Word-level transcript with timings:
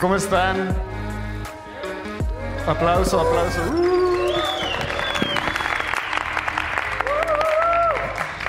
¿Cómo 0.00 0.16
están? 0.16 0.74
Aplauso, 2.66 3.20
aplauso. 3.20 3.60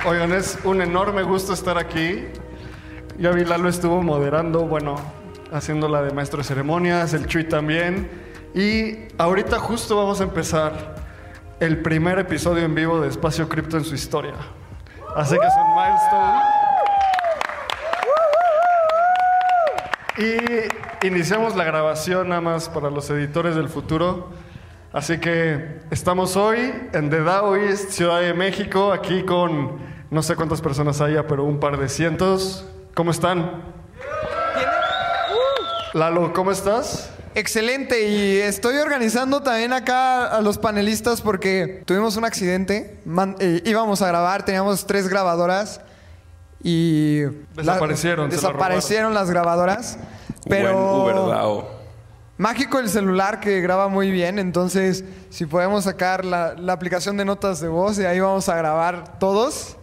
Oigan, 0.06 0.32
es 0.32 0.58
un 0.64 0.80
enorme 0.80 1.22
gusto 1.22 1.52
estar 1.52 1.76
aquí. 1.76 2.24
Ya 3.18 3.32
vi 3.32 3.44
Lalo 3.44 3.68
estuvo 3.68 4.02
moderando, 4.02 4.60
bueno, 4.60 4.96
haciendo 5.52 5.88
la 5.88 6.00
de 6.00 6.12
maestro 6.12 6.38
de 6.38 6.44
ceremonias, 6.44 7.12
el 7.12 7.26
Chuy 7.26 7.44
también. 7.44 8.10
Y 8.54 9.08
ahorita 9.18 9.58
justo 9.58 9.94
vamos 9.94 10.22
a 10.22 10.24
empezar 10.24 10.94
el 11.60 11.82
primer 11.82 12.18
episodio 12.18 12.64
en 12.64 12.74
vivo 12.74 12.98
de 13.02 13.08
Espacio 13.08 13.46
Cripto 13.50 13.76
en 13.76 13.84
su 13.84 13.94
historia. 13.94 14.34
Así 15.14 15.36
que 15.38 15.46
es 15.46 15.52
un 15.58 15.74
milestone. 15.76 16.40
Y 20.16 20.81
iniciamos 21.02 21.56
la 21.56 21.64
grabación 21.64 22.28
nada 22.28 22.40
más 22.40 22.68
para 22.68 22.90
los 22.90 23.08
editores 23.10 23.54
del 23.56 23.68
futuro. 23.68 24.30
Así 24.92 25.18
que 25.18 25.80
estamos 25.90 26.36
hoy 26.36 26.72
en 26.92 27.08
The 27.10 27.22
Daoist, 27.22 27.90
Ciudad 27.90 28.20
de 28.20 28.34
México, 28.34 28.92
aquí 28.92 29.22
con 29.24 29.78
no 30.10 30.22
sé 30.22 30.36
cuántas 30.36 30.60
personas 30.60 31.00
haya, 31.00 31.26
pero 31.26 31.44
un 31.44 31.58
par 31.58 31.78
de 31.78 31.88
cientos. 31.88 32.66
¿Cómo 32.94 33.10
están? 33.10 33.62
Lalo, 35.94 36.32
¿cómo 36.32 36.50
estás? 36.52 37.10
Excelente, 37.34 38.06
y 38.08 38.36
estoy 38.38 38.76
organizando 38.76 39.42
también 39.42 39.72
acá 39.72 40.26
a 40.26 40.42
los 40.42 40.58
panelistas 40.58 41.22
porque 41.22 41.82
tuvimos 41.86 42.16
un 42.18 42.26
accidente, 42.26 42.98
Man- 43.06 43.36
eh, 43.40 43.62
íbamos 43.64 44.02
a 44.02 44.08
grabar, 44.08 44.44
teníamos 44.44 44.86
tres 44.86 45.08
grabadoras 45.08 45.80
y... 46.62 47.20
Desaparecieron, 47.54 48.28
la 48.28 48.34
desaparecieron 48.34 49.14
las 49.14 49.30
grabadoras, 49.30 49.98
pero... 50.48 51.02
Buen. 51.02 51.82
Mágico 52.38 52.80
el 52.80 52.88
celular 52.88 53.38
que 53.38 53.60
graba 53.60 53.88
muy 53.88 54.10
bien, 54.10 54.38
entonces 54.38 55.04
si 55.30 55.46
podemos 55.46 55.84
sacar 55.84 56.24
la, 56.24 56.54
la 56.54 56.72
aplicación 56.72 57.16
de 57.16 57.24
notas 57.24 57.60
de 57.60 57.68
voz 57.68 57.98
y 57.98 58.04
ahí 58.04 58.18
vamos 58.18 58.48
a 58.48 58.56
grabar 58.56 59.18
todos. 59.18 59.76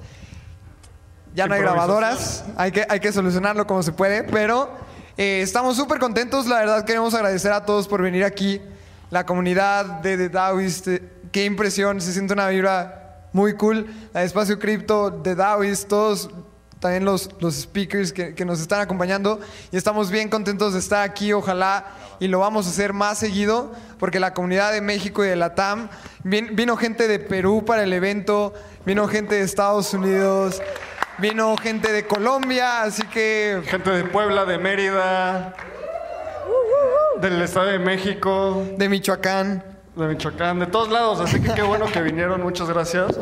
Ya 1.36 1.48
no 1.48 1.54
hay 1.54 1.62
grabadoras, 1.62 2.44
hay 2.58 2.72
que, 2.72 2.86
hay 2.90 3.00
que 3.00 3.14
solucionarlo 3.14 3.66
como 3.66 3.82
se 3.84 3.94
puede, 3.94 4.24
pero 4.24 4.70
eh, 5.16 5.42
estamos 5.42 5.78
súper 5.78 6.00
contentos, 6.00 6.48
la 6.48 6.58
verdad 6.58 6.86
queremos 6.86 7.14
agradecer 7.14 7.54
a 7.54 7.66
todos 7.66 7.88
por 7.88 8.02
venir 8.02 8.26
aquí, 8.26 8.62
la 9.10 9.26
comunidad 9.26 9.86
de 10.02 10.18
The 10.18 10.30
Daoist, 10.30 10.88
eh, 10.88 11.04
qué 11.32 11.46
impresión, 11.46 12.02
se 12.02 12.12
siente 12.12 12.34
una 12.34 12.50
vibra 12.50 13.28
muy 13.32 13.54
cool, 13.54 13.88
la 14.12 14.22
de 14.22 14.26
Espacio 14.26 14.58
Cripto, 14.60 15.14
The 15.24 15.36
Daoist, 15.36 15.88
todos 15.88 16.30
también 16.80 17.04
los, 17.06 17.30
los 17.40 17.56
speakers 17.56 18.14
que, 18.14 18.34
que 18.36 18.46
nos 18.46 18.60
están 18.62 18.80
acompañando 18.82 19.40
y 19.72 19.78
estamos 19.78 20.10
bien 20.12 20.30
contentos 20.30 20.74
de 20.74 20.80
estar 20.80 21.02
aquí, 21.04 21.34
ojalá 21.34 21.86
y 22.20 22.28
lo 22.28 22.40
vamos 22.40 22.68
a 22.68 22.70
hacer 22.70 22.94
más 22.94 23.18
seguido 23.18 23.74
porque 24.00 24.20
la 24.20 24.34
comunidad 24.34 24.72
de 24.72 24.82
México 24.82 25.24
y 25.24 25.28
de 25.28 25.36
la 25.36 25.56
TAM, 25.56 25.90
vin- 26.24 26.56
vino 26.56 26.78
gente 26.78 27.08
de 27.08 27.20
Perú 27.20 27.64
para 27.66 27.84
el 27.84 27.92
evento, 27.94 28.54
vino 28.86 29.08
gente 29.08 29.36
de 29.36 29.42
Estados 29.42 29.94
Unidos, 29.94 30.62
vino 31.18 31.56
gente 31.58 31.92
de 31.92 32.06
Colombia, 32.08 32.84
así 32.84 33.04
que 33.08 33.62
Gente 33.66 33.90
de 33.92 34.04
Puebla, 34.06 34.46
de 34.46 34.58
Mérida, 34.58 35.54
del 37.22 37.42
Estado 37.42 37.68
de 37.68 37.80
México, 37.80 38.66
de 38.78 38.88
Michoacán. 38.90 39.64
de 39.96 40.08
Michoacán, 40.08 40.60
de 40.60 40.68
todos 40.68 40.90
lados. 40.90 41.20
Así 41.20 41.42
que 41.42 41.54
qué 41.54 41.62
bueno 41.62 41.86
que 41.92 42.02
vinieron, 42.02 42.42
muchas 42.42 42.70
gracias. 42.70 43.18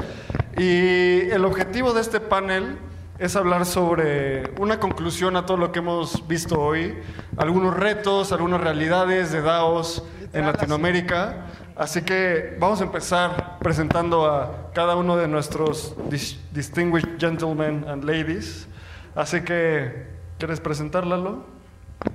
Y 0.57 1.21
el 1.31 1.43
objetivo 1.45 1.93
de 1.93 2.01
este 2.01 2.19
panel 2.19 2.77
es 3.19 3.35
hablar 3.35 3.65
sobre 3.65 4.51
una 4.59 4.79
conclusión 4.79 5.35
a 5.37 5.45
todo 5.45 5.57
lo 5.57 5.71
que 5.71 5.79
hemos 5.79 6.27
visto 6.27 6.59
hoy, 6.59 6.97
algunos 7.37 7.75
retos, 7.75 8.31
algunas 8.31 8.61
realidades 8.61 9.31
de 9.31 9.41
DAOs 9.41 10.03
en 10.33 10.45
Latinoamérica. 10.45 11.47
Así 11.75 12.01
que 12.01 12.55
vamos 12.59 12.81
a 12.81 12.83
empezar 12.85 13.57
presentando 13.59 14.25
a 14.31 14.71
cada 14.73 14.95
uno 14.95 15.15
de 15.17 15.27
nuestros 15.27 15.95
dis- 16.09 16.37
distinguished 16.51 17.19
gentlemen 17.19 17.85
and 17.87 18.03
ladies. 18.03 18.67
Así 19.15 19.41
que, 19.41 20.07
¿quieres 20.37 20.59
presentarlo? 20.59 21.45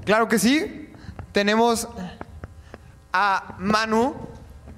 Claro 0.05 0.29
que 0.29 0.39
sí. 0.39 0.93
Tenemos 1.33 1.89
a 3.13 3.55
Manu 3.59 4.15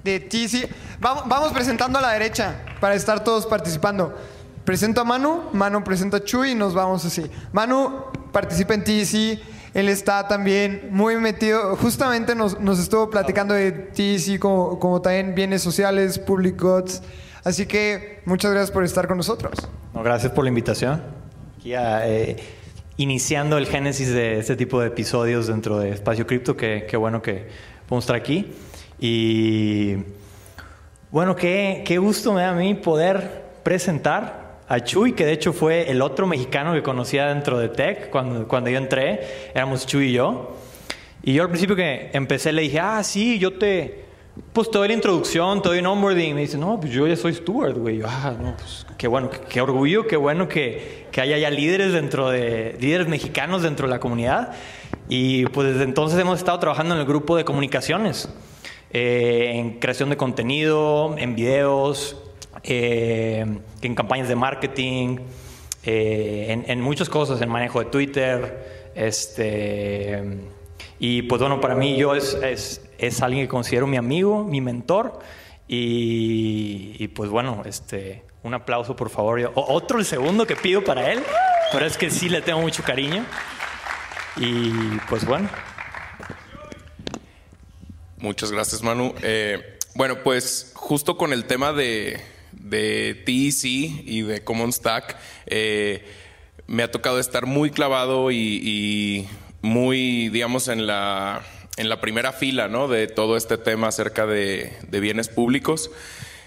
de 0.03 0.21
TC. 0.21 0.69
Vamos 1.01 1.53
presentando 1.53 1.99
a 1.99 2.03
la 2.03 2.11
derecha 2.13 2.61
para 2.81 2.95
estar 2.95 3.23
todos 3.25 3.47
participando. 3.47 4.15
Presento 4.65 5.03
a 5.03 5.05
Manu, 5.05 5.51
Manu 5.53 5.85
presenta 5.85 6.17
a 6.17 6.25
Chuy 6.25 6.53
y 6.53 6.55
nos 6.55 6.73
vamos 6.73 7.05
así. 7.05 7.31
Manu 7.53 8.05
participa 8.33 8.73
en 8.73 8.83
TC. 8.83 9.41
Él 9.75 9.89
está 9.89 10.27
también 10.27 10.89
muy 10.91 11.17
metido, 11.17 11.77
justamente 11.77 12.35
nos, 12.35 12.61
nos 12.61 12.79
estuvo 12.79 13.11
platicando 13.11 13.55
de 13.55 13.73
TC 13.73 14.39
como, 14.39 14.79
como 14.79 15.03
también 15.03 15.35
bienes 15.35 15.63
sociales, 15.63 16.19
public 16.19 16.61
goods. 16.61 17.03
Así 17.43 17.67
que 17.67 18.21
muchas 18.25 18.53
gracias 18.53 18.71
por 18.71 18.85
estar 18.85 19.07
con 19.07 19.17
nosotros. 19.17 19.53
No, 19.93 20.03
gracias 20.03 20.33
por 20.33 20.45
la 20.45 20.49
invitación. 20.49 21.03
Aquí 21.59 21.75
a, 21.75 22.09
eh, 22.09 22.37
iniciando 22.97 23.59
el 23.59 23.67
génesis 23.67 24.09
de 24.11 24.39
este 24.39 24.57
tipo 24.57 24.81
de 24.81 24.87
episodios 24.87 25.49
dentro 25.49 25.79
de 25.79 25.91
Espacio 25.91 26.27
Cripto, 26.27 26.57
que, 26.57 26.87
qué 26.89 26.97
bueno 26.97 27.21
que 27.21 27.49
podemos 27.87 28.05
estar 28.05 28.17
aquí. 28.17 28.53
Y 28.99 29.97
bueno, 31.11 31.37
qué, 31.37 31.83
qué 31.85 31.99
gusto 31.99 32.33
me 32.33 32.43
da 32.43 32.51
a 32.51 32.55
mí 32.55 32.75
poder 32.75 33.45
presentar 33.65 34.44
a 34.69 34.81
Chuy, 34.81 35.13
que 35.13 35.27
de 35.27 35.33
hecho 35.33 35.53
fue 35.53 35.91
el 35.91 36.01
otro 36.01 36.27
mexicano 36.27 36.73
que 36.73 36.83
conocía 36.83 37.27
dentro 37.27 37.59
de 37.59 37.69
Tech 37.69 38.11
cuando, 38.11 38.49
cuando 38.49 38.71
yo 38.71 38.79
entré. 38.79 39.51
Éramos 39.55 39.87
Chuy 39.87 40.09
y 40.09 40.13
yo. 40.13 40.57
Y 41.23 41.35
yo 41.35 41.43
al 41.43 41.49
principio 41.49 41.77
que 41.77 42.11
empecé 42.13 42.53
le 42.53 42.63
dije, 42.63 42.81
ah, 42.81 43.03
sí, 43.03 43.39
yo 43.39 43.59
te... 43.59 44.05
Pues 44.53 44.69
te 44.71 44.79
doy 44.79 44.89
la 44.89 44.95
introducción, 44.95 45.63
te 45.63 45.69
doy 45.69 45.79
un 45.79 45.87
onboarding. 45.87 46.31
Y 46.31 46.35
me 46.35 46.41
dice, 46.41 46.59
no, 46.59 46.81
pues 46.81 46.93
yo 46.93 47.07
ya 47.07 47.17
soy 47.17 47.35
steward, 47.35 47.79
güey. 47.79 47.99
Yo, 47.99 48.07
ah, 48.09 48.35
no, 48.41 48.57
pues 48.57 48.87
qué 48.99 49.07
bueno, 49.07 49.31
qué, 49.31 49.39
qué 49.49 49.61
orgullo, 49.61 50.07
qué 50.07 50.17
bueno 50.17 50.49
que, 50.49 51.07
que 51.13 51.21
haya 51.21 51.39
ya 51.39 51.51
líderes 51.51 51.93
dentro 51.93 52.31
de... 52.31 52.77
líderes 52.81 53.07
mexicanos 53.09 53.63
dentro 53.63 53.87
de 53.87 53.93
la 53.95 54.01
comunidad. 54.01 54.53
Y 55.09 55.47
pues 55.47 55.69
desde 55.69 55.85
entonces 55.85 56.19
hemos 56.19 56.39
estado 56.39 56.59
trabajando 56.59 56.95
en 56.95 57.01
el 57.01 57.07
grupo 57.07 57.37
de 57.37 57.45
comunicaciones. 57.45 58.29
eh, 58.95 59.51
en 59.57 59.81
creación 59.81 60.09
de 60.09 60.17
contenido, 60.17 61.17
en 61.19 61.35
videos, 61.35 62.17
eh, 62.65 63.47
en 63.83 63.95
campañas 63.95 64.29
de 64.29 64.37
marketing, 64.37 65.19
eh, 65.85 66.47
en, 66.49 66.65
en 66.67 66.81
muchas 66.81 67.09
cosas, 67.09 67.41
en 67.41 67.49
manejo 67.49 67.81
de 67.81 67.87
Twitter, 67.87 68.93
este, 68.95 70.23
y 70.99 71.23
pues 71.23 71.41
bueno, 71.41 71.61
para 71.61 71.75
mí 71.75 71.97
yo 71.97 72.15
es, 72.15 72.35
es, 72.35 72.83
es 72.99 73.23
alguien 73.23 73.45
que 73.45 73.49
considero 73.49 73.87
mi 73.87 73.97
amigo, 73.97 74.45
mi 74.45 74.61
mentor, 74.61 75.19
y, 75.67 77.09
pues 77.09 77.31
bueno, 77.31 77.63
este, 77.65 78.23
un 78.43 78.55
aplauso 78.55 78.95
por 78.95 79.09
favor. 79.09 79.51
Otro 79.55 79.99
el 79.99 80.05
segundo 80.05 80.47
que 80.47 80.57
pido 80.57 80.85
para 80.85 81.11
él, 81.11 81.23
pero 81.73 81.87
es 81.87 81.97
que 81.97 82.11
sí 82.11 82.29
le 82.29 82.43
tengo 82.43 82.61
mucho 82.61 82.83
cariño. 82.83 83.25
Y 84.37 84.71
pues 85.09 85.25
bueno, 85.25 85.49
Muchas 88.25 88.51
gracias, 88.51 88.83
Manu. 88.83 89.15
Eh, 89.21 89.79
bueno, 89.95 90.23
pues 90.23 90.73
justo 90.75 91.19
con 91.19 91.35
el 91.35 91.45
tema 91.45 91.75
de, 91.75 92.23
de 92.61 93.23
TEC 93.27 93.65
y 93.65 94.23
de 94.23 94.43
Common 94.43 94.73
Stack, 94.73 95.17
eh, 95.47 96.05
me 96.67 96.83
ha 96.83 96.91
tocado 96.91 97.19
estar 97.19 97.47
muy 97.47 97.71
clavado 97.71 98.31
y, 98.31 99.29
muy, 99.63 100.29
digamos, 100.31 100.69
en 100.69 100.87
la, 100.87 101.43
en 101.77 101.89
la 101.89 102.01
primera 102.01 102.33
fila 102.33 102.69
¿no? 102.69 102.89
de 102.89 103.07
todo 103.07 103.37
este 103.37 103.59
tema 103.59 103.89
acerca 103.89 104.27
de, 104.27 104.73
de 104.89 105.01
bienes 105.01 105.29
públicos. 105.29 105.91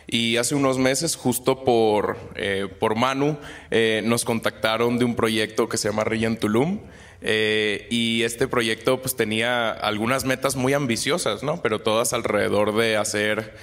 Y 0.09 0.37
hace 0.37 0.55
unos 0.55 0.77
meses, 0.77 1.17
justo 1.17 1.65
por, 1.65 2.17
eh, 2.35 2.67
por 2.79 2.95
Manu, 2.95 3.37
eh, 3.71 4.01
nos 4.05 4.23
contactaron 4.23 4.97
de 4.97 5.05
un 5.05 5.15
proyecto 5.15 5.67
que 5.67 5.77
se 5.77 5.89
llama 5.89 6.05
Rillen 6.05 6.37
Tulum. 6.37 6.79
Y 7.19 8.21
este 8.23 8.47
proyecto 8.47 9.01
pues 9.01 9.15
tenía 9.15 9.71
algunas 9.71 10.23
metas 10.23 10.55
muy 10.55 10.73
ambiciosas, 10.73 11.43
¿no? 11.43 11.61
Pero 11.61 11.79
todas 11.79 12.13
alrededor 12.13 12.75
de 12.75 12.95
hacer 12.95 13.55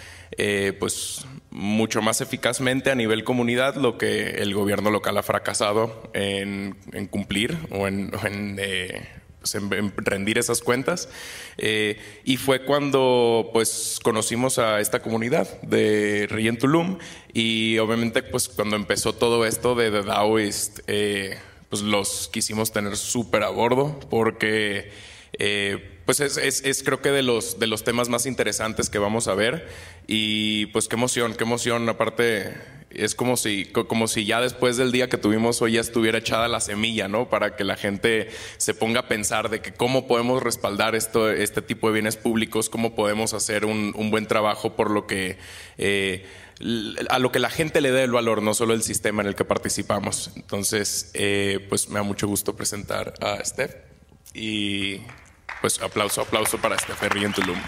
pues 0.81 1.25
mucho 1.55 2.03
más 2.03 2.21
eficazmente 2.21 2.91
a 2.91 2.97
nivel 2.97 3.23
comunidad 3.23 3.77
lo 3.77 3.97
que 3.97 4.43
el 4.43 4.53
gobierno 4.53 4.91
local 4.91 5.17
ha 5.17 5.23
fracasado 5.23 6.11
en, 6.13 6.77
cumplir 7.11 7.57
o 7.71 7.87
eh, 7.87 9.09
pues, 9.39 9.55
en, 9.55 9.93
rendir 9.97 10.37
esas 10.37 10.61
cuentas. 10.63 11.09
Eh, 11.57 11.97
y 12.25 12.39
fue 12.39 12.65
cuando 12.65 13.51
pues 13.53 14.01
conocimos 14.03 14.59
a 14.59 14.81
esta 14.81 15.01
comunidad 15.01 15.61
de 15.63 16.27
Rien 16.29 16.59
Tulum 16.59 16.99
y 17.33 17.79
obviamente 17.79 18.25
pues 18.25 18.49
cuando 18.49 18.75
empezó 18.75 19.15
todo 19.15 19.47
esto 19.47 19.77
de 19.77 19.93
Daoist, 19.93 20.81
eh, 20.89 21.39
pues 21.69 21.83
los 21.83 22.29
quisimos 22.33 22.73
tener 22.73 22.97
súper 22.97 23.45
a 23.45 23.51
bordo 23.51 24.01
porque 24.11 24.91
pues 26.05 26.21
es, 26.21 26.37
es, 26.37 26.83
creo 26.83 27.01
que 27.01 27.11
de 27.11 27.23
los, 27.23 27.59
de 27.59 27.67
los 27.67 27.83
temas 27.83 28.09
más 28.09 28.27
interesantes 28.27 28.91
que 28.91 28.99
vamos 28.99 29.27
a 29.27 29.35
ver 29.35 29.67
y 30.07 30.67
pues 30.67 30.89
qué 30.89 30.97
emoción, 30.97 31.35
qué 31.35 31.45
emoción, 31.45 31.89
aparte 31.89 32.55
es 32.95 33.15
como 33.15 33.37
si, 33.37 33.67
como 33.67 34.09
si 34.09 34.25
ya 34.25 34.41
después 34.41 34.77
del 34.77 34.93
día 34.93 35.09
que 35.09 35.19
tuvimos 35.19 35.61
hoy 35.63 35.73
ya 35.73 35.81
estuviera 35.81 36.19
echada 36.19 36.49
la 36.49 36.61
semilla, 36.61 37.09
¿no? 37.09 37.29
Para 37.29 37.57
que 37.57 37.65
la 37.65 37.77
gente 37.77 38.31
se 38.57 38.75
ponga 38.75 39.01
a 39.01 39.09
pensar 39.09 39.51
de 39.51 39.61
que 39.61 39.73
cómo 39.73 40.07
podemos 40.07 40.43
respaldar 40.43 40.95
esto, 40.95 41.31
este 41.31 41.63
tipo 41.63 41.89
de 41.89 41.95
bienes 41.95 42.17
públicos, 42.17 42.71
cómo 42.71 42.95
podemos 42.95 43.35
hacer 43.35 43.65
un, 43.65 43.93
un 43.97 44.11
buen 44.11 44.27
trabajo 44.27 44.77
por 44.77 44.91
lo 44.91 45.07
que... 45.07 45.39
Eh, 45.79 46.25
a 47.11 47.19
lo 47.19 47.33
que 47.33 47.41
la 47.41 47.51
gente 47.51 47.81
le 47.81 47.91
dé 47.91 48.05
el 48.05 48.13
valor, 48.13 48.41
no 48.41 48.55
solo 48.55 48.75
el 48.75 48.85
sistema 48.85 49.23
en 49.23 49.29
el 49.29 49.35
que 49.35 49.45
participamos. 49.45 50.31
Entonces, 50.37 51.11
eh, 51.15 51.67
pues 51.69 51.89
me 51.89 51.97
da 51.97 52.05
mucho 52.05 52.29
gusto 52.29 52.55
presentar 52.55 53.15
a 53.21 53.45
Steph 53.45 53.75
y 54.35 55.01
pues 55.61 55.83
aplauso, 55.83 56.21
aplauso 56.21 56.59
para 56.59 56.79
Ferry 56.79 57.25
en 57.25 57.33
Tulum. 57.33 57.59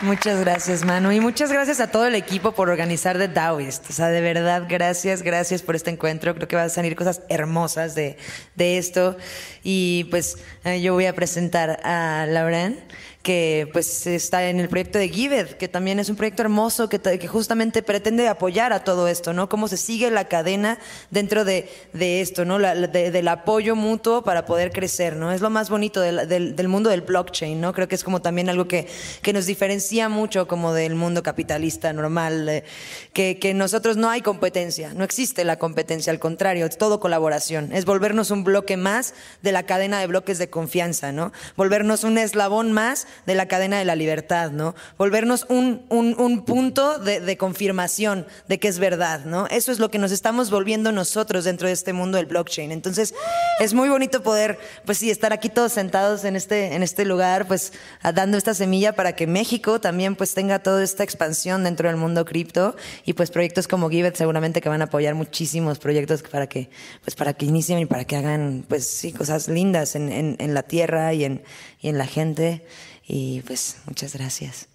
Muchas 0.00 0.38
gracias, 0.40 0.84
Manu. 0.84 1.10
Y 1.10 1.18
muchas 1.18 1.50
gracias 1.50 1.80
a 1.80 1.90
todo 1.90 2.06
el 2.06 2.14
equipo 2.14 2.52
por 2.52 2.70
organizar 2.70 3.18
The 3.18 3.26
Daoist. 3.26 3.90
O 3.90 3.92
sea, 3.92 4.08
de 4.08 4.20
verdad, 4.20 4.66
gracias, 4.68 5.22
gracias 5.22 5.62
por 5.62 5.74
este 5.74 5.90
encuentro. 5.90 6.36
Creo 6.36 6.46
que 6.46 6.54
van 6.54 6.66
a 6.66 6.68
salir 6.68 6.94
cosas 6.94 7.22
hermosas 7.28 7.96
de, 7.96 8.16
de 8.54 8.78
esto. 8.78 9.16
Y 9.64 10.04
pues 10.04 10.38
eh, 10.62 10.80
yo 10.80 10.94
voy 10.94 11.06
a 11.06 11.16
presentar 11.16 11.80
a 11.82 12.26
Lauren 12.28 12.78
que 13.28 13.68
pues 13.74 14.06
está 14.06 14.48
en 14.48 14.58
el 14.58 14.70
proyecto 14.70 14.98
de 14.98 15.10
Gived, 15.10 15.48
que 15.58 15.68
también 15.68 15.98
es 15.98 16.08
un 16.08 16.16
proyecto 16.16 16.40
hermoso 16.40 16.88
que, 16.88 17.28
justamente 17.28 17.82
pretende 17.82 18.26
apoyar 18.26 18.72
a 18.72 18.84
todo 18.84 19.06
esto, 19.06 19.34
¿no? 19.34 19.50
Cómo 19.50 19.68
se 19.68 19.76
sigue 19.76 20.10
la 20.10 20.28
cadena 20.28 20.78
dentro 21.10 21.44
de, 21.44 21.68
de 21.92 22.22
esto, 22.22 22.46
¿no? 22.46 22.58
La, 22.58 22.74
del 22.74 23.28
apoyo 23.28 23.76
mutuo 23.76 24.24
para 24.24 24.46
poder 24.46 24.72
crecer, 24.72 25.14
¿no? 25.14 25.30
Es 25.30 25.42
lo 25.42 25.50
más 25.50 25.68
bonito 25.68 26.00
del, 26.00 26.26
del, 26.26 26.68
mundo 26.68 26.88
del 26.88 27.02
blockchain, 27.02 27.60
¿no? 27.60 27.74
Creo 27.74 27.86
que 27.86 27.96
es 27.96 28.02
como 28.02 28.22
también 28.22 28.48
algo 28.48 28.66
que, 28.66 28.88
que 29.20 29.34
nos 29.34 29.44
diferencia 29.44 30.08
mucho 30.08 30.48
como 30.48 30.72
del 30.72 30.94
mundo 30.94 31.22
capitalista 31.22 31.92
normal, 31.92 32.48
eh, 32.48 32.64
que, 33.12 33.38
que 33.38 33.52
nosotros 33.52 33.98
no 33.98 34.08
hay 34.08 34.22
competencia, 34.22 34.94
no 34.94 35.04
existe 35.04 35.44
la 35.44 35.58
competencia, 35.58 36.10
al 36.10 36.18
contrario, 36.18 36.64
es 36.64 36.78
todo 36.78 36.98
colaboración, 36.98 37.74
es 37.74 37.84
volvernos 37.84 38.30
un 38.30 38.42
bloque 38.42 38.78
más 38.78 39.12
de 39.42 39.52
la 39.52 39.64
cadena 39.64 40.00
de 40.00 40.06
bloques 40.06 40.38
de 40.38 40.48
confianza, 40.48 41.12
¿no? 41.12 41.30
Volvernos 41.56 42.04
un 42.04 42.16
eslabón 42.16 42.72
más 42.72 43.06
de 43.26 43.34
la 43.34 43.46
cadena 43.46 43.78
de 43.78 43.84
la 43.84 43.96
libertad, 43.96 44.50
¿no? 44.50 44.74
Volvernos 44.96 45.46
un, 45.48 45.84
un, 45.88 46.44
punto 46.44 46.98
de, 46.98 47.20
de, 47.20 47.36
confirmación 47.36 48.26
de 48.48 48.58
que 48.58 48.68
es 48.68 48.78
verdad, 48.78 49.24
¿no? 49.24 49.46
Eso 49.48 49.72
es 49.72 49.78
lo 49.78 49.90
que 49.90 49.98
nos 49.98 50.12
estamos 50.12 50.50
volviendo 50.50 50.92
nosotros 50.92 51.44
dentro 51.44 51.68
de 51.68 51.74
este 51.74 51.92
mundo 51.92 52.16
del 52.16 52.26
blockchain. 52.26 52.72
Entonces, 52.72 53.14
es 53.60 53.74
muy 53.74 53.88
bonito 53.88 54.22
poder, 54.22 54.58
pues 54.84 54.98
sí, 54.98 55.10
estar 55.10 55.32
aquí 55.32 55.48
todos 55.48 55.72
sentados 55.72 56.24
en 56.24 56.36
este, 56.36 56.74
en 56.74 56.82
este 56.82 57.04
lugar, 57.04 57.46
pues 57.46 57.72
dando 58.14 58.36
esta 58.36 58.54
semilla 58.54 58.94
para 58.94 59.14
que 59.14 59.26
México 59.26 59.80
también 59.80 60.16
pues 60.16 60.34
tenga 60.34 60.60
toda 60.60 60.82
esta 60.82 61.04
expansión 61.04 61.64
dentro 61.64 61.88
del 61.88 61.96
mundo 61.96 62.24
cripto 62.24 62.76
y 63.04 63.12
pues 63.12 63.30
proyectos 63.30 63.68
como 63.68 63.88
Givet 63.90 64.16
seguramente 64.16 64.60
que 64.60 64.68
van 64.68 64.82
a 64.82 64.86
apoyar 64.86 65.14
muchísimos 65.14 65.78
proyectos 65.78 66.22
para 66.22 66.46
que, 66.46 66.70
pues 67.02 67.14
para 67.14 67.34
que 67.34 67.46
inicien 67.46 67.78
y 67.78 67.86
para 67.86 68.04
que 68.04 68.16
hagan, 68.16 68.64
pues 68.68 68.86
sí, 68.86 69.12
cosas 69.12 69.48
lindas 69.48 69.96
en, 69.96 70.10
en, 70.12 70.36
en 70.38 70.54
la 70.54 70.62
tierra 70.62 71.12
y 71.14 71.24
en, 71.24 71.42
y 71.80 71.88
en 71.88 71.98
la 71.98 72.06
gente. 72.06 72.64
Y 73.10 73.40
pues 73.40 73.80
muchas 73.86 74.12
gracias. 74.14 74.68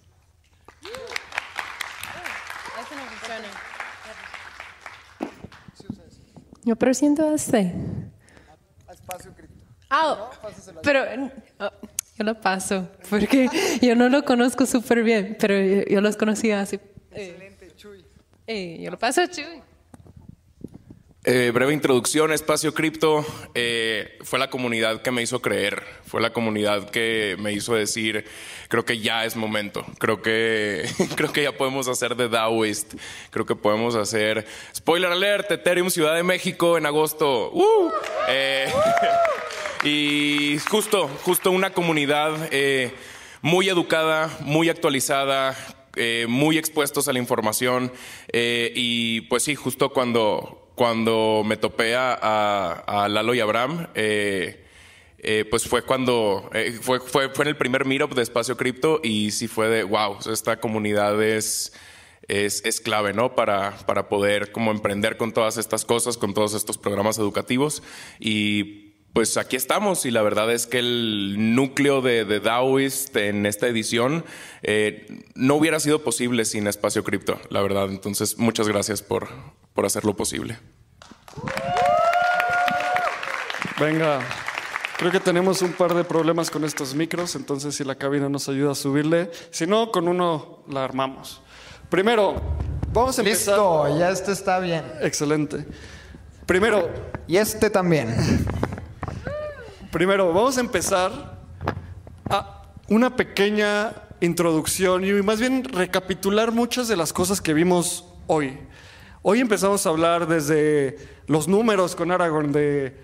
Yo 6.64 6.76
presento 6.76 7.22
a 7.28 7.32
usted. 7.32 7.72
Ah, 9.88 10.30
pero 10.82 11.30
oh, 11.60 11.70
yo 12.16 12.24
lo 12.24 12.40
paso, 12.40 12.88
porque 13.08 13.48
yo 13.80 13.94
no 13.94 14.08
lo 14.08 14.24
conozco 14.24 14.66
súper 14.66 15.04
bien, 15.04 15.36
pero 15.38 15.54
yo, 15.88 16.00
los 16.00 16.16
conocía 16.16 16.60
así. 16.60 16.80
Excelente, 17.12 17.76
Chuy. 17.76 18.04
Eh, 18.48 18.80
yo 18.82 18.90
lo 18.90 18.98
paso 18.98 19.22
a 19.22 19.28
Chuy. 19.28 19.62
Eh, 21.26 21.52
breve 21.54 21.72
introducción, 21.72 22.32
Espacio 22.32 22.74
Cripto 22.74 23.24
eh, 23.54 24.18
fue 24.20 24.38
la 24.38 24.50
comunidad 24.50 25.00
que 25.00 25.10
me 25.10 25.22
hizo 25.22 25.40
creer, 25.40 25.82
fue 26.04 26.20
la 26.20 26.34
comunidad 26.34 26.90
que 26.90 27.36
me 27.38 27.50
hizo 27.54 27.74
decir, 27.74 28.26
creo 28.68 28.84
que 28.84 28.98
ya 28.98 29.24
es 29.24 29.34
momento, 29.34 29.86
creo 29.98 30.20
que, 30.20 30.86
creo 31.16 31.32
que 31.32 31.44
ya 31.44 31.52
podemos 31.52 31.88
hacer 31.88 32.14
de 32.16 32.28
Daoist, 32.28 32.92
creo 33.30 33.46
que 33.46 33.56
podemos 33.56 33.94
hacer, 33.94 34.46
spoiler 34.76 35.10
alert, 35.12 35.50
Ethereum 35.50 35.88
Ciudad 35.88 36.14
de 36.14 36.22
México 36.22 36.76
en 36.76 36.84
agosto, 36.84 37.50
uh, 37.52 37.90
eh, 38.28 38.70
y 39.82 40.58
justo, 40.68 41.08
justo 41.22 41.50
una 41.52 41.70
comunidad 41.70 42.32
muy 43.40 43.70
educada, 43.70 44.30
muy 44.40 44.68
actualizada, 44.68 45.56
muy 46.28 46.58
expuestos 46.58 47.08
a 47.08 47.14
la 47.14 47.18
información 47.18 47.92
y 48.30 49.22
pues 49.22 49.44
sí, 49.44 49.54
justo 49.54 49.90
cuando 49.90 50.63
cuando 50.74 51.42
me 51.44 51.56
topé 51.56 51.94
a, 51.96 53.06
Lalo 53.08 53.34
y 53.34 53.40
Abraham, 53.40 53.88
eh, 53.94 54.64
eh, 55.18 55.44
pues 55.48 55.64
fue 55.64 55.82
cuando, 55.82 56.50
eh, 56.52 56.78
fue, 56.80 57.00
fue, 57.00 57.28
fue 57.30 57.44
en 57.44 57.48
el 57.50 57.56
primer 57.56 57.84
meetup 57.84 58.14
de 58.14 58.22
Espacio 58.22 58.56
Cripto 58.56 59.00
y 59.02 59.30
sí 59.30 59.48
fue 59.48 59.68
de, 59.68 59.84
wow, 59.84 60.18
esta 60.30 60.60
comunidad 60.60 61.22
es, 61.22 61.72
es, 62.28 62.80
clave, 62.80 63.12
¿no? 63.12 63.34
Para, 63.34 63.76
para 63.86 64.08
poder 64.08 64.52
como 64.52 64.70
emprender 64.70 65.16
con 65.16 65.32
todas 65.32 65.56
estas 65.56 65.84
cosas, 65.84 66.16
con 66.16 66.34
todos 66.34 66.54
estos 66.54 66.76
programas 66.76 67.18
educativos 67.18 67.82
y 68.18 68.83
pues 69.14 69.36
aquí 69.36 69.54
estamos 69.54 70.04
y 70.06 70.10
la 70.10 70.22
verdad 70.22 70.52
es 70.52 70.66
que 70.66 70.80
el 70.80 71.54
núcleo 71.54 72.02
de, 72.02 72.24
de 72.24 72.40
Daoist 72.40 73.16
en 73.16 73.46
esta 73.46 73.68
edición 73.68 74.24
no 75.36 75.54
hubiera 75.54 75.78
sido 75.78 76.02
posible 76.02 76.44
sin 76.44 76.66
Espacio 76.66 77.04
Cripto, 77.04 77.40
la 77.48 77.62
verdad. 77.62 77.88
Entonces, 77.88 78.38
muchas 78.38 78.66
gracias 78.66 79.02
por, 79.02 79.28
por 79.72 79.86
hacerlo 79.86 80.16
posible. 80.16 80.58
Venga, 83.78 84.20
creo 84.98 85.12
que 85.12 85.20
tenemos 85.20 85.62
un 85.62 85.74
par 85.74 85.94
de 85.94 86.02
problemas 86.02 86.50
con 86.50 86.64
estos 86.64 86.94
micros, 86.96 87.36
entonces 87.36 87.76
si 87.76 87.84
la 87.84 87.94
cabina 87.94 88.28
nos 88.28 88.48
ayuda 88.48 88.72
a 88.72 88.74
subirle, 88.74 89.30
si 89.50 89.66
no, 89.66 89.92
con 89.92 90.08
uno 90.08 90.64
la 90.68 90.82
armamos. 90.82 91.40
Primero, 91.88 92.34
vamos 92.92 93.16
a 93.16 93.22
empezar. 93.22 93.54
Listo, 93.54 93.98
ya 93.98 94.10
este 94.10 94.32
está 94.32 94.58
bien. 94.58 94.84
Excelente. 95.02 95.64
Primero. 96.46 96.90
Y 97.26 97.36
este 97.36 97.70
también. 97.70 98.14
Primero, 99.94 100.32
vamos 100.32 100.58
a 100.58 100.60
empezar 100.60 101.38
a 102.28 102.62
una 102.88 103.14
pequeña 103.14 103.92
introducción 104.20 105.04
y 105.04 105.12
más 105.22 105.38
bien 105.38 105.62
recapitular 105.62 106.50
muchas 106.50 106.88
de 106.88 106.96
las 106.96 107.12
cosas 107.12 107.40
que 107.40 107.54
vimos 107.54 108.04
hoy. 108.26 108.58
Hoy 109.22 109.38
empezamos 109.38 109.86
a 109.86 109.90
hablar 109.90 110.26
desde 110.26 110.98
los 111.28 111.46
números 111.46 111.94
con 111.94 112.10
Aragorn 112.10 112.50
de 112.50 112.96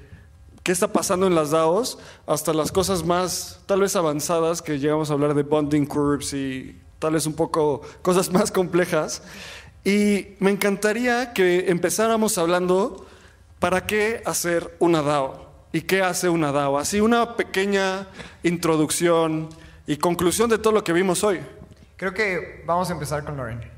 qué 0.65 0.73
está 0.73 0.93
pasando 0.93 1.29
en 1.29 1.37
las 1.37 1.53
DAOs 1.53 1.97
hasta 2.27 2.53
las 2.53 2.73
cosas 2.73 3.05
más 3.07 3.61
tal 3.67 3.83
vez 3.83 3.95
avanzadas 3.95 4.61
que 4.61 4.81
llegamos 4.81 5.11
a 5.11 5.13
hablar 5.13 5.35
de 5.35 5.45
bonding 5.45 5.87
curves 5.87 6.35
y 6.35 6.77
tal 6.99 7.13
vez 7.13 7.25
un 7.25 7.35
poco 7.35 7.83
cosas 8.03 8.33
más 8.33 8.51
complejas. 8.51 9.23
Y 9.85 10.31
me 10.41 10.51
encantaría 10.51 11.35
que 11.35 11.71
empezáramos 11.71 12.37
hablando 12.37 13.07
para 13.61 13.87
qué 13.87 14.25
hacer 14.27 14.75
una 14.81 15.03
DAO 15.03 15.50
y 15.73 15.83
qué 15.83 16.03
hace 16.03 16.29
una 16.29 16.53
DAO. 16.53 16.79
Así 16.79 17.01
una 17.01 17.37
pequeña 17.37 18.07
introducción 18.43 19.49
y 19.87 19.97
conclusión 19.97 20.51
de 20.51 20.59
todo 20.59 20.73
lo 20.73 20.85
que 20.85 20.93
vimos 20.93 21.23
hoy. 21.25 21.41
Creo 21.97 22.15
que 22.15 22.63
vamos 22.67 22.89
a 22.91 22.93
empezar 22.93 23.25
con 23.25 23.37
Loren. 23.37 23.61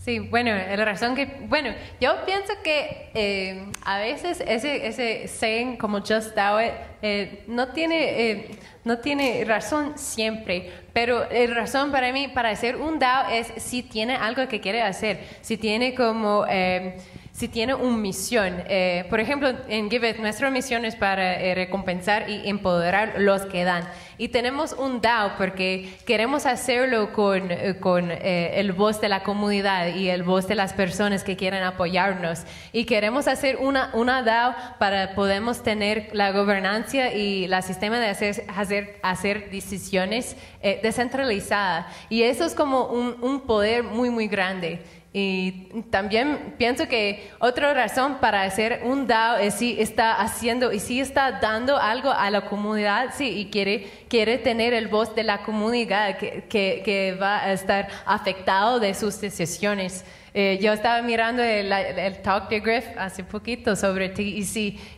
Sí, 0.00 0.20
bueno, 0.20 0.52
la 0.54 0.84
razón 0.86 1.14
que, 1.14 1.26
bueno, 1.48 1.74
yo 2.00 2.24
pienso 2.24 2.54
que 2.64 3.10
eh, 3.12 3.70
a 3.84 3.98
veces 3.98 4.42
ese, 4.46 4.86
ese 4.86 5.28
saying 5.28 5.76
como 5.76 5.98
just 5.98 6.34
do 6.34 6.62
it 6.62 6.72
eh, 7.02 7.44
no, 7.46 7.68
tiene, 7.68 8.30
eh, 8.30 8.50
no 8.84 9.00
tiene 9.00 9.44
razón 9.44 9.98
siempre, 9.98 10.72
pero 10.94 11.26
la 11.30 11.54
razón 11.54 11.92
para 11.92 12.10
mí, 12.10 12.28
para 12.28 12.48
hacer 12.48 12.76
un 12.76 12.98
DAO 12.98 13.28
es 13.28 13.52
si 13.62 13.82
tiene 13.82 14.16
algo 14.16 14.48
que 14.48 14.62
quiere 14.62 14.80
hacer, 14.80 15.20
si 15.42 15.58
tiene 15.58 15.94
como 15.94 16.46
si 17.38 17.46
tiene 17.46 17.72
una 17.72 17.96
misión. 17.96 18.64
Eh, 18.66 19.06
por 19.08 19.20
ejemplo, 19.20 19.50
en 19.68 19.88
Give 19.88 20.10
It, 20.10 20.16
nuestra 20.16 20.50
misión 20.50 20.84
es 20.84 20.96
para 20.96 21.40
eh, 21.40 21.54
recompensar 21.54 22.28
y 22.28 22.48
empoderar 22.48 23.14
los 23.18 23.42
que 23.42 23.62
dan. 23.62 23.88
Y 24.18 24.28
tenemos 24.28 24.72
un 24.72 25.00
DAO 25.00 25.36
porque 25.38 25.88
queremos 26.04 26.46
hacerlo 26.46 27.12
con, 27.12 27.52
eh, 27.52 27.76
con 27.78 28.10
el 28.10 28.72
voz 28.72 29.00
de 29.00 29.08
la 29.08 29.22
comunidad 29.22 29.94
y 29.94 30.08
el 30.08 30.24
voz 30.24 30.48
de 30.48 30.56
las 30.56 30.72
personas 30.72 31.22
que 31.22 31.36
quieren 31.36 31.62
apoyarnos. 31.62 32.40
Y 32.72 32.86
queremos 32.86 33.28
hacer 33.28 33.58
una, 33.58 33.90
una 33.94 34.24
DAO 34.24 34.56
para 34.80 35.14
podemos 35.14 35.62
tener 35.62 36.08
la 36.14 36.32
gobernanza 36.32 37.12
y 37.12 37.44
el 37.44 37.62
sistema 37.62 38.00
de 38.00 38.08
hacer, 38.08 38.44
hacer, 38.48 38.98
hacer 39.02 39.50
decisiones 39.52 40.36
descentralizada. 40.82 41.86
Y 42.08 42.24
eso 42.24 42.44
es 42.44 42.56
como 42.56 42.86
un, 42.86 43.16
un 43.22 43.42
poder 43.42 43.84
muy, 43.84 44.10
muy 44.10 44.26
grande. 44.26 44.82
Y 45.12 45.82
también 45.90 46.54
pienso 46.58 46.86
que 46.86 47.30
otra 47.38 47.72
razón 47.72 48.18
para 48.20 48.42
hacer 48.42 48.82
un 48.84 49.06
DAO 49.06 49.38
es 49.38 49.54
si 49.54 49.80
está 49.80 50.20
haciendo 50.20 50.70
y 50.70 50.80
si 50.80 51.00
está 51.00 51.40
dando 51.40 51.78
algo 51.78 52.10
a 52.10 52.30
la 52.30 52.42
comunidad, 52.42 53.14
sí, 53.16 53.28
y 53.28 53.46
quiere, 53.46 53.88
quiere 54.08 54.36
tener 54.36 54.74
el 54.74 54.88
voz 54.88 55.14
de 55.14 55.24
la 55.24 55.38
comunidad 55.44 56.18
que, 56.18 56.44
que, 56.48 56.82
que 56.84 57.16
va 57.20 57.38
a 57.38 57.52
estar 57.52 57.88
afectado 58.04 58.80
de 58.80 58.92
sus 58.92 59.18
decisiones. 59.20 60.04
Eh, 60.34 60.58
yo 60.60 60.72
estaba 60.72 61.02
mirando 61.02 61.42
el, 61.42 61.68
talk 62.22 62.48
de 62.48 62.60
Griff 62.60 62.86
hace 62.96 63.24
poquito 63.24 63.76
sobre 63.76 64.08
TEC 64.08 64.26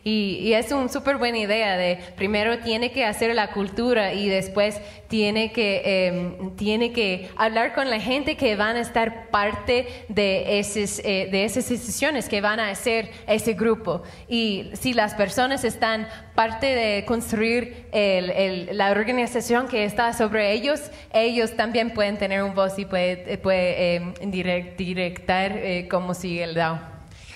y, 0.03 0.39
y 0.43 0.53
es 0.53 0.71
una 0.71 0.89
súper 0.89 1.17
buena 1.17 1.37
idea 1.37 1.77
de 1.77 1.99
primero 2.15 2.59
tiene 2.59 2.91
que 2.91 3.05
hacer 3.05 3.33
la 3.35 3.51
cultura 3.51 4.13
y 4.13 4.27
después 4.27 4.79
tiene 5.11 5.51
que, 5.51 6.07
em, 6.07 6.55
tiene 6.55 6.93
que 6.93 7.29
hablar 7.35 7.73
con 7.73 7.89
la 7.89 7.99
gente 7.99 8.37
que 8.37 8.55
van 8.55 8.77
a 8.77 8.79
estar 8.79 9.29
parte 9.29 10.05
de, 10.07 10.59
eh, 10.59 11.29
de 11.29 11.43
esas 11.43 11.67
decisiones 11.67 12.29
que 12.29 12.39
van 12.39 12.61
a 12.61 12.69
hacer 12.69 13.11
ese 13.27 13.53
grupo. 13.53 14.03
Y 14.29 14.71
si 14.73 14.93
las 14.93 15.13
personas 15.13 15.65
están 15.65 16.07
parte 16.35 16.67
de 16.67 17.05
construir 17.05 17.87
la 17.91 18.91
organización 18.91 19.67
que 19.67 19.85
está 19.85 20.13
sobre 20.13 20.53
ellos, 20.53 20.79
ellos 21.13 21.55
también 21.55 21.93
pueden 21.93 22.17
tener 22.17 22.43
un 22.43 22.55
voz 22.55 22.77
y 22.79 22.85
puede, 22.85 23.37
puede 23.37 23.95
em, 23.95 24.13
directar 24.31 25.51
eh, 25.53 25.87
cómo 25.89 26.13
sigue 26.13 26.43
el 26.43 26.55
DAO. 26.55 26.79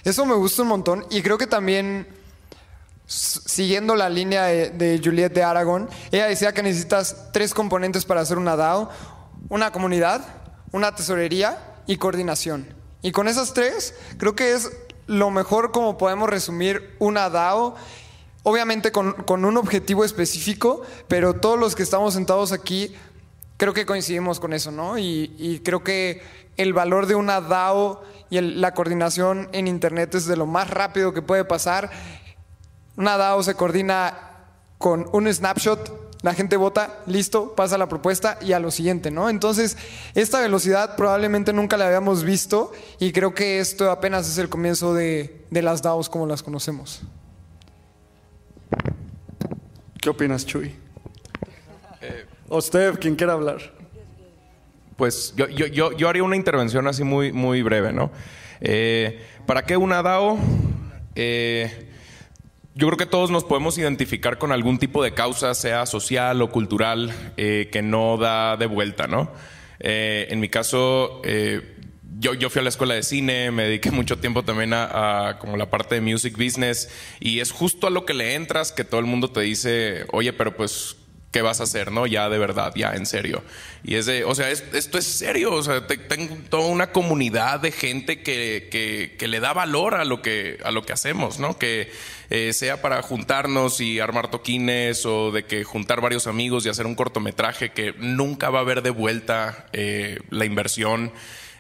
Eso 0.03 0.25
me 0.25 0.35
gusta 0.35 0.61
un 0.61 0.67
montón 0.69 1.05
y 1.09 1.21
creo 1.21 1.37
que 1.37 1.47
también 1.47 2.07
siguiendo 3.07 3.95
la 3.95 4.09
línea 4.09 4.45
de, 4.45 5.01
Juliette 5.03 5.33
de 5.33 5.43
Aragón, 5.43 5.89
ella 6.11 6.27
decía 6.27 6.53
que 6.53 6.63
necesitas 6.63 7.29
tres 7.31 7.53
componentes 7.53 8.05
para 8.05 8.21
hacer 8.21 8.37
una 8.37 8.55
DAO, 8.55 8.89
una 9.49 9.71
comunidad, 9.71 10.25
una 10.71 10.95
tesorería 10.95 11.57
y 11.87 11.97
coordinación. 11.97 12.67
Y 13.01 13.11
con 13.11 13.27
esas 13.27 13.53
tres, 13.53 13.93
creo 14.17 14.35
que 14.35 14.53
es 14.53 14.71
lo 15.07 15.29
mejor 15.29 15.71
como 15.71 15.97
podemos 15.97 16.29
resumir 16.29 16.95
una 16.99 17.29
DAO, 17.29 17.75
obviamente 18.45 18.93
con, 18.93 19.15
un 19.27 19.57
objetivo 19.57 20.05
específico, 20.05 20.83
pero 21.09 21.33
todos 21.33 21.59
los 21.59 21.75
que 21.75 21.83
estamos 21.83 22.13
sentados 22.13 22.53
aquí, 22.53 22.95
creo 23.57 23.73
que 23.73 23.85
coincidimos 23.85 24.39
con 24.39 24.53
eso, 24.53 24.71
¿no? 24.71 24.97
Y, 24.97 25.61
creo 25.65 25.83
que 25.83 26.21
el 26.55 26.71
valor 26.71 27.05
de 27.05 27.15
una 27.15 27.41
DAO 27.41 28.01
y 28.29 28.39
la 28.39 28.73
coordinación 28.73 29.49
en 29.51 29.67
Internet 29.67 30.15
es 30.15 30.25
de 30.25 30.37
lo 30.37 30.45
más 30.45 30.69
rápido 30.69 31.13
que 31.13 31.21
puede 31.21 31.43
pasar 31.43 31.91
una 32.97 33.17
DAO 33.17 33.43
se 33.43 33.55
coordina 33.55 34.17
con 34.77 35.09
un 35.11 35.31
snapshot, 35.31 36.15
la 36.21 36.33
gente 36.33 36.57
vota, 36.57 36.99
listo, 37.05 37.53
pasa 37.55 37.77
la 37.77 37.89
propuesta 37.89 38.37
y 38.41 38.53
a 38.53 38.59
lo 38.59 38.71
siguiente, 38.71 39.11
¿no? 39.11 39.29
Entonces, 39.29 39.77
esta 40.15 40.39
velocidad 40.39 40.95
probablemente 40.95 41.53
nunca 41.53 41.77
la 41.77 41.87
habíamos 41.87 42.23
visto 42.23 42.71
y 42.99 43.11
creo 43.11 43.33
que 43.33 43.59
esto 43.59 43.91
apenas 43.91 44.29
es 44.29 44.37
el 44.37 44.49
comienzo 44.49 44.93
de, 44.93 45.45
las 45.51 45.81
DAOs 45.81 46.09
como 46.09 46.25
las 46.25 46.41
conocemos. 46.41 47.01
¿Qué 50.01 50.10
opinas, 50.10 50.45
Chuy? 50.45 50.75
Eh, 52.01 52.25
usted, 52.50 53.00
quien 53.00 53.15
quiera 53.15 53.34
hablar. 53.34 53.57
Pues 54.95 55.34
yo, 55.36 55.48
yo, 55.48 55.91
yo, 55.91 56.10
haría 56.10 56.24
una 56.24 56.36
intervención 56.36 56.88
así 56.88 57.03
muy, 57.03 57.31
muy 57.31 57.62
breve, 57.62 57.91
¿no? 57.91 58.12
Eh, 58.62 59.22
¿Para 59.45 59.65
qué 59.65 59.75
una 59.75 60.01
DAO? 60.01 60.38
Eh, 61.15 61.89
yo 62.75 62.88
creo 62.88 62.98
que 62.98 63.05
todos 63.05 63.31
nos 63.31 63.45
podemos 63.45 63.77
identificar 63.77 64.38
con 64.38 64.51
algún 64.51 64.79
tipo 64.79 65.01
de 65.01 65.13
causa, 65.13 65.53
sea 65.53 65.86
social 65.86 66.41
o 66.41 66.51
cultural, 66.51 67.13
eh, 67.38 67.69
que 67.72 67.81
no 67.81 68.17
da 68.17 68.57
de 68.57 68.65
vuelta, 68.65 69.07
¿no? 69.07 69.31
Eh, 69.79 70.27
en 70.29 70.39
mi 70.39 70.50
caso, 70.50 71.22
eh, 71.24 71.75
yo, 72.19 72.34
yo, 72.34 72.50
fui 72.50 72.60
a 72.60 72.63
la 72.63 72.69
escuela 72.69 72.93
de 72.93 73.03
cine, 73.03 73.51
me 73.51 73.63
dediqué 73.63 73.91
mucho 73.91 74.17
tiempo 74.17 74.43
también 74.43 74.74
a, 74.74 75.38
como 75.39 75.57
la 75.57 75.69
parte 75.69 75.95
de 75.95 76.01
music 76.01 76.38
business 76.38 76.89
y 77.19 77.39
es 77.39 77.51
justo 77.51 77.88
a 77.88 77.89
lo 77.89 78.05
que 78.05 78.13
le 78.13 78.36
entras 78.36 78.72
que 78.72 78.84
todo 78.84 79.00
el 79.00 79.05
mundo 79.05 79.29
te 79.31 79.41
dice, 79.41 80.05
oye, 80.12 80.34
pero 80.34 80.55
pues 80.55 80.98
¿qué 81.36 81.41
vas 81.41 81.60
a 81.60 81.63
hacer? 81.63 81.91
¿No? 81.91 82.07
Ya 82.07 82.29
de 82.29 82.38
verdad, 82.39 82.72
ya 82.77 82.93
en 82.93 83.05
serio. 83.05 83.43
Y 83.84 83.95
es 83.95 84.05
de, 84.05 84.24
o 84.24 84.34
sea, 84.34 84.50
esto 84.50 84.98
es 84.98 85.05
serio. 85.05 85.51
O 85.51 85.62
sea, 85.62 85.86
tengo 85.86 86.38
toda 86.50 86.67
una 86.67 86.93
comunidad 86.93 87.60
de 87.60 87.74
gente 87.74 88.24
que, 88.24 88.69
que, 89.19 89.27
le 89.27 89.41
da 89.41 89.51
valor 89.51 89.95
a 89.95 90.05
lo 90.05 90.22
que, 90.22 90.60
a 90.63 90.72
lo 90.72 90.86
que 90.86 90.93
hacemos, 90.93 91.38
¿no? 91.38 91.60
Que 91.60 91.91
eh, 92.29 92.53
sea 92.53 92.81
para 92.81 93.01
juntarnos 93.01 93.81
y 93.81 94.00
armar 94.00 94.31
toquines 94.31 95.05
o 95.05 95.34
de 95.34 95.43
que 95.43 95.65
juntar 95.65 96.00
varios 96.00 96.25
amigos 96.25 96.65
y 96.65 96.69
hacer 96.69 96.86
un 96.86 96.95
cortometraje 96.95 97.74
que 97.74 97.93
nunca 97.98 98.50
va 98.50 98.60
a 98.60 98.62
haber 98.62 98.81
de 98.81 98.91
vuelta 98.91 99.67
eh, 99.74 100.19
la 100.29 100.45
inversión. 100.45 101.12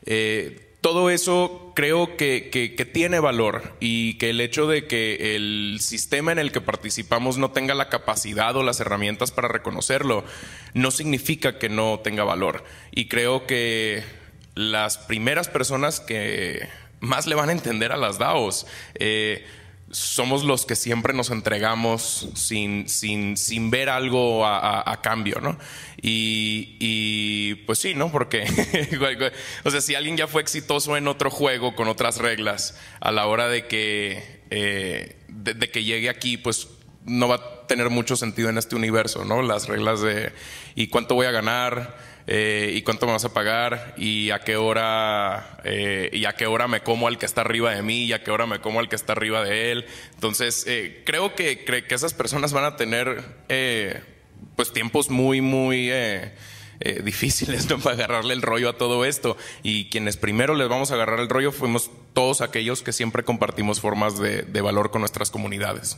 Eh, 0.05 0.65
todo 0.85 1.09
eso 1.09 1.71
creo 1.75 2.15
que, 2.15 2.89
tiene 2.93 3.19
valor 3.19 3.73
y 3.79 4.19
que 4.19 4.29
el 4.29 4.39
hecho 4.39 4.67
de 4.67 4.85
que 4.85 5.35
el 5.35 5.79
sistema 5.81 6.31
en 6.31 6.37
el 6.37 6.51
que 6.51 6.61
participamos 6.61 7.39
no 7.39 7.49
tenga 7.49 7.73
la 7.73 7.89
capacidad 7.89 8.55
o 8.55 8.61
las 8.61 8.79
herramientas 8.79 9.31
para 9.31 9.47
reconocerlo 9.47 10.23
no 10.75 10.91
significa 10.91 11.57
que 11.57 11.69
no 11.69 12.01
tenga 12.03 12.23
valor. 12.23 12.63
Y 12.91 13.07
creo 13.07 13.47
que 13.47 14.03
las 14.53 14.99
primeras 14.99 15.49
personas 15.49 15.99
que 15.99 16.69
más 16.99 17.25
le 17.25 17.33
van 17.33 17.49
a 17.49 17.53
entender 17.53 17.91
a 17.91 17.97
las 17.97 18.19
DAOs, 18.19 18.67
eh, 18.93 19.43
somos 19.95 20.43
los 20.43 20.65
que 20.65 20.75
siempre 20.75 21.13
nos 21.13 21.29
entregamos 21.29 22.27
sin, 22.35 22.89
sin, 22.89 23.37
sin 23.37 23.71
ver 23.71 23.87
algo 23.87 24.45
a, 24.45 24.99
cambio, 25.01 25.39
¿no? 25.39 25.57
Y, 26.01 27.55
pues 27.65 27.79
sí, 27.79 27.93
¿no? 27.95 28.11
Porque, 28.11 28.43
o 29.63 29.71
sea, 29.71 29.79
si 29.79 29.95
alguien 29.95 30.17
ya 30.17 30.27
fue 30.27 30.41
exitoso 30.41 30.97
en 30.97 31.07
otro 31.07 31.31
juego 31.31 31.75
con 31.75 31.87
otras 31.87 32.17
reglas, 32.17 32.77
a 32.99 33.13
la 33.13 33.25
hora 33.27 33.47
de 33.47 33.67
que, 33.67 34.41
eh, 34.49 35.15
de 35.29 35.71
que 35.71 35.85
llegue 35.85 36.09
aquí, 36.09 36.35
pues 36.35 36.67
no 37.05 37.29
va 37.29 37.35
a 37.35 37.67
tener 37.67 37.89
mucho 37.89 38.17
sentido 38.17 38.49
en 38.49 38.57
este 38.57 38.75
universo, 38.75 39.23
¿no? 39.23 39.43
Las 39.43 39.69
reglas 39.69 40.01
de 40.01 40.33
¿y 40.75 40.87
cuánto 40.87 41.15
voy 41.15 41.27
a 41.27 41.31
ganar? 41.31 41.97
Eh, 42.27 42.71
y 42.73 42.81
cuánto 42.81 43.05
me 43.05 43.11
vas 43.11 43.25
a 43.25 43.33
pagar 43.33 43.93
y 43.97 44.31
a 44.31 44.39
qué 44.39 44.57
hora 44.57 45.59
eh, 45.63 46.09
y 46.11 46.25
a 46.25 46.33
qué 46.33 46.47
hora 46.47 46.67
me 46.67 46.81
como 46.81 47.07
al 47.07 47.19
que 47.19 47.27
está 47.27 47.41
arriba 47.41 47.75
de 47.75 47.83
mí 47.83 48.05
y 48.05 48.13
a 48.13 48.23
qué 48.23 48.31
hora 48.31 48.47
me 48.47 48.59
como 48.59 48.79
al 48.79 48.89
que 48.89 48.95
está 48.95 49.13
arriba 49.13 49.43
de 49.43 49.71
él. 49.71 49.85
Entonces, 50.15 50.65
eh, 50.67 51.03
creo 51.05 51.35
que, 51.35 51.63
que 51.63 51.93
esas 51.93 52.13
personas 52.15 52.51
van 52.51 52.65
a 52.65 52.75
tener 52.77 53.23
pues 54.55 54.73
tiempos 54.73 55.09
muy, 55.09 55.41
muy 55.41 55.91
difíciles 57.03 57.67
para 57.83 57.95
agarrarle 57.95 58.33
el 58.33 58.41
rollo 58.41 58.69
a 58.69 58.77
todo 58.77 59.05
esto. 59.05 59.37
Y 59.61 59.89
quienes 59.89 60.17
primero 60.17 60.55
les 60.55 60.67
vamos 60.67 60.89
a 60.89 60.95
agarrar 60.95 61.19
el 61.19 61.29
rollo 61.29 61.51
fuimos 61.51 61.91
todos 62.13 62.41
aquellos 62.41 62.81
que 62.81 62.91
siempre 62.91 63.23
compartimos 63.23 63.81
formas 63.81 64.17
de 64.17 64.61
valor 64.61 64.89
con 64.89 65.01
nuestras 65.01 65.29
comunidades. 65.29 65.97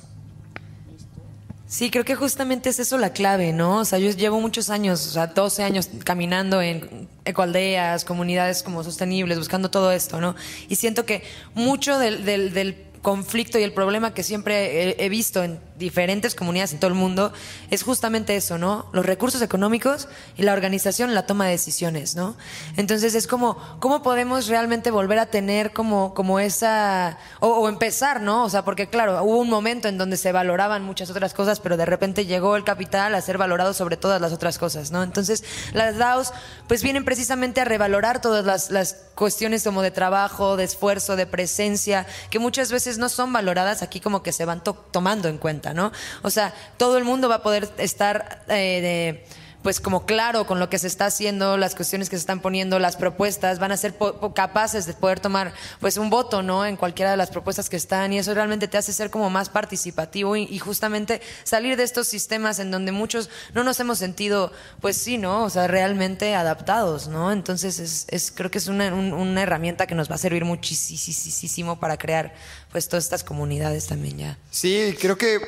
Sí, 1.68 1.92
creo 1.92 2.06
que 2.06 2.16
justamente 2.16 2.70
es 2.70 2.80
eso 2.80 2.98
la 2.98 3.12
clave, 3.12 3.52
¿no? 3.52 3.80
O 3.80 3.86
sea, 3.86 4.00
yo 4.00 4.10
llevo 4.12 4.40
muchos 4.40 4.70
años, 4.70 5.06
o 5.06 5.10
sea, 5.12 5.28
12 5.28 5.64
años 5.64 5.90
caminando 6.06 6.62
en 6.62 7.10
ecoaldeas, 7.26 8.06
comunidades 8.06 8.64
como 8.64 8.86
sostenibles, 8.86 9.38
buscando 9.38 9.70
todo 9.70 9.92
esto, 9.92 10.22
¿no? 10.22 10.34
Y 10.70 10.78
siento 10.78 11.06
que 11.06 11.24
mucho 11.56 12.00
del, 12.00 12.24
del, 12.24 12.54
del 12.54 12.88
conflicto 13.02 13.60
y 13.60 13.64
el 13.64 13.74
problema 13.74 14.14
que 14.14 14.24
siempre 14.24 15.04
he, 15.04 15.10
visto 15.10 15.44
en 15.44 15.60
diferentes 15.78 16.36
comunidades 16.36 16.74
en 16.74 16.80
todo 16.80 16.90
el 16.90 16.96
mundo 16.96 17.32
es 17.70 17.84
justamente 17.84 18.36
eso, 18.36 18.58
¿no? 18.58 18.88
Los 18.94 19.06
recursos 19.06 19.42
económicos 19.42 20.08
y 20.36 20.44
la 20.44 20.54
organización, 20.54 21.14
la 21.14 21.26
toma 21.26 21.46
de 21.46 21.52
decisiones, 21.52 22.16
¿no? 22.16 22.36
Entonces 22.78 23.16
es 23.16 23.28
como, 23.28 23.58
¿cómo 23.80 24.02
podemos 24.02 24.48
realmente 24.48 24.92
volver 24.92 25.20
a 25.20 25.28
tener 25.28 25.74
como, 25.74 26.14
como 26.14 26.40
esa, 26.40 27.18
o, 27.40 27.70
empezar, 27.70 28.22
¿no? 28.22 28.44
O 28.44 28.50
sea, 28.50 28.66
porque 28.66 28.90
claro, 28.90 29.24
hubo 29.24 29.38
un 29.38 29.50
momento 29.50 29.88
en 29.88 29.98
donde 29.98 30.18
se 30.18 30.32
valoraban 30.32 30.84
muchas 30.84 31.10
otras 31.10 31.34
cosas, 31.34 31.60
pero 31.60 31.78
de 31.78 31.86
repente 31.86 32.26
llegó 32.26 32.56
el 32.56 32.64
capital 32.64 33.14
a 33.14 33.22
ser 33.22 33.38
valorado 33.38 33.74
sobre 33.74 33.98
todas 33.98 34.20
las 34.20 34.34
otras 34.34 34.58
cosas, 34.58 34.92
¿no? 34.92 35.04
Entonces 35.04 35.44
las 35.74 35.98
DAOs 35.98 36.34
pues 36.68 36.84
vienen 36.84 37.06
precisamente 37.06 37.62
a 37.62 37.66
revalorar 37.66 38.22
todas 38.22 38.46
las, 38.46 38.72
las 38.72 38.96
cuestiones 39.16 39.64
como 39.64 39.82
de 39.82 39.92
trabajo, 39.92 40.58
de 40.58 40.64
esfuerzo, 40.64 41.16
de 41.16 41.26
presencia, 41.26 42.06
que 42.30 42.40
muchas 42.40 42.72
veces 42.72 42.98
no 42.98 43.10
son 43.10 43.34
valoradas 43.34 43.82
aquí 43.82 44.00
como 44.00 44.24
que 44.24 44.32
se 44.32 44.46
van 44.46 44.64
tomando 44.64 45.28
en 45.28 45.38
cuenta, 45.38 45.67
¿no? 45.74 45.92
O 46.22 46.30
sea, 46.30 46.54
todo 46.78 46.98
el 46.98 47.04
mundo 47.04 47.30
va 47.30 47.36
a 47.36 47.44
poder 47.44 47.70
estar 47.78 48.44
eh, 48.48 49.26
pues 49.68 49.82
como 49.82 50.06
claro 50.06 50.48
con 50.48 50.60
lo 50.60 50.70
que 50.70 50.80
se 50.80 50.88
está 50.88 51.08
haciendo, 51.08 51.58
las 51.58 51.76
cuestiones 51.76 52.10
que 52.10 52.16
se 52.16 52.22
están 52.22 52.40
poniendo, 52.40 52.80
las 52.80 52.96
propuestas, 52.96 53.60
van 53.60 53.74
a 53.74 53.76
ser 53.76 53.96
capaces 54.34 54.86
de 54.86 54.94
poder 54.94 55.20
tomar 55.20 55.54
pues 55.82 55.98
un 55.98 56.10
voto, 56.10 56.42
¿no? 56.42 56.66
En 56.66 56.78
cualquiera 56.78 57.12
de 57.12 57.18
las 57.18 57.32
propuestas 57.32 57.70
que 57.70 57.76
están 57.76 58.14
y 58.14 58.18
eso 58.18 58.34
realmente 58.34 58.70
te 58.70 58.78
hace 58.78 58.94
ser 58.94 59.10
como 59.10 59.30
más 59.30 59.50
participativo 59.50 60.38
y, 60.38 60.58
justamente 60.60 61.20
salir 61.44 61.76
de 61.76 61.84
estos 61.84 62.08
sistemas 62.08 62.60
en 62.60 62.72
donde 62.72 62.94
muchos 62.94 63.30
no 63.54 63.66
nos 63.66 63.78
hemos 63.82 63.98
sentido, 63.98 64.54
pues 64.80 64.96
sí, 64.96 65.18
¿no? 65.18 65.44
O 65.44 65.50
sea, 65.50 65.68
realmente 65.68 66.34
adaptados, 66.34 67.10
¿no? 67.10 67.34
Entonces 67.34 67.80
es, 67.80 68.06
es 68.08 68.32
creo 68.32 68.50
que 68.50 68.60
es 68.60 68.70
una, 68.70 68.94
una 68.94 69.42
herramienta 69.42 69.86
que 69.86 69.96
nos 69.96 70.10
va 70.10 70.16
a 70.16 70.18
servir 70.18 70.46
muchísimo 70.46 71.78
para 71.78 71.98
crear 71.98 72.34
pues 72.72 72.88
todas 72.88 73.04
estas 73.04 73.26
comunidades 73.26 73.88
también 73.88 74.18
ya. 74.18 74.38
Sí, 74.50 74.96
creo 74.98 75.18
que, 75.18 75.42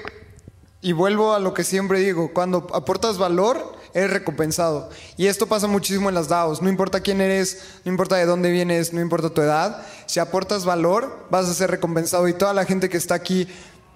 y 0.81 0.91
vuelvo 0.91 1.33
a 1.33 1.39
lo 1.39 1.53
que 1.53 1.63
siempre 1.63 2.01
digo, 2.01 2.33
cuando 2.33 2.67
aportas 2.73 3.17
valor, 3.17 3.78
eres 3.93 4.11
recompensado. 4.11 4.89
Y 5.17 5.27
esto 5.27 5.47
pasa 5.47 5.67
muchísimo 5.67 6.09
en 6.09 6.15
las 6.15 6.27
DAOs. 6.27 6.61
No 6.61 6.69
importa 6.69 7.01
quién 7.01 7.21
eres, 7.21 7.61
no 7.85 7.91
importa 7.91 8.15
de 8.15 8.25
dónde 8.25 8.51
vienes, 8.51 8.93
no 8.93 9.01
importa 9.01 9.29
tu 9.29 9.41
edad. 9.41 9.85
Si 10.05 10.19
aportas 10.19 10.65
valor, 10.65 11.27
vas 11.29 11.47
a 11.49 11.53
ser 11.53 11.71
recompensado. 11.71 12.27
Y 12.27 12.33
toda 12.33 12.53
la 12.53 12.65
gente 12.65 12.89
que 12.89 12.97
está 12.97 13.15
aquí 13.15 13.47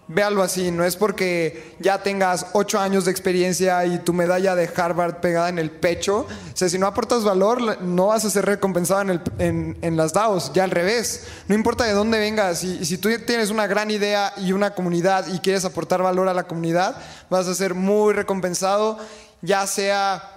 Véalo 0.10 0.44
así, 0.44 0.70
no 0.70 0.84
es 0.84 0.98
porque 0.98 1.76
ya 1.80 2.04
tengas 2.04 2.48
ocho 2.52 2.78
años 2.78 3.06
de 3.06 3.12
experiencia 3.12 3.86
y 3.86 4.00
tu 4.00 4.12
medalla 4.12 4.54
de 4.54 4.70
Harvard 4.76 5.22
pegada 5.22 5.48
en 5.48 5.58
el 5.58 5.72
pecho. 5.72 6.28
O 6.28 6.58
sea, 6.58 6.68
si 6.68 6.78
no 6.78 6.88
aportas 6.88 7.24
valor, 7.24 7.82
no 7.82 8.08
vas 8.08 8.26
a 8.26 8.30
ser 8.30 8.46
recompensado 8.46 9.02
en, 9.40 9.78
en, 9.82 9.96
las 9.96 10.12
DAOs, 10.12 10.52
ya 10.54 10.66
al 10.66 10.72
revés. 10.72 11.24
No 11.48 11.56
importa 11.56 11.86
de 11.86 11.94
dónde 11.94 12.20
vengas, 12.20 12.66
y, 12.66 12.84
si 12.84 12.98
tú 12.98 13.10
tienes 13.26 13.50
una 13.50 13.66
gran 13.66 13.92
idea 13.92 14.34
y 14.36 14.52
una 14.52 14.76
comunidad 14.76 15.28
y 15.34 15.40
quieres 15.40 15.64
aportar 15.64 16.04
valor 16.04 16.28
a 16.28 16.34
la 16.34 16.44
comunidad, 16.44 16.98
vas 17.30 17.48
a 17.48 17.56
ser 17.56 17.74
muy 17.74 18.14
recompensado, 18.14 19.00
ya 19.44 19.68
sea 19.68 20.30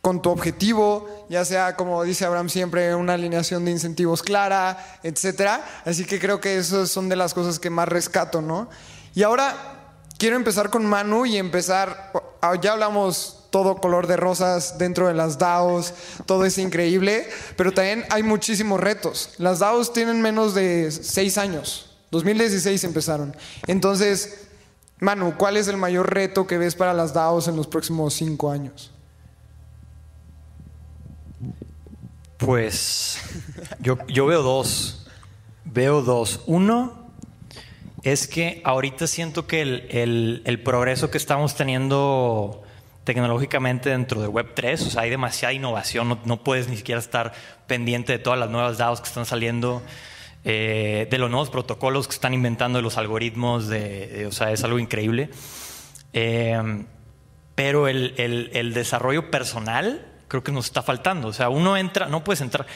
con 0.00 0.20
tu 0.20 0.30
objetivo, 0.30 1.26
ya 1.30 1.44
sea 1.44 1.76
como 1.76 2.02
dice 2.02 2.24
Abraham 2.24 2.48
siempre, 2.48 2.92
una 2.96 3.14
alineación 3.14 3.64
de 3.64 3.70
incentivos 3.70 4.22
clara, 4.22 4.98
etcétera. 5.04 5.64
Así 5.84 6.04
que 6.04 6.18
creo 6.18 6.40
que 6.40 6.56
esas 6.58 6.90
son 6.90 7.08
de 7.08 7.14
las 7.14 7.34
cosas 7.34 7.60
que 7.60 7.70
más 7.70 7.88
rescato, 7.88 8.42
¿no? 8.42 8.68
Y 9.14 9.22
ahora 9.22 9.54
quiero 10.18 10.34
empezar 10.34 10.70
con 10.70 10.84
Manu 10.84 11.24
y 11.24 11.36
empezar, 11.36 12.12
ah, 12.40 12.54
ya 12.60 12.72
hablamos 12.72 13.46
todo 13.50 13.76
color 13.76 14.08
de 14.08 14.16
rosas 14.16 14.78
dentro 14.78 15.06
de 15.06 15.14
las 15.14 15.38
DAOs, 15.38 15.92
todo 16.26 16.46
es 16.46 16.58
increíble, 16.58 17.28
pero 17.56 17.72
también 17.72 18.04
hay 18.10 18.24
muchísimos 18.24 18.80
retos. 18.80 19.34
Las 19.38 19.60
DAOs 19.60 19.92
tienen 19.92 20.20
menos 20.20 20.54
de 20.54 20.90
seis 20.90 21.38
años, 21.38 21.94
2016 22.10 22.82
empezaron. 22.84 23.36
Entonces, 23.68 24.48
Manu, 25.02 25.34
¿cuál 25.36 25.56
es 25.56 25.66
el 25.66 25.76
mayor 25.76 26.14
reto 26.14 26.46
que 26.46 26.58
ves 26.58 26.76
para 26.76 26.94
las 26.94 27.12
DAOs 27.12 27.48
en 27.48 27.56
los 27.56 27.66
próximos 27.66 28.14
cinco 28.14 28.52
años? 28.52 28.92
Pues 32.36 33.18
yo, 33.80 33.96
veo 34.26 34.44
dos. 34.44 35.08
Veo 35.64 36.02
dos. 36.02 36.42
Uno 36.46 37.10
es 38.04 38.28
que 38.28 38.62
ahorita 38.64 39.08
siento 39.08 39.48
que 39.48 39.62
el, 39.62 40.42
el, 40.44 40.62
progreso 40.62 41.10
que 41.10 41.18
estamos 41.18 41.56
teniendo 41.56 42.62
tecnológicamente 43.02 43.90
dentro 43.90 44.22
de 44.22 44.28
Web3, 44.28 44.86
o 44.86 44.90
sea, 44.90 45.02
hay 45.02 45.10
demasiada 45.10 45.52
innovación, 45.52 46.20
no, 46.24 46.44
puedes 46.44 46.68
ni 46.68 46.76
siquiera 46.76 47.00
estar 47.00 47.32
pendiente 47.66 48.12
de 48.12 48.20
todas 48.20 48.38
las 48.38 48.50
nuevas 48.50 48.78
DAOs 48.78 49.00
que 49.00 49.08
están 49.08 49.26
saliendo, 49.26 49.82
eh, 50.44 51.06
de 51.10 51.18
los 51.18 51.30
nuevos 51.30 51.50
protocolos 51.50 52.08
que 52.08 52.14
están 52.14 52.34
inventando, 52.34 52.78
de 52.78 52.82
los 52.82 52.98
algoritmos, 52.98 53.68
de, 53.68 54.26
o 54.26 54.32
sea, 54.32 54.52
es 54.52 54.64
algo 54.64 54.78
increíble. 54.78 55.30
Eh, 56.12 56.84
pero 57.54 57.88
el, 57.88 58.14
el 58.16 58.74
desarrollo 58.74 59.30
personal 59.30 60.06
creo 60.28 60.42
que 60.42 60.52
nos 60.52 60.64
está 60.64 60.82
faltando. 60.82 61.28
O 61.28 61.32
sea, 61.32 61.50
uno 61.50 61.76
entra, 61.76 62.06
no 62.06 62.24
puedes 62.24 62.40
entrar. 62.40 62.66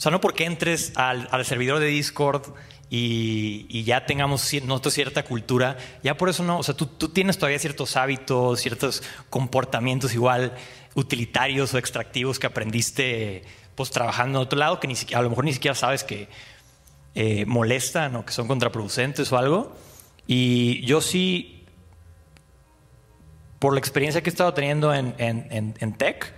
O 0.00 0.02
sea, 0.02 0.10
no 0.10 0.18
porque 0.22 0.46
entres 0.46 0.94
al, 0.96 1.44
servidor 1.44 1.78
de 1.78 1.88
Discord 1.88 2.54
y, 2.88 3.82
ya 3.82 4.06
tengamos 4.06 4.50
nosotros 4.62 4.94
cierta 4.94 5.24
cultura, 5.24 5.76
ya 6.02 6.16
por 6.16 6.30
eso 6.30 6.42
no. 6.42 6.58
O 6.58 6.62
sea, 6.62 6.74
tú, 6.74 6.86
tienes 7.10 7.36
todavía 7.36 7.58
ciertos 7.58 7.98
hábitos, 7.98 8.60
ciertos 8.60 9.02
comportamientos 9.28 10.14
igual 10.14 10.54
utilitarios 10.94 11.74
o 11.74 11.78
extractivos 11.78 12.38
que 12.38 12.46
aprendiste 12.46 13.42
pues 13.74 13.90
trabajando 13.90 14.38
en 14.38 14.44
otro 14.44 14.58
lado 14.58 14.80
que 14.80 14.88
ni 14.88 14.96
siquiera, 14.96 15.20
a 15.20 15.22
lo 15.22 15.28
mejor 15.28 15.44
ni 15.44 15.52
siquiera 15.52 15.74
sabes 15.74 16.02
que 16.02 16.28
eh, 17.14 17.44
molestan 17.46 18.16
o 18.16 18.24
que 18.24 18.32
son 18.32 18.48
contraproducentes 18.48 19.32
o 19.32 19.38
algo. 19.38 19.76
Y 20.26 20.84
yo 20.86 21.00
sí, 21.00 21.64
por 23.58 23.72
la 23.72 23.80
experiencia 23.80 24.22
que 24.22 24.30
he 24.30 24.32
estado 24.32 24.54
teniendo 24.54 24.94
en, 24.94 25.14
en, 25.18 25.74
en 25.78 25.92
tech, 25.94 26.34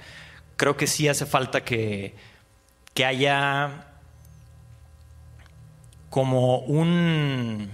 creo 0.57 0.77
que 0.77 0.87
sí 0.87 1.09
hace 1.09 1.27
falta 1.27 1.65
que, 1.65 2.15
que 2.95 3.05
haya 3.05 3.87
como 6.11 6.59
un 6.59 7.71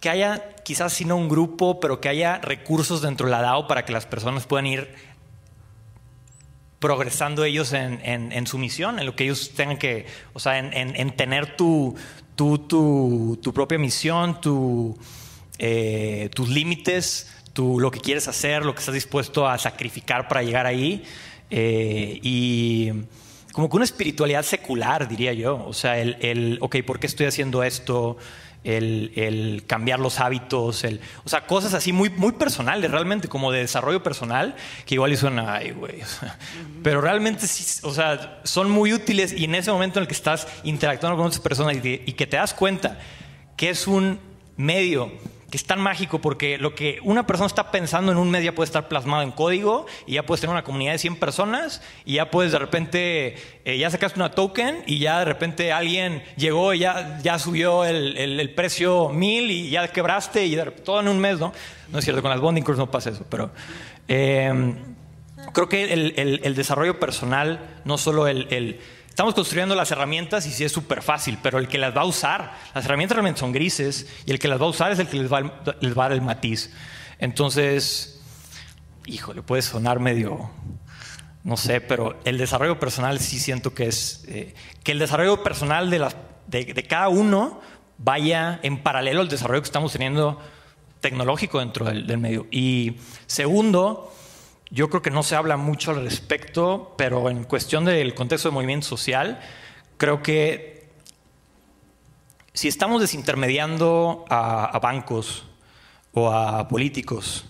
que 0.00 0.08
haya 0.08 0.54
quizás 0.64 0.94
si 0.94 1.04
no 1.04 1.16
un 1.16 1.28
grupo, 1.28 1.78
pero 1.78 2.00
que 2.00 2.08
haya 2.08 2.38
recursos 2.38 3.02
dentro 3.02 3.26
de 3.26 3.32
la 3.32 3.42
DAO 3.42 3.68
para 3.68 3.84
que 3.84 3.92
las 3.92 4.06
personas 4.06 4.46
puedan 4.46 4.66
ir 4.66 4.94
progresando 6.80 7.44
ellos 7.44 7.72
en, 7.74 8.46
su 8.46 8.58
misión, 8.58 8.98
en 8.98 9.06
lo 9.06 9.14
que 9.14 9.24
ellos 9.24 9.52
tengan 9.54 9.76
que, 9.76 10.06
o 10.32 10.40
sea, 10.40 10.58
en, 10.58 11.16
tener 11.16 11.54
tu, 11.54 11.94
tu, 12.34 13.38
tu, 13.42 13.52
propia 13.52 13.78
misión, 13.78 14.40
tu, 14.40 14.98
eh, 15.58 16.30
tus 16.34 16.48
límites, 16.48 17.30
tu, 17.52 17.78
lo 17.78 17.90
que 17.90 18.00
quieres 18.00 18.28
hacer, 18.28 18.64
lo 18.64 18.74
que 18.74 18.80
estás 18.80 18.94
dispuesto 18.94 19.46
a 19.46 19.58
sacrificar 19.58 20.26
para 20.26 20.42
llegar 20.42 20.64
ahí. 20.64 21.04
Eh, 21.50 22.18
y 22.22 22.90
como 23.52 23.68
que 23.68 23.76
una 23.76 23.84
espiritualidad 23.84 24.42
secular, 24.42 25.06
diría 25.06 25.34
yo. 25.34 25.62
O 25.66 25.74
sea, 25.74 25.98
el, 25.98 26.16
el 26.20 26.58
ok, 26.62 26.76
¿por 26.86 26.98
qué 26.98 27.08
estoy 27.08 27.26
haciendo 27.26 27.62
esto? 27.62 28.16
El, 28.62 29.12
el, 29.16 29.64
cambiar 29.66 30.00
los 30.00 30.20
hábitos, 30.20 30.84
el, 30.84 31.00
o 31.24 31.28
sea, 31.30 31.46
cosas 31.46 31.72
así 31.72 31.92
muy, 31.92 32.10
muy 32.10 32.32
personales, 32.32 32.90
realmente, 32.90 33.26
como 33.26 33.50
de 33.52 33.60
desarrollo 33.60 34.02
personal, 34.02 34.54
que 34.84 34.96
igual 34.96 35.12
y 35.12 35.16
suena, 35.16 35.54
ay, 35.54 35.70
güey. 35.70 36.00
pero 36.82 37.00
realmente 37.00 37.46
sí, 37.46 37.80
o 37.82 37.94
sea, 37.94 38.40
son 38.44 38.70
muy 38.70 38.92
útiles 38.92 39.32
y 39.32 39.44
en 39.44 39.54
ese 39.54 39.72
momento 39.72 39.98
en 39.98 40.02
el 40.02 40.08
que 40.08 40.14
estás 40.14 40.46
interactuando 40.62 41.16
con 41.16 41.26
otras 41.26 41.40
personas 41.40 41.76
y, 41.82 42.02
y 42.04 42.12
que 42.12 42.26
te 42.26 42.36
das 42.36 42.52
cuenta 42.52 42.98
que 43.56 43.70
es 43.70 43.86
un 43.86 44.20
medio 44.56 45.10
que 45.50 45.56
es 45.56 45.64
tan 45.64 45.80
mágico 45.80 46.20
porque 46.20 46.58
lo 46.58 46.74
que 46.74 47.00
una 47.02 47.26
persona 47.26 47.46
está 47.46 47.70
pensando 47.70 48.12
en 48.12 48.18
un 48.18 48.30
mes 48.30 48.44
ya 48.44 48.54
puede 48.54 48.66
estar 48.66 48.88
plasmado 48.88 49.22
en 49.22 49.32
código 49.32 49.86
y 50.06 50.14
ya 50.14 50.22
puedes 50.24 50.40
tener 50.40 50.52
una 50.52 50.62
comunidad 50.62 50.92
de 50.92 50.98
100 50.98 51.16
personas 51.16 51.82
y 52.04 52.14
ya 52.14 52.30
puedes 52.30 52.52
de 52.52 52.58
repente, 52.58 53.36
eh, 53.64 53.78
ya 53.78 53.90
sacaste 53.90 54.18
una 54.18 54.30
token 54.30 54.84
y 54.86 54.98
ya 54.98 55.18
de 55.18 55.24
repente 55.24 55.72
alguien 55.72 56.22
llegó 56.36 56.72
y 56.72 56.80
ya, 56.80 57.18
ya 57.22 57.38
subió 57.38 57.84
el, 57.84 58.16
el, 58.16 58.54
precio 58.54 59.08
mil 59.08 59.50
y 59.50 59.70
ya 59.70 59.88
quebraste 59.88 60.46
y 60.46 60.56
todo 60.84 61.00
en 61.00 61.08
un 61.08 61.18
mes, 61.18 61.38
¿no? 61.38 61.52
No 61.88 61.98
es 61.98 62.04
cierto, 62.04 62.22
con 62.22 62.30
las 62.30 62.40
bonding 62.40 62.62
curves 62.62 62.78
no 62.78 62.90
pasa 62.90 63.10
eso, 63.10 63.26
pero... 63.28 63.50
Eh, 64.08 64.74
creo 65.52 65.68
que 65.68 65.92
el, 65.92 66.40
el, 66.42 66.54
desarrollo 66.54 67.00
personal, 67.00 67.80
no 67.84 67.96
solo 67.96 68.26
el 68.26 68.78
Estamos 69.20 69.34
construyendo 69.34 69.74
las 69.74 69.90
herramientas 69.90 70.46
y 70.46 70.50
sí 70.50 70.64
es 70.64 70.72
súper 70.72 71.02
fácil, 71.02 71.36
pero 71.42 71.58
el 71.58 71.68
que 71.68 71.76
las 71.76 71.94
va 71.94 72.00
a 72.00 72.06
usar, 72.06 72.54
las 72.74 72.86
herramientas 72.86 73.16
realmente 73.16 73.38
son 73.38 73.52
grises 73.52 74.06
y 74.24 74.30
el 74.30 74.38
que 74.38 74.48
las 74.48 74.58
va 74.58 74.64
a 74.64 74.70
usar 74.70 74.92
es 74.92 74.98
el 74.98 75.08
que 75.08 75.18
les 75.18 75.30
va, 75.30 75.42
les 75.78 75.92
va 75.92 76.06
a 76.06 76.08
dar 76.08 76.12
el 76.12 76.22
matiz. 76.22 76.72
Entonces, 77.18 78.18
híjole, 79.04 79.42
puede 79.42 79.60
sonar 79.60 80.00
medio, 80.00 80.50
no 81.44 81.58
sé, 81.58 81.82
pero 81.82 82.18
el 82.24 82.38
desarrollo 82.38 82.80
personal 82.80 83.20
sí 83.20 83.38
siento 83.38 83.74
que 83.74 83.88
es, 83.88 84.24
eh, 84.26 84.54
que 84.82 84.92
el 84.92 84.98
desarrollo 84.98 85.42
personal 85.42 85.90
de, 85.90 85.98
las, 85.98 86.16
de, 86.46 86.64
de 86.72 86.82
cada 86.84 87.10
uno 87.10 87.60
vaya 87.98 88.58
en 88.62 88.82
paralelo 88.82 89.20
al 89.20 89.28
desarrollo 89.28 89.60
que 89.60 89.66
estamos 89.66 89.92
teniendo 89.92 90.40
tecnológico 91.02 91.58
dentro 91.58 91.84
del, 91.84 92.06
del 92.06 92.16
medio. 92.16 92.46
Y 92.50 92.96
segundo, 93.26 94.14
yo 94.70 94.88
creo 94.88 95.02
que 95.02 95.10
no 95.10 95.22
se 95.22 95.34
habla 95.34 95.56
mucho 95.56 95.90
al 95.90 96.04
respecto, 96.04 96.94
pero 96.96 97.28
en 97.28 97.44
cuestión 97.44 97.84
del 97.84 98.14
contexto 98.14 98.48
del 98.48 98.54
movimiento 98.54 98.86
social, 98.86 99.40
creo 99.96 100.22
que 100.22 100.88
si 102.52 102.68
estamos 102.68 103.00
desintermediando 103.00 104.24
a, 104.28 104.78
bancos 104.80 105.46
o 106.12 106.30
a 106.30 106.68
políticos, 106.68 107.46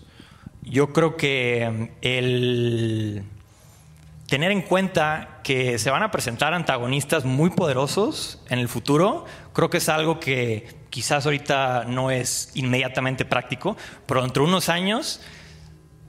yo 0.62 0.92
creo 0.92 1.16
que 1.16 1.92
el 2.00 3.24
tener 4.26 4.52
en 4.52 4.62
cuenta 4.62 5.40
que 5.42 5.78
se 5.78 5.90
van 5.90 6.02
a 6.02 6.10
presentar 6.10 6.54
antagonistas 6.54 7.24
muy 7.24 7.50
poderosos 7.50 8.40
en 8.48 8.60
el 8.60 8.68
futuro, 8.68 9.24
creo 9.52 9.68
que 9.68 9.78
es 9.78 9.88
algo 9.88 10.20
que 10.20 10.68
quizás 10.88 11.26
ahorita 11.26 11.84
no 11.84 12.10
es 12.10 12.50
inmediatamente 12.54 13.24
práctico, 13.24 13.76
pero 14.06 14.22
dentro 14.22 14.44
de 14.44 14.50
unos 14.50 14.68
años 14.68 15.20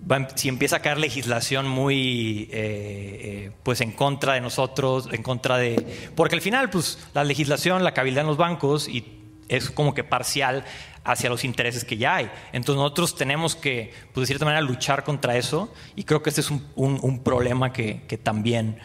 Em, 0.09 0.27
si 0.35 0.49
empieza 0.49 0.77
a 0.77 0.79
caer 0.81 0.97
legislación 0.97 1.67
muy 1.67 2.49
eh, 2.51 2.51
eh, 2.53 3.51
pues 3.63 3.81
en 3.81 3.91
contra 3.91 4.33
de 4.33 4.41
nosotros, 4.41 5.07
en 5.11 5.23
contra 5.23 5.57
de... 5.57 6.11
Porque 6.15 6.35
al 6.35 6.41
final, 6.41 6.69
pues 6.69 6.99
la 7.13 7.23
legislación, 7.23 7.83
la 7.83 7.93
cabilda 7.93 8.21
en 8.21 8.27
los 8.27 8.37
bancos 8.37 8.87
y 8.87 9.19
es 9.47 9.69
como 9.69 9.93
que 9.93 10.03
parcial 10.03 10.63
hacia 11.03 11.29
los 11.29 11.43
intereses 11.43 11.83
que 11.83 11.97
ya 11.97 12.15
hay. 12.15 12.31
Entonces 12.53 12.77
nosotros 12.81 13.15
tenemos 13.15 13.55
que, 13.55 13.93
pues 14.13 14.23
de 14.23 14.27
cierta 14.27 14.45
manera, 14.45 14.61
luchar 14.61 15.03
contra 15.03 15.37
eso 15.37 15.73
y 15.95 16.03
creo 16.03 16.21
que 16.21 16.29
este 16.29 16.41
es 16.41 16.51
un, 16.51 16.65
un- 16.75 16.99
un 17.01 17.23
problema 17.23 17.71
que, 17.73 18.03
que 18.07 18.17
también, 18.17 18.79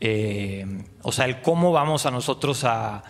eh, 0.00 0.66
o 1.02 1.12
sea, 1.12 1.24
el 1.26 1.40
cómo 1.40 1.72
vamos 1.72 2.06
a 2.06 2.10
nosotros 2.10 2.64
a 2.64 3.02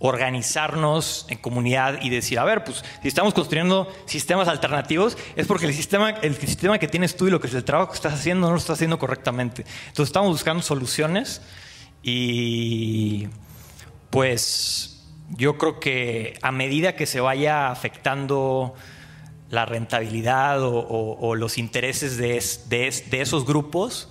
organizarnos 0.00 1.26
en 1.28 1.38
comunidad 1.38 2.00
y 2.02 2.08
decir, 2.10 2.38
a 2.38 2.44
ver, 2.44 2.62
pues 2.64 2.84
si 3.02 3.08
estamos 3.08 3.34
construyendo 3.34 3.92
sistemas 4.06 4.46
alternativos 4.48 5.16
es 5.36 5.46
porque 5.46 5.66
el 5.66 5.74
sistema, 5.74 6.10
el 6.10 6.36
sistema 6.36 6.78
que 6.78 6.86
tienes 6.88 7.16
tú 7.16 7.26
y 7.26 7.30
lo 7.30 7.40
que 7.40 7.48
es 7.48 7.54
el 7.54 7.64
trabajo 7.64 7.90
que 7.90 7.96
estás 7.96 8.14
haciendo 8.14 8.46
no 8.46 8.52
lo 8.52 8.58
estás 8.58 8.74
haciendo 8.78 8.98
correctamente. 8.98 9.64
Entonces 9.88 10.08
estamos 10.10 10.30
buscando 10.30 10.62
soluciones 10.62 11.42
y 12.02 13.28
pues 14.10 15.04
yo 15.30 15.58
creo 15.58 15.80
que 15.80 16.38
a 16.42 16.52
medida 16.52 16.94
que 16.96 17.06
se 17.06 17.20
vaya 17.20 17.70
afectando 17.70 18.74
la 19.50 19.64
rentabilidad 19.66 20.58
o, 20.62 21.34
los 21.34 21.58
intereses 21.58 22.16
de, 22.18 22.36
es- 22.36 22.68
de 22.68 22.86
es- 22.88 23.10
de 23.10 23.20
esos 23.20 23.46
grupos, 23.46 24.10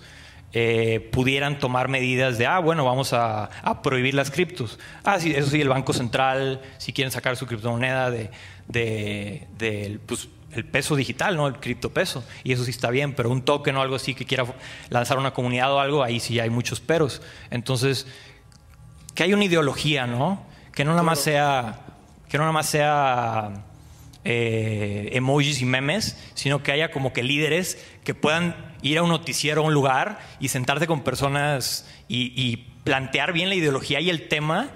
eh, 0.54 1.10
pudieran 1.12 1.60
tomar 1.60 1.90
medidas 1.90 2.38
de, 2.38 2.46
ah, 2.46 2.60
bueno, 2.60 2.86
vamos 2.86 3.14
a, 3.14 3.46
a 3.46 3.82
prohibir 3.82 4.14
las 4.14 4.32
criptos. 4.32 4.80
Ah, 5.04 5.20
sí, 5.20 5.34
eso 5.36 5.50
sí, 5.50 5.60
el 5.60 5.70
Banco 5.70 5.94
Central, 5.94 6.62
si 6.78 6.94
quieren 6.94 7.12
sacar 7.12 7.36
su 7.36 7.46
criptomoneda 7.46 8.10
de, 8.10 10.00
pues, 10.06 10.30
el 10.52 10.66
peso 10.66 10.96
digital, 10.96 11.36
¿no? 11.36 11.48
El 11.48 11.58
criptopeso. 11.58 12.24
Y 12.44 12.54
eso 12.54 12.64
sí 12.64 12.72
está 12.72 12.90
bien, 12.90 13.14
pero 13.14 13.30
un 13.30 13.44
token 13.44 13.76
o 13.76 13.82
algo 13.82 13.96
así 13.96 14.16
que 14.16 14.26
quiera 14.26 14.46
lanzar 14.90 15.20
una 15.20 15.34
comunidad 15.34 15.72
o 15.74 15.80
algo, 15.80 16.02
ahí 16.02 16.20
sí 16.20 16.40
hay 16.40 16.50
muchos 16.50 16.80
peros. 16.80 17.22
Entonces, 17.52 18.08
que 19.14 19.24
hay 19.24 19.34
una 19.34 19.44
ideología, 19.44 20.08
¿no? 20.08 20.46
Que 20.74 20.86
no 20.86 20.92
nada 20.92 21.04
más 21.04 21.20
sea, 21.20 21.82
que 22.30 22.38
no 22.38 22.44
nada 22.44 22.54
más 22.54 22.68
sea 22.68 23.67
eh, 24.30 25.12
emojis 25.14 25.62
y 25.62 25.66
memes, 25.66 26.18
sino 26.34 26.62
que 26.62 26.74
haya 26.74 26.92
como 26.92 27.14
que 27.14 27.24
líderes 27.24 27.78
que 28.04 28.14
puedan 28.14 28.76
ir 28.82 28.98
a 28.98 29.04
un 29.04 29.08
noticiero, 29.08 29.62
a 29.62 29.66
un 29.66 29.74
lugar 29.74 30.20
y 30.42 30.50
sentarse 30.50 30.86
con 30.86 31.02
personas 31.02 31.88
y, 32.10 32.74
plantear 32.84 33.34
bien 33.34 33.50
la 33.50 33.56
ideología 33.56 34.00
y 34.00 34.10
el 34.10 34.28
tema 34.30 34.70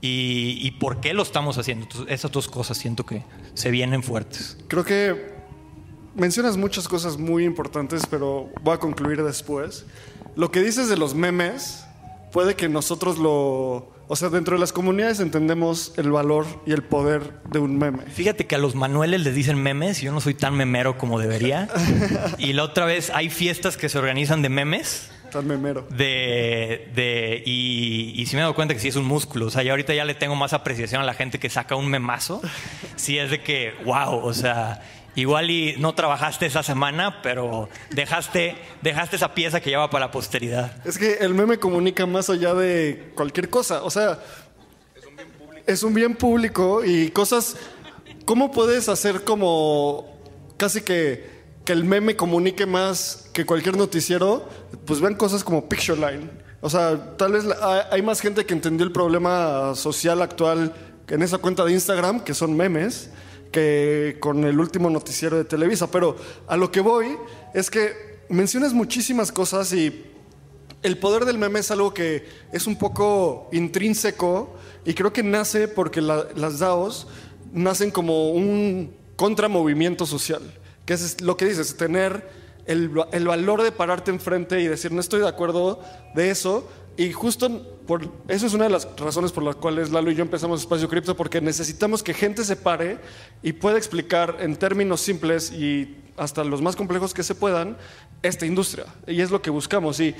y, 0.00 0.72
por 0.80 1.00
qué 1.00 1.14
lo 1.14 1.22
estamos 1.22 1.56
haciendo. 1.56 1.86
Esas 2.08 2.32
dos 2.32 2.48
cosas 2.48 2.78
siento 2.78 3.06
que 3.06 3.22
se 3.54 3.70
vienen 3.70 4.02
fuertes. 4.02 4.56
Creo 4.66 4.84
que 4.84 5.34
mencionas 6.16 6.56
muchas 6.56 6.88
cosas 6.88 7.16
muy 7.16 7.44
importantes, 7.44 8.06
pero 8.10 8.50
voy 8.62 8.74
a 8.74 8.78
concluir 8.78 9.22
después. 9.22 9.86
Lo 10.34 10.50
que 10.50 10.62
dices 10.62 10.88
de 10.88 10.96
los 10.96 11.14
memes, 11.14 11.86
puede 12.32 12.54
que 12.54 12.68
nosotros 12.68 13.18
lo... 13.18 13.94
O 14.08 14.14
sea, 14.14 14.28
dentro 14.28 14.54
de 14.54 14.60
las 14.60 14.72
comunidades 14.72 15.18
entendemos 15.18 15.92
el 15.96 16.12
valor 16.12 16.46
y 16.64 16.72
el 16.72 16.84
poder 16.84 17.40
de 17.50 17.58
un 17.58 17.76
meme. 17.76 18.04
Fíjate 18.04 18.46
que 18.46 18.54
a 18.54 18.58
los 18.58 18.76
manueles 18.76 19.22
les 19.22 19.34
dicen 19.34 19.60
memes 19.60 20.00
yo 20.00 20.12
no 20.12 20.20
soy 20.20 20.34
tan 20.34 20.54
memero 20.54 20.96
como 20.96 21.18
debería. 21.18 21.68
y 22.38 22.52
la 22.52 22.62
otra 22.62 22.84
vez 22.84 23.10
hay 23.10 23.30
fiestas 23.30 23.76
que 23.76 23.88
se 23.88 23.98
organizan 23.98 24.42
de 24.42 24.48
memes. 24.48 25.10
Tan 25.32 25.48
memero. 25.48 25.88
De, 25.90 26.88
de, 26.94 27.42
y, 27.44 28.12
y 28.14 28.26
sí 28.26 28.36
me 28.36 28.40
he 28.40 28.42
dado 28.42 28.54
cuenta 28.54 28.74
que 28.74 28.80
sí 28.80 28.88
es 28.88 28.96
un 28.96 29.06
músculo. 29.06 29.46
O 29.46 29.50
sea, 29.50 29.64
yo 29.64 29.72
ahorita 29.72 29.92
ya 29.92 30.04
le 30.04 30.14
tengo 30.14 30.36
más 30.36 30.52
apreciación 30.52 31.02
a 31.02 31.04
la 31.04 31.14
gente 31.14 31.40
que 31.40 31.50
saca 31.50 31.74
un 31.74 31.88
memazo. 31.88 32.40
Sí 32.94 33.18
es 33.18 33.30
de 33.30 33.42
que, 33.42 33.74
wow, 33.84 34.20
o 34.24 34.32
sea, 34.32 34.82
igual 35.16 35.50
y 35.50 35.74
no 35.78 35.94
trabajaste 35.94 36.46
esa 36.46 36.62
semana, 36.62 37.20
pero 37.22 37.68
dejaste, 37.90 38.56
dejaste 38.82 39.16
esa 39.16 39.34
pieza 39.34 39.60
que 39.60 39.70
lleva 39.70 39.90
para 39.90 40.06
la 40.06 40.12
posteridad. 40.12 40.76
Es 40.86 40.98
que 40.98 41.14
el 41.14 41.34
meme 41.34 41.58
comunica 41.58 42.06
más 42.06 42.30
allá 42.30 42.54
de 42.54 43.10
cualquier 43.16 43.50
cosa. 43.50 43.82
O 43.82 43.90
sea, 43.90 44.20
es 45.66 45.82
un 45.82 45.94
bien 45.94 46.14
público 46.14 46.84
y 46.84 47.10
cosas. 47.10 47.56
¿Cómo 48.24 48.52
puedes 48.52 48.88
hacer 48.88 49.24
como 49.24 50.16
casi 50.56 50.82
que, 50.82 51.28
que 51.64 51.72
el 51.72 51.84
meme 51.84 52.14
comunique 52.14 52.66
más 52.66 53.28
que 53.32 53.44
cualquier 53.44 53.76
noticiero? 53.76 54.48
Pues 54.84 55.00
vean 55.00 55.14
cosas 55.14 55.42
como 55.42 55.68
Pictureline. 55.68 56.30
O 56.60 56.70
sea, 56.70 57.16
tal 57.16 57.32
vez 57.32 57.44
hay 57.90 58.02
más 58.02 58.20
gente 58.20 58.44
que 58.44 58.54
entendió 58.54 58.84
el 58.84 58.92
problema 58.92 59.74
social 59.74 60.22
actual 60.22 60.74
en 61.08 61.22
esa 61.22 61.38
cuenta 61.38 61.64
de 61.64 61.72
Instagram, 61.72 62.20
que 62.20 62.34
son 62.34 62.56
memes, 62.56 63.10
que 63.52 64.16
con 64.20 64.44
el 64.44 64.58
último 64.60 64.90
noticiero 64.90 65.36
de 65.36 65.44
Televisa. 65.44 65.90
Pero 65.90 66.16
a 66.46 66.56
lo 66.56 66.70
que 66.70 66.80
voy 66.80 67.16
es 67.54 67.70
que 67.70 68.16
mencionas 68.28 68.72
muchísimas 68.72 69.32
cosas 69.32 69.72
y 69.72 70.04
el 70.82 70.98
poder 70.98 71.24
del 71.24 71.38
meme 71.38 71.60
es 71.60 71.70
algo 71.70 71.94
que 71.94 72.26
es 72.52 72.66
un 72.66 72.76
poco 72.76 73.48
intrínseco 73.52 74.54
y 74.84 74.94
creo 74.94 75.12
que 75.12 75.22
nace 75.22 75.68
porque 75.68 76.00
la- 76.00 76.26
las 76.36 76.58
DAOs 76.58 77.06
nacen 77.52 77.90
como 77.90 78.30
un 78.30 78.94
contramovimiento 79.16 80.04
social, 80.06 80.42
que 80.84 80.94
es 80.94 81.20
lo 81.22 81.36
que 81.36 81.46
dices, 81.46 81.76
tener 81.76 82.28
el, 82.66 82.90
el 83.12 83.26
valor 83.26 83.62
de 83.62 83.72
pararte 83.72 84.10
enfrente 84.10 84.60
y 84.60 84.66
decir 84.68 84.92
no 84.92 85.00
estoy 85.00 85.20
de 85.20 85.28
acuerdo 85.28 85.80
de 86.14 86.30
eso 86.30 86.68
y 86.96 87.12
justo 87.12 87.78
por 87.86 88.10
eso 88.28 88.46
es 88.46 88.54
una 88.54 88.64
de 88.64 88.70
las 88.70 88.88
razones 88.96 89.32
por 89.32 89.44
las 89.44 89.56
cuales 89.56 89.90
Lalo 89.90 90.10
y 90.10 90.14
yo 90.14 90.22
empezamos 90.22 90.60
Espacio 90.60 90.88
Cripto 90.88 91.16
porque 91.16 91.40
necesitamos 91.40 92.02
que 92.02 92.14
gente 92.14 92.44
se 92.44 92.56
pare 92.56 92.98
y 93.42 93.52
pueda 93.52 93.76
explicar 93.76 94.36
en 94.40 94.56
términos 94.56 95.00
simples 95.00 95.52
y 95.52 95.96
hasta 96.16 96.42
los 96.44 96.62
más 96.62 96.74
complejos 96.74 97.12
que 97.12 97.22
se 97.22 97.34
puedan 97.34 97.76
esta 98.22 98.46
industria 98.46 98.86
y 99.06 99.20
es 99.20 99.30
lo 99.30 99.42
que 99.42 99.50
buscamos 99.50 100.00
y 100.00 100.14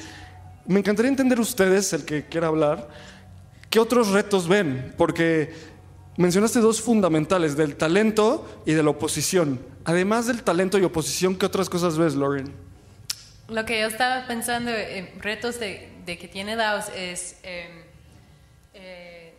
me 0.67 0.81
encantaría 0.81 1.11
entender 1.11 1.39
ustedes, 1.41 1.93
el 1.93 2.05
que 2.05 2.25
quiera 2.25 2.49
hablar, 2.49 2.89
qué 3.71 3.79
otros 3.79 4.09
retos 4.09 4.49
ven, 4.49 4.95
porque 4.97 5.55
mencionaste 6.17 6.61
dos 6.61 6.81
fundamentales, 6.81 7.57
del 7.57 7.77
talento 7.77 8.63
y 8.67 8.73
de 8.73 8.83
la 8.83 8.91
oposición. 8.91 9.61
Además 9.85 10.27
del 10.27 10.43
talento 10.43 10.79
y 10.79 10.85
oposición, 10.85 11.37
¿qué 11.37 11.47
otras 11.47 11.71
cosas 11.71 11.97
ves, 11.97 12.15
Lauren? 12.15 12.53
Lo 13.49 13.65
que 13.65 13.81
yo 13.81 13.87
estaba 13.87 14.27
pensando 14.27 14.73
en 14.73 15.09
retos 15.21 15.61
de, 15.61 15.89
de 16.07 16.17
que 16.17 16.29
tiene 16.29 16.57
DAOs 16.57 16.89
es 16.97 17.39
eh, 17.43 17.85
eh, 18.75 19.33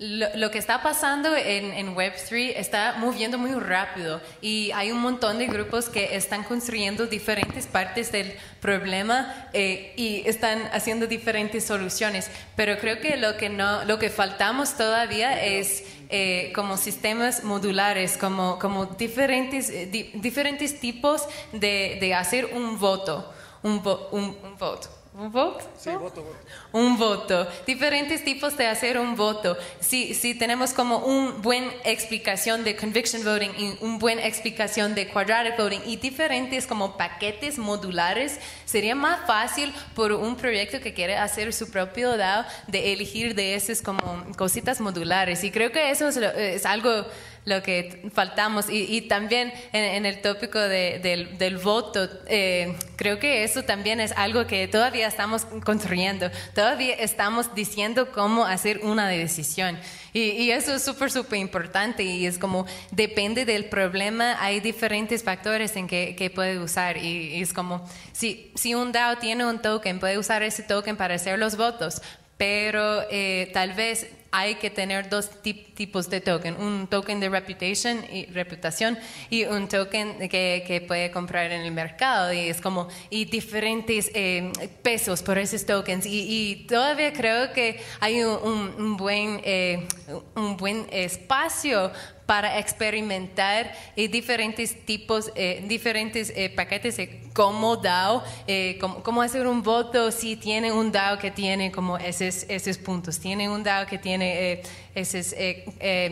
lo, 0.00 0.50
que 0.52 0.58
está 0.58 0.80
pasando 0.82 1.34
en, 1.36 1.72
en 1.72 1.96
Web3 1.96 2.52
está 2.56 2.94
moviendo 2.98 3.36
muy 3.36 3.50
rápido 3.52 4.20
y 4.40 4.70
hay 4.70 4.92
un 4.92 5.00
montón 5.00 5.38
de 5.38 5.46
grupos 5.46 5.88
que 5.88 6.14
están 6.16 6.44
construyendo 6.44 7.06
diferentes 7.06 7.66
partes 7.66 8.12
del 8.12 8.32
problema 8.60 9.48
eh, 9.52 9.92
y 9.96 10.22
están 10.24 10.62
haciendo 10.72 11.08
diferentes 11.08 11.64
soluciones. 11.66 12.30
Pero 12.54 12.78
creo 12.78 13.00
que 13.00 13.16
lo 13.16 13.36
que, 13.36 13.48
no, 13.48 13.84
lo 13.86 13.98
que 13.98 14.08
faltamos 14.08 14.76
todavía 14.76 15.42
es 15.44 15.82
eh, 16.10 16.52
como 16.54 16.76
sistemas 16.76 17.42
modulares, 17.42 18.16
como, 18.16 18.58
como 18.60 18.86
diferentes, 18.86 19.68
di- 19.90 20.12
diferentes 20.14 20.78
tipos 20.78 21.24
de, 21.52 21.98
de 22.00 22.14
hacer 22.14 22.46
un 22.46 22.78
voto. 22.78 23.34
Un, 23.64 23.82
vo- 23.82 24.06
un, 24.12 24.38
un 24.44 24.56
voto. 24.56 24.88
¿Un 25.18 25.32
voto? 25.32 25.58
Sí, 25.76 25.90
voto, 25.90 26.22
voto. 26.22 26.36
Un 26.70 26.96
voto. 26.96 27.48
Diferentes 27.66 28.22
tipos 28.22 28.56
de 28.56 28.68
hacer 28.68 28.98
un 28.98 29.16
voto. 29.16 29.56
Si, 29.80 30.14
si 30.14 30.36
tenemos 30.36 30.72
como 30.72 30.98
una 30.98 31.32
buena 31.38 31.72
explicación 31.84 32.62
de 32.62 32.76
conviction 32.76 33.24
voting 33.24 33.50
y 33.58 33.84
una 33.84 33.98
buena 33.98 34.24
explicación 34.24 34.94
de 34.94 35.08
quadratic 35.08 35.56
voting 35.58 35.80
y 35.86 35.96
diferentes 35.96 36.68
como 36.68 36.96
paquetes 36.96 37.58
modulares, 37.58 38.38
sería 38.64 38.94
más 38.94 39.26
fácil 39.26 39.74
por 39.96 40.12
un 40.12 40.36
proyecto 40.36 40.78
que 40.78 40.94
quiere 40.94 41.16
hacer 41.16 41.52
su 41.52 41.68
propio 41.68 42.16
DAO 42.16 42.44
de 42.68 42.92
elegir 42.92 43.34
de 43.34 43.56
esas 43.56 43.82
como 43.82 43.98
cositas 44.36 44.80
modulares. 44.80 45.42
Y 45.42 45.50
creo 45.50 45.72
que 45.72 45.90
eso 45.90 46.06
es, 46.06 46.16
lo- 46.16 46.30
es 46.30 46.64
algo 46.64 47.04
lo 47.48 47.62
que 47.62 48.02
faltamos. 48.14 48.68
Y, 48.68 48.84
y 48.84 49.02
también 49.02 49.52
en, 49.72 49.84
en 49.84 50.06
el 50.06 50.20
tópico 50.20 50.58
de- 50.58 50.98
del, 51.00 51.38
del 51.38 51.56
voto, 51.58 52.08
eh, 52.26 52.76
creo 52.96 53.18
que 53.18 53.44
eso 53.44 53.62
también 53.62 54.00
es 54.00 54.12
algo 54.12 54.46
que 54.46 54.68
todavía 54.68 55.06
estamos 55.06 55.46
construyendo. 55.64 56.30
Todavía 56.54 56.94
estamos 56.94 57.54
diciendo 57.54 58.12
cómo 58.12 58.44
hacer 58.44 58.80
una 58.82 59.08
decisión. 59.08 59.78
Y, 60.12 60.30
y 60.30 60.50
eso 60.52 60.74
es 60.74 60.82
súper, 60.84 61.10
súper 61.10 61.38
importante. 61.38 62.02
Y 62.02 62.26
es 62.26 62.38
como, 62.38 62.66
depende 62.90 63.44
del 63.44 63.66
problema, 63.66 64.36
hay 64.42 64.60
diferentes 64.60 65.22
factores 65.22 65.76
en 65.76 65.86
que, 65.86 66.14
que 66.16 66.30
puede 66.30 66.58
usar. 66.58 66.96
Y, 66.96 67.34
y 67.36 67.42
es 67.42 67.52
como, 67.52 67.88
si, 68.12 68.52
si 68.54 68.74
un 68.74 68.92
DAO 68.92 69.18
tiene 69.18 69.44
un 69.46 69.60
token, 69.62 70.00
puede 70.00 70.18
usar 70.18 70.42
ese 70.42 70.62
token 70.62 70.96
para 70.96 71.14
hacer 71.14 71.38
los 71.38 71.56
votos. 71.56 72.02
Pero 72.36 73.02
eh, 73.10 73.50
tal 73.52 73.72
vez 73.72 74.06
hay 74.30 74.56
que 74.56 74.68
tener 74.70 75.08
dos 75.08 75.30
tip- 75.42 75.74
tipos 75.74 76.10
de 76.10 76.20
token, 76.20 76.56
un 76.56 76.86
token 76.86 77.18
de 77.20 77.28
reputation 77.28 78.04
y 78.12 78.26
reputación 78.26 78.98
y 79.30 79.44
un 79.44 79.68
token 79.68 80.28
que, 80.28 80.64
que 80.66 80.80
puede 80.86 81.10
comprar 81.10 81.50
en 81.50 81.62
el 81.62 81.72
mercado. 81.72 82.32
Y 82.32 82.40
es 82.48 82.60
como 82.60 82.88
y 83.10 83.24
diferentes 83.24 84.10
eh, 84.14 84.52
pesos 84.82 85.22
por 85.22 85.38
esos 85.38 85.64
tokens. 85.64 86.04
Y, 86.06 86.26
y 86.28 86.66
todavía 86.66 87.12
creo 87.12 87.52
que 87.52 87.80
hay 88.00 88.22
un 88.22 88.96
buen 88.96 89.40
eh, 89.44 89.86
un 90.34 90.56
buen 90.56 90.86
espacio 90.90 91.90
para 92.28 92.58
experimentar 92.58 93.72
eh, 93.96 94.06
diferentes 94.06 94.84
tipos, 94.84 95.32
eh, 95.34 95.64
diferentes 95.66 96.30
eh, 96.36 96.50
paquetes 96.50 96.98
de 96.98 97.22
cómo 97.32 97.78
DAO, 97.78 98.22
eh, 98.46 98.76
cómo, 98.78 99.02
cómo 99.02 99.22
hacer 99.22 99.46
un 99.46 99.62
voto 99.62 100.10
si 100.12 100.36
tiene 100.36 100.70
un 100.70 100.92
DAO 100.92 101.18
que 101.18 101.30
tiene 101.30 101.72
como 101.72 101.96
esos, 101.96 102.44
esos 102.50 102.76
puntos, 102.76 103.18
tiene 103.18 103.48
un 103.48 103.62
DAO 103.64 103.86
que 103.86 103.96
tiene 103.96 104.52
eh, 104.52 104.62
esas 104.94 105.34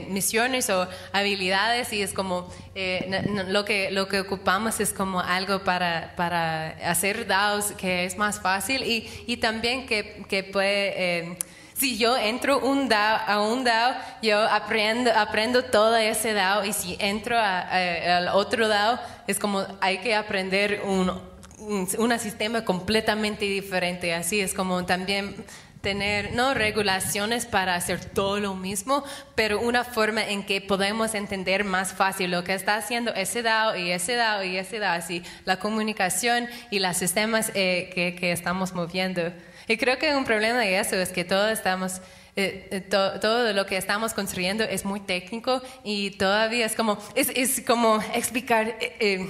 misiones 0.08 0.70
o 0.70 0.88
habilidades 1.12 1.92
y 1.92 2.00
es 2.00 2.14
como 2.14 2.48
eh, 2.74 3.04
n- 3.08 3.18
n- 3.18 3.52
lo, 3.52 3.66
que, 3.66 3.90
lo 3.90 4.08
que 4.08 4.20
ocupamos 4.20 4.80
es 4.80 4.94
como 4.94 5.20
algo 5.20 5.64
para, 5.64 6.14
para 6.16 6.68
hacer 6.90 7.26
DAOs 7.26 7.72
que 7.72 8.06
es 8.06 8.16
más 8.16 8.40
fácil 8.40 8.82
y, 8.84 9.06
y 9.26 9.36
también 9.36 9.84
que, 9.86 10.22
que 10.30 10.44
puede... 10.44 11.36
si 11.78 11.98
yo 11.98 12.16
entro 12.16 12.58
un 12.60 12.88
DAO, 12.88 13.20
a 13.26 13.42
un 13.42 13.64
DAO, 13.64 13.94
yo 14.22 14.40
aprendo, 14.40 15.10
aprendo 15.14 15.62
todo 15.64 15.96
ese 15.96 16.32
DAO 16.32 16.64
y 16.64 16.72
si 16.72 16.96
entro 17.00 17.36
a- 17.38 18.16
al 18.16 18.28
otro 18.28 18.68
DAO, 18.68 18.98
es 19.26 19.38
como 19.38 19.66
hay 19.80 19.98
que 19.98 20.14
aprender 20.14 20.82
un, 20.84 21.10
un, 21.58 21.88
un 21.98 22.18
sistema 22.18 22.64
completamente 22.64 23.44
diferente. 23.44 24.14
Así 24.14 24.40
es 24.40 24.54
como 24.54 24.86
también 24.86 25.44
tener, 25.82 26.32
no 26.32 26.54
regulaciones 26.54 27.46
para 27.46 27.74
hacer 27.76 28.04
todo 28.04 28.40
lo 28.40 28.54
mismo, 28.54 29.04
pero 29.34 29.60
una 29.60 29.84
forma 29.84 30.24
en 30.24 30.44
que 30.44 30.60
podemos 30.60 31.14
entender 31.14 31.62
más 31.62 31.92
fácil 31.92 32.30
lo 32.30 32.42
que 32.42 32.54
está 32.54 32.76
haciendo 32.76 33.14
ese 33.14 33.42
DAO 33.42 33.76
y 33.76 33.92
ese 33.92 34.14
DAO 34.16 34.42
y 34.44 34.56
ese 34.56 34.78
DAO, 34.78 34.94
así 34.98 35.22
la 35.44 35.58
comunicación 35.58 36.48
y 36.70 36.78
los 36.80 36.96
sistemas 36.96 37.52
eh, 37.54 37.90
que, 37.94 38.16
que 38.16 38.32
estamos 38.32 38.72
moviendo. 38.72 39.30
Y 39.68 39.76
creo 39.76 39.98
que 39.98 40.14
un 40.14 40.24
problema 40.24 40.60
de 40.60 40.78
eso 40.78 40.96
es 40.96 41.10
que 41.10 41.24
todos 41.24 41.50
estamos, 41.52 42.00
eh, 42.36 42.68
eh, 42.70 42.80
to- 42.80 43.18
todo 43.20 43.52
lo 43.52 43.66
que 43.66 43.76
estamos 43.76 44.14
construyendo 44.14 44.64
es 44.64 44.84
muy 44.84 45.00
técnico 45.00 45.62
y 45.84 46.10
todavía 46.12 46.66
es 46.66 46.74
como, 46.76 46.98
es, 47.14 47.30
es 47.34 47.60
como 47.66 48.00
explicar, 48.14 48.68
eh, 48.80 48.96
eh, 49.00 49.28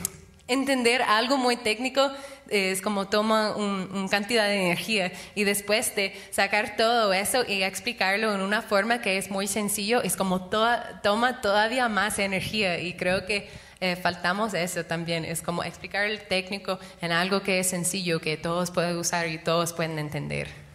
entender 0.48 1.02
algo 1.02 1.36
muy 1.38 1.56
técnico 1.56 2.10
es 2.48 2.80
como 2.80 3.08
toma 3.08 3.56
un, 3.56 3.90
un 3.92 4.08
cantidad 4.08 4.44
de 4.46 4.66
energía 4.66 5.10
y 5.34 5.42
después 5.42 5.92
de 5.96 6.14
sacar 6.30 6.76
todo 6.76 7.12
eso 7.12 7.44
y 7.48 7.64
explicarlo 7.64 8.32
en 8.32 8.40
una 8.40 8.62
forma 8.62 9.00
que 9.00 9.18
es 9.18 9.28
muy 9.30 9.48
sencillo 9.48 10.00
es 10.02 10.14
como 10.14 10.42
toda- 10.48 11.00
toma 11.02 11.40
todavía 11.40 11.88
más 11.88 12.20
energía 12.20 12.78
y 12.78 12.92
creo 12.94 13.26
que 13.26 13.48
eh, 13.80 13.96
faltamos 13.96 14.54
eso 14.54 14.84
también 14.84 15.24
es 15.24 15.42
como 15.42 15.62
explicar 15.64 16.06
el 16.06 16.20
técnico 16.20 16.78
en 17.00 17.12
algo 17.12 17.42
que 17.42 17.60
es 17.60 17.68
sencillo 17.68 18.20
que 18.20 18.36
todos 18.36 18.70
pueden 18.70 18.96
usar 18.96 19.28
y 19.28 19.38
todos 19.38 19.72
pueden 19.72 19.98
entender 19.98 20.66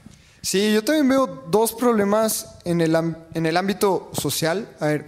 Sí, 0.43 0.73
yo 0.73 0.83
también 0.83 1.07
veo 1.07 1.27
dos 1.49 1.71
problemas 1.71 2.55
en 2.65 2.81
el, 2.81 2.95
en 3.35 3.45
el 3.45 3.57
ámbito 3.57 4.09
social. 4.11 4.67
A 4.79 4.87
ver, 4.87 5.05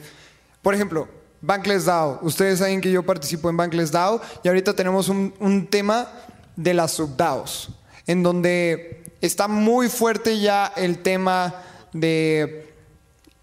por 0.62 0.76
ejemplo, 0.76 1.08
Bankless 1.42 1.86
DAO. 1.86 2.20
Ustedes 2.22 2.60
saben 2.60 2.82
que 2.82 2.92
yo 2.92 3.04
participo 3.04 3.50
en 3.50 3.58
Bankless 3.58 3.92
DAO 3.92 4.22
y 4.44 4.48
ahorita 4.48 4.76
tenemos 4.76 5.10
un, 5.10 5.34
un 5.40 5.66
tema 5.66 6.08
de 6.56 6.76
las 6.76 6.92
subDAOs, 6.92 7.70
en 8.06 8.22
donde 8.22 9.04
está 9.22 9.48
muy 9.48 9.90
fuerte 9.90 10.40
ya 10.40 10.72
el 10.76 11.00
tema 11.00 11.64
de 11.94 12.72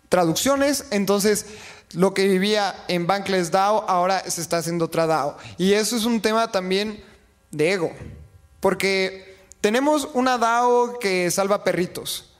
traducciones, 0.08 0.86
entonces 0.92 1.46
lo 1.92 2.14
que 2.14 2.28
vivía 2.28 2.84
en 2.88 3.06
Bankless 3.06 3.50
DAO 3.50 3.84
ahora 3.88 4.22
se 4.30 4.40
está 4.40 4.58
haciendo 4.58 4.84
otra 4.86 5.06
DAO. 5.06 5.36
Y 5.58 5.72
eso 5.72 5.96
es 5.96 6.04
un 6.04 6.20
tema 6.20 6.52
también 6.52 7.02
de 7.50 7.72
ego, 7.72 7.92
porque 8.60 9.36
tenemos 9.60 10.08
una 10.14 10.38
DAO 10.38 10.98
que 10.98 11.30
salva 11.30 11.64
perritos, 11.64 12.32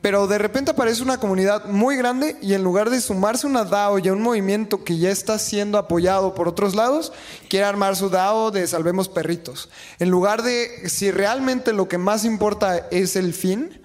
pero 0.00 0.26
de 0.26 0.38
repente 0.38 0.72
aparece 0.72 1.02
una 1.02 1.18
comunidad 1.18 1.64
muy 1.66 1.96
grande 1.96 2.36
y 2.40 2.54
en 2.54 2.62
lugar 2.62 2.90
de 2.90 3.00
sumarse 3.00 3.46
una 3.46 3.64
DAO 3.64 3.98
y 3.98 4.08
a 4.08 4.12
un 4.12 4.22
movimiento 4.22 4.84
que 4.84 4.98
ya 4.98 5.10
está 5.10 5.38
siendo 5.38 5.78
apoyado 5.78 6.34
por 6.34 6.48
otros 6.48 6.74
lados, 6.74 7.12
quiere 7.48 7.66
armar 7.66 7.96
su 7.96 8.08
DAO 8.08 8.50
de 8.50 8.66
salvemos 8.66 9.08
perritos. 9.08 9.70
En 9.98 10.10
lugar 10.10 10.42
de, 10.42 10.88
si 10.88 11.10
realmente 11.10 11.72
lo 11.72 11.88
que 11.88 11.98
más 11.98 12.24
importa 12.24 12.88
es 12.90 13.16
el 13.16 13.32
fin, 13.32 13.80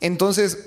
entonces 0.00 0.58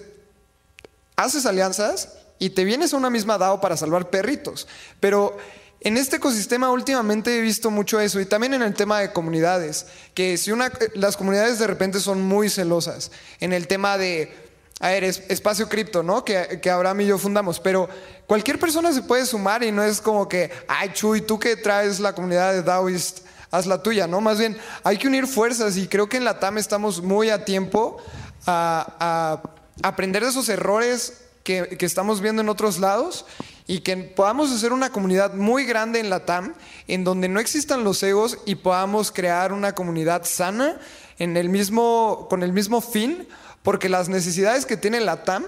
haces 1.15 1.45
alianzas 1.45 2.22
y 2.45 2.49
te 2.49 2.63
vienes 2.65 2.93
a 2.93 2.97
una 2.97 3.09
misma 3.09 3.37
DAO 3.37 3.61
para 3.61 3.77
salvar 3.77 4.09
perritos. 4.09 4.67
Pero 4.99 5.37
en 5.79 5.97
este 5.97 6.17
ecosistema 6.17 6.71
últimamente 6.71 7.37
he 7.37 7.41
visto 7.41 7.71
mucho 7.71 7.99
eso 7.99 8.19
y 8.19 8.25
también 8.25 8.53
en 8.53 8.61
el 8.61 8.73
tema 8.73 8.99
de 8.99 9.11
comunidades, 9.13 9.85
que 10.13 10.37
si 10.37 10.51
una, 10.51 10.71
las 10.93 11.15
comunidades 11.17 11.59
de 11.59 11.67
repente 11.67 11.99
son 11.99 12.21
muy 12.21 12.49
celosas 12.49 13.11
en 13.39 13.53
el 13.53 13.67
tema 13.67 13.97
de, 13.97 14.33
a 14.79 14.89
ver, 14.89 15.03
es- 15.03 15.23
espacio 15.29 15.69
cripto, 15.69 16.03
¿no? 16.03 16.23
Que, 16.25 16.59
que 16.61 16.69
Abraham 16.69 17.01
y 17.01 17.05
yo 17.07 17.17
fundamos, 17.17 17.59
pero 17.59 17.89
cualquier 18.27 18.59
persona 18.59 18.91
se 18.93 19.01
puede 19.03 19.25
sumar 19.25 19.63
y 19.63 19.71
no 19.71 19.83
es 19.83 20.01
como 20.01 20.27
que, 20.27 20.51
ay, 20.67 20.91
Chuy, 20.93 21.21
tú 21.21 21.39
que 21.39 21.55
traes 21.55 21.99
la 21.99 22.13
comunidad 22.13 22.53
de 22.53 22.63
Daoist, 22.63 23.19
haz 23.51 23.65
la 23.67 23.83
tuya, 23.83 24.07
¿no? 24.07 24.19
Más 24.21 24.37
bien, 24.39 24.57
hay 24.83 24.97
que 24.97 25.07
unir 25.07 25.27
fuerzas 25.27 25.77
y 25.77 25.87
creo 25.87 26.07
que 26.09 26.17
en 26.17 26.23
la 26.25 26.39
TAM 26.39 26.57
estamos 26.57 27.01
muy 27.01 27.29
a 27.29 27.45
tiempo 27.45 27.97
a, 28.45 29.41
a 29.81 29.87
aprender 29.87 30.23
de 30.23 30.29
esos 30.29 30.49
errores 30.49 31.19
que, 31.43 31.77
que 31.77 31.85
estamos 31.85 32.21
viendo 32.21 32.41
en 32.41 32.49
otros 32.49 32.79
lados 32.79 33.25
y 33.67 33.79
que 33.79 33.95
podamos 33.97 34.51
hacer 34.51 34.73
una 34.73 34.91
comunidad 34.91 35.33
muy 35.33 35.65
grande 35.65 35.99
en 35.99 36.09
la 36.09 36.25
TAM 36.25 36.53
en 36.87 37.03
donde 37.03 37.29
no 37.29 37.39
existan 37.39 37.83
los 37.83 38.01
egos 38.03 38.39
y 38.45 38.55
podamos 38.55 39.11
crear 39.11 39.53
una 39.53 39.73
comunidad 39.73 40.23
sana 40.25 40.79
en 41.19 41.37
el 41.37 41.49
mismo, 41.49 42.27
con 42.29 42.43
el 42.43 42.53
mismo 42.53 42.81
fin, 42.81 43.27
porque 43.61 43.89
las 43.89 44.09
necesidades 44.09 44.65
que 44.65 44.77
tiene 44.77 44.99
la 44.99 45.23
TAM 45.23 45.45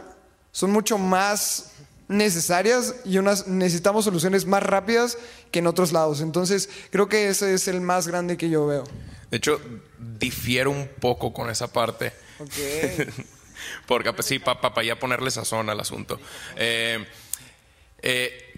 son 0.51 0.71
mucho 0.71 0.97
más 0.97 1.71
necesarias 2.07 2.95
y 3.03 3.17
unas 3.17 3.47
necesitamos 3.47 4.05
soluciones 4.05 4.45
más 4.45 4.63
rápidas 4.63 5.17
que 5.51 5.59
en 5.59 5.67
otros 5.67 5.91
lados. 5.91 6.21
Entonces, 6.21 6.69
creo 6.91 7.09
que 7.09 7.29
ese 7.29 7.53
es 7.53 7.67
el 7.67 7.81
más 7.81 8.07
grande 8.07 8.37
que 8.37 8.49
yo 8.49 8.65
veo. 8.67 8.83
De 9.31 9.37
hecho, 9.37 9.59
difiero 10.17 10.71
un 10.71 10.87
poco 10.99 11.33
con 11.33 11.49
esa 11.49 11.67
parte. 11.67 12.13
Porque 13.85 14.13
pues, 14.13 14.27
sí, 14.27 14.39
para 14.39 14.83
ya 14.83 14.97
ponerle 14.97 15.31
sazón 15.31 15.69
al 15.69 15.79
asunto. 15.79 16.19
Eh, 16.55 17.05
eh, 18.01 18.53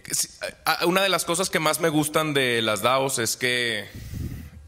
una 0.86 1.02
de 1.02 1.10
las 1.10 1.26
cosas 1.26 1.50
que 1.50 1.60
más 1.60 1.80
me 1.80 1.90
gustan 1.90 2.34
de 2.34 2.62
las 2.62 2.82
DAOs 2.82 3.20
es 3.20 3.38
que, 3.38 3.88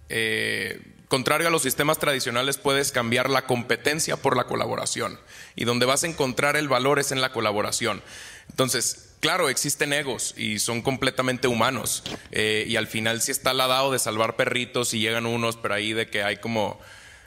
eh, 0.10 0.82
contrario 1.08 1.48
a 1.48 1.52
los 1.52 1.62
sistemas 1.62 2.00
tradicionales, 2.00 2.58
puedes 2.58 2.92
cambiar 2.92 3.30
la 3.30 3.46
competencia 3.46 4.18
por 4.18 4.36
la 4.36 4.46
colaboración. 4.46 5.20
Y 5.56 5.66
donde 5.66 5.86
vas 5.86 6.04
a 6.04 6.08
encontrar 6.08 6.56
el 6.56 6.68
valor 6.68 7.00
es 7.00 7.12
en 7.12 7.22
la 7.22 7.32
colaboración. 7.32 8.02
Entonces, 8.50 9.16
claro, 9.20 9.50
existen 9.50 9.94
egos 9.94 10.34
y 10.38 10.60
son 10.60 10.82
completamente 10.82 11.48
humanos. 11.48 12.04
Eh, 12.32 12.66
y 12.68 12.76
al 12.76 12.88
final 12.88 13.22
sí 13.22 13.32
está 13.32 13.54
la 13.54 13.68
DAO 13.68 13.92
de 13.92 14.00
salvar 14.00 14.36
perritos 14.36 14.94
y 14.94 15.00
llegan 15.00 15.26
unos, 15.26 15.58
pero 15.58 15.74
ahí 15.74 15.94
de 15.94 16.10
que 16.10 16.24
hay 16.24 16.38
como 16.38 16.80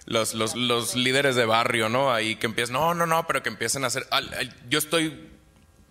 los, 0.06 0.34
los, 0.34 0.54
los 0.54 0.94
líderes 0.96 1.36
de 1.36 1.44
barrio, 1.44 1.88
¿no? 1.88 2.12
Ahí 2.12 2.36
que 2.36 2.46
empiezan, 2.46 2.74
no, 2.74 2.94
no, 2.94 3.06
no, 3.06 3.26
pero 3.26 3.42
que 3.42 3.48
empiecen 3.48 3.84
a 3.84 3.88
hacer... 3.88 4.06
yo 4.68 4.78
estoy 4.78 5.28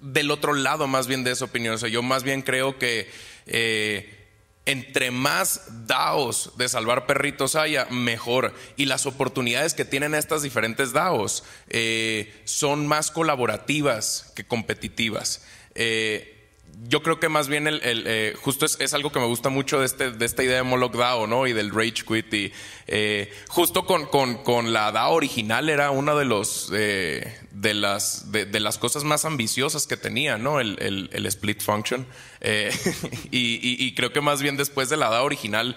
del 0.01 0.31
otro 0.31 0.53
lado 0.53 0.87
más 0.87 1.07
bien 1.07 1.23
de 1.23 1.31
esa 1.31 1.45
opinión. 1.45 1.75
O 1.75 1.77
sea, 1.77 1.89
yo 1.89 2.01
más 2.01 2.23
bien 2.23 2.41
creo 2.41 2.77
que 2.77 3.09
eh, 3.45 4.21
entre 4.65 5.11
más 5.11 5.87
DAOs 5.87 6.51
de 6.57 6.69
salvar 6.69 7.05
perritos 7.05 7.55
haya, 7.55 7.85
mejor. 7.85 8.53
Y 8.75 8.85
las 8.85 9.05
oportunidades 9.05 9.73
que 9.73 9.85
tienen 9.85 10.13
estas 10.13 10.41
diferentes 10.41 10.93
DAOs 10.93 11.43
eh, 11.69 12.41
son 12.45 12.87
más 12.87 13.11
colaborativas 13.11 14.31
que 14.35 14.45
competitivas. 14.45 15.43
Eh, 15.75 16.40
yo 16.87 17.03
creo 17.03 17.19
que 17.19 17.29
más 17.29 17.47
bien 17.47 17.67
el, 17.67 17.81
el, 17.83 18.03
eh, 18.07 18.33
justo 18.41 18.65
es, 18.65 18.77
es 18.79 18.93
algo 18.93 19.11
que 19.11 19.19
me 19.19 19.25
gusta 19.25 19.49
mucho 19.49 19.79
de, 19.79 19.85
este, 19.85 20.11
de 20.11 20.25
esta 20.25 20.43
idea 20.43 20.57
de 20.57 20.63
Moloch 20.63 20.93
DAO, 20.95 21.27
¿no? 21.27 21.45
Y 21.45 21.53
del 21.53 21.69
Rage 21.69 22.03
Quit. 22.07 22.33
Y 22.33 22.53
eh, 22.87 23.31
justo 23.49 23.85
con, 23.85 24.07
con, 24.07 24.43
con 24.43 24.73
la 24.73 24.91
DAO 24.91 25.13
original 25.13 25.69
era 25.69 25.91
una 25.91 26.15
de 26.15 26.25
los 26.25 26.71
eh, 26.73 27.37
de 27.51 27.73
las 27.75 28.31
de, 28.31 28.45
de 28.45 28.59
las 28.59 28.77
cosas 28.77 29.03
más 29.03 29.25
ambiciosas 29.25 29.85
que 29.85 29.95
tenía, 29.95 30.37
¿no? 30.37 30.59
El, 30.59 31.09
el, 31.11 31.25
split 31.27 31.61
function. 31.61 32.07
Eh, 32.39 32.71
y, 33.31 33.85
y- 33.85 33.93
creo 33.93 34.11
que 34.11 34.21
más 34.21 34.41
bien 34.41 34.57
después 34.57 34.89
de 34.89 34.97
la 34.97 35.09
DAO 35.09 35.25
original 35.25 35.75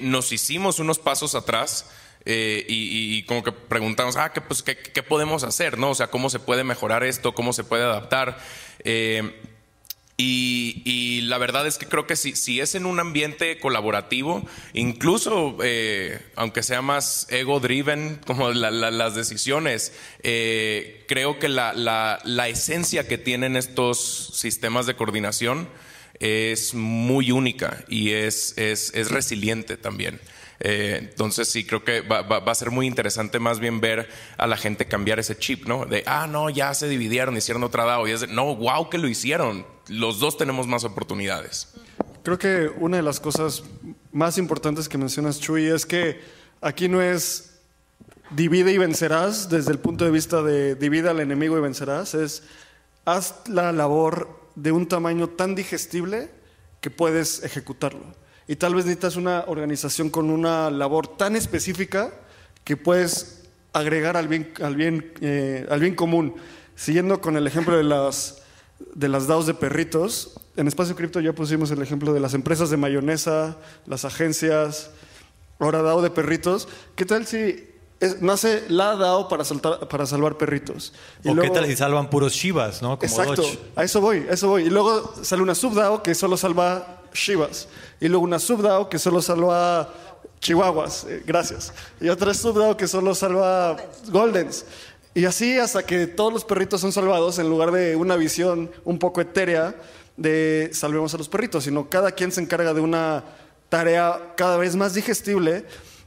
nos 0.00 0.32
hicimos 0.32 0.78
unos 0.78 0.98
pasos 0.98 1.34
atrás. 1.34 1.90
y, 2.26 3.22
como 3.24 3.42
que 3.42 3.52
preguntamos, 3.52 4.16
ah, 4.16 4.32
¿qué, 4.32 4.40
pues, 4.40 4.62
¿qué, 4.62 4.76
qué 4.76 5.02
podemos 5.02 5.44
hacer? 5.44 5.78
¿no? 5.78 5.90
O 5.90 5.94
sea, 5.94 6.08
¿cómo 6.08 6.30
se 6.30 6.38
puede 6.38 6.62
mejorar 6.64 7.04
esto? 7.04 7.34
¿Cómo 7.34 7.52
se 7.52 7.64
puede 7.64 7.82
adaptar? 7.84 8.38
Y, 10.18 11.20
la 11.22 11.38
verdad 11.38 11.66
es 11.66 11.78
que 11.78 11.86
creo 11.86 12.06
que 12.06 12.16
si, 12.16 12.36
si 12.36 12.60
es 12.60 12.74
en 12.74 12.84
un 12.86 13.00
ambiente 13.00 13.58
colaborativo, 13.58 14.46
incluso 14.74 15.56
eh, 15.64 16.20
aunque 16.36 16.62
sea 16.62 16.82
más 16.82 17.26
ego-driven 17.30 18.20
como 18.26 18.50
la- 18.50 18.70
la- 18.70 18.90
las 18.90 19.14
decisiones, 19.14 19.92
eh, 20.22 21.04
creo 21.08 21.38
que 21.38 21.48
la, 21.48 21.72
la- 21.72 22.20
la 22.24 22.48
esencia 22.48 23.08
que 23.08 23.18
tienen 23.18 23.56
estos 23.56 24.30
sistemas 24.34 24.86
de 24.86 24.94
coordinación 24.94 25.68
es 26.20 26.74
muy 26.74 27.32
única 27.32 27.84
y 27.88 28.10
es, 28.10 28.54
es, 28.58 28.92
es 28.94 29.10
resiliente 29.10 29.76
también. 29.76 30.20
Eh, 30.64 30.98
entonces 31.10 31.48
sí, 31.48 31.66
creo 31.66 31.82
que 31.82 32.02
va, 32.02 32.20
a 32.20 32.54
ser 32.54 32.70
muy 32.70 32.86
interesante 32.86 33.40
más 33.40 33.58
bien 33.58 33.80
ver 33.80 34.08
a 34.36 34.46
la 34.46 34.56
gente 34.56 34.86
cambiar 34.86 35.18
ese 35.18 35.36
chip, 35.36 35.66
¿no? 35.66 35.86
De, 35.86 36.04
ah, 36.06 36.28
no, 36.28 36.50
ya 36.50 36.72
se 36.72 36.88
dividieron, 36.88 37.36
hicieron 37.36 37.64
otra 37.64 37.84
DAO. 37.84 38.06
Y 38.06 38.12
es 38.12 38.20
de, 38.20 38.28
no, 38.28 38.54
wow, 38.54 38.88
que 38.88 38.98
lo 38.98 39.08
hicieron. 39.08 39.66
Los 39.88 40.20
dos 40.20 40.38
tenemos 40.38 40.68
más 40.68 40.84
oportunidades. 40.84 41.74
Creo 42.22 42.38
que 42.38 42.70
una 42.78 42.98
de 42.98 43.02
las 43.02 43.18
cosas 43.18 43.64
más 44.12 44.38
importantes 44.38 44.88
que 44.88 44.98
mencionas, 44.98 45.40
Chuy, 45.40 45.66
es 45.66 45.84
que 45.84 46.20
aquí 46.60 46.88
no 46.88 47.02
es 47.02 47.58
divide 48.30 48.72
y 48.72 48.78
vencerás 48.78 49.48
desde 49.48 49.72
el 49.72 49.80
punto 49.80 50.04
de 50.04 50.12
vista 50.12 50.42
de 50.42 50.76
divide 50.76 51.08
al 51.08 51.18
enemigo 51.18 51.58
y 51.58 51.60
vencerás, 51.60 52.14
es 52.14 52.44
haz 53.04 53.48
la 53.48 53.72
labor 53.72 54.40
de 54.54 54.70
un 54.70 54.86
tamaño 54.86 55.28
tan 55.28 55.56
digestible 55.56 56.30
que 56.80 56.90
puedes 56.90 57.42
ejecutarlo. 57.42 58.21
Y 58.48 58.56
tal 58.56 58.74
vez 58.74 58.84
necesitas 58.84 59.16
una 59.16 59.44
organización 59.46 60.10
con 60.10 60.30
una 60.30 60.70
labor 60.70 61.06
tan 61.16 61.36
específica 61.36 62.12
que 62.64 62.76
puedes 62.76 63.42
agregar 63.72 64.16
al 64.16 64.28
bien, 64.28 64.52
al 64.62 64.76
bien, 64.76 65.12
eh, 65.20 65.66
al 65.70 65.80
bien 65.80 65.94
común. 65.94 66.34
Siguiendo 66.76 67.20
con 67.20 67.36
el 67.36 67.46
ejemplo 67.46 67.76
de 67.76 67.84
las, 67.84 68.42
de 68.94 69.08
las 69.08 69.26
DAOs 69.26 69.46
de 69.46 69.54
perritos, 69.54 70.32
en 70.56 70.68
Espacio 70.68 70.96
Cripto 70.96 71.20
ya 71.20 71.32
pusimos 71.32 71.70
el 71.70 71.80
ejemplo 71.82 72.12
de 72.12 72.20
las 72.20 72.34
empresas 72.34 72.68
de 72.70 72.76
mayonesa, 72.76 73.56
las 73.86 74.04
agencias, 74.04 74.90
ahora 75.58 75.82
DAO 75.82 76.02
de 76.02 76.10
perritos. 76.10 76.68
¿Qué 76.96 77.04
tal 77.06 77.26
si 77.26 77.68
es- 78.00 78.20
nace 78.20 78.64
la 78.68 78.96
DAO 78.96 79.28
para, 79.28 79.44
saltar- 79.44 79.86
para 79.88 80.04
salvar 80.06 80.36
perritos? 80.36 80.92
Y 81.24 81.28
o 81.30 81.36
qué 81.36 81.48
tal 81.50 81.66
si 81.66 81.76
salvan 81.76 82.10
puros 82.10 82.32
Shivas, 82.32 82.82
¿no? 82.82 82.98
Como 82.98 83.10
Exacto, 83.10 83.44
a 83.76 83.84
eso 83.84 84.00
voy, 84.00 84.26
a 84.28 84.32
eso 84.34 84.48
voy. 84.48 84.64
Y 84.64 84.70
luego 84.70 85.14
sale 85.22 85.42
una 85.42 85.54
subDAO 85.54 86.02
que 86.02 86.14
solo 86.14 86.36
salva 86.36 87.01
Shivas. 87.14 87.68
Y 88.00 88.08
luego 88.08 88.24
una 88.24 88.38
subDAO 88.38 88.88
que 88.88 88.98
solo 88.98 89.22
salva 89.22 89.92
Chihuahuas. 90.40 91.04
Eh, 91.04 91.22
gracias. 91.26 91.72
Y 92.00 92.08
otra 92.08 92.34
subDAO 92.34 92.76
que 92.76 92.88
solo 92.88 93.14
salva 93.14 93.76
Goldens. 94.08 94.64
Y 95.14 95.26
así 95.26 95.58
hasta 95.58 95.84
que 95.84 96.06
todos 96.06 96.32
los 96.32 96.44
perritos 96.44 96.80
son 96.80 96.92
salvados 96.92 97.38
en 97.38 97.48
lugar 97.48 97.70
de 97.70 97.96
una 97.96 98.16
visión 98.16 98.70
un 98.84 98.98
poco 98.98 99.20
etérea 99.20 99.74
de 100.16 100.70
salvemos 100.72 101.12
a 101.14 101.18
los 101.18 101.28
perritos, 101.28 101.64
sino 101.64 101.90
cada 101.90 102.12
quien 102.12 102.32
se 102.32 102.40
encarga 102.40 102.72
de 102.72 102.80
una 102.80 103.24
tarea 103.68 104.34
cada 104.36 104.56
vez 104.56 104.74
más 104.74 104.94
digestible. 104.94 105.66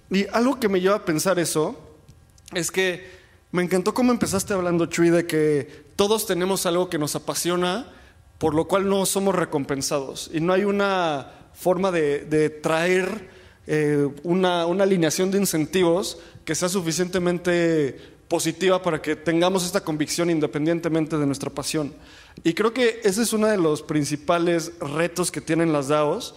Y 0.10 0.28
algo 0.32 0.60
que 0.60 0.70
me 0.70 0.82
lleva 0.82 0.98
a 0.98 1.06
pensar 1.06 1.38
eso 1.38 1.76
es 2.54 2.72
que 2.72 3.10
me 3.52 3.64
encantó 3.64 3.94
cómo 3.94 4.12
empezaste 4.12 4.54
hablando, 4.54 4.88
Chuy, 4.88 5.10
de 5.10 5.26
que 5.26 5.86
todos 5.96 6.26
tenemos 6.26 6.66
algo 6.66 6.90
que 6.90 6.98
nos 6.98 7.16
apasiona, 7.16 7.88
por 8.38 8.54
lo 8.54 8.66
cual 8.68 8.88
no 8.90 9.06
somos 9.06 9.36
recompensados. 9.36 10.30
Y 10.34 10.40
no 10.40 10.54
hay 10.54 10.66
una 10.66 11.32
forma 11.54 11.92
de, 11.92 12.60
traer 12.62 13.30
eh, 13.68 14.08
una, 14.24 14.66
una 14.66 14.84
alineación 14.84 15.32
de 15.32 15.38
incentivos 15.38 16.18
que 16.44 16.56
sea 16.56 16.70
suficientemente 16.70 18.16
positiva 18.28 18.82
para 18.82 19.02
que 19.02 19.16
tengamos 19.16 19.66
esta 19.66 19.82
convicción 19.82 20.30
independientemente 20.30 21.18
de 21.18 21.26
nuestra 21.26 21.50
pasión. 21.50 21.94
Y 22.44 22.54
creo 22.54 22.74
que 22.74 23.02
ese 23.04 23.22
es 23.22 23.34
uno 23.34 23.48
de 23.48 23.58
los 23.58 23.82
principales 23.82 24.74
retos 24.80 25.32
que 25.32 25.42
tienen 25.42 25.72
las 25.72 25.88
DAOs, 25.88 26.36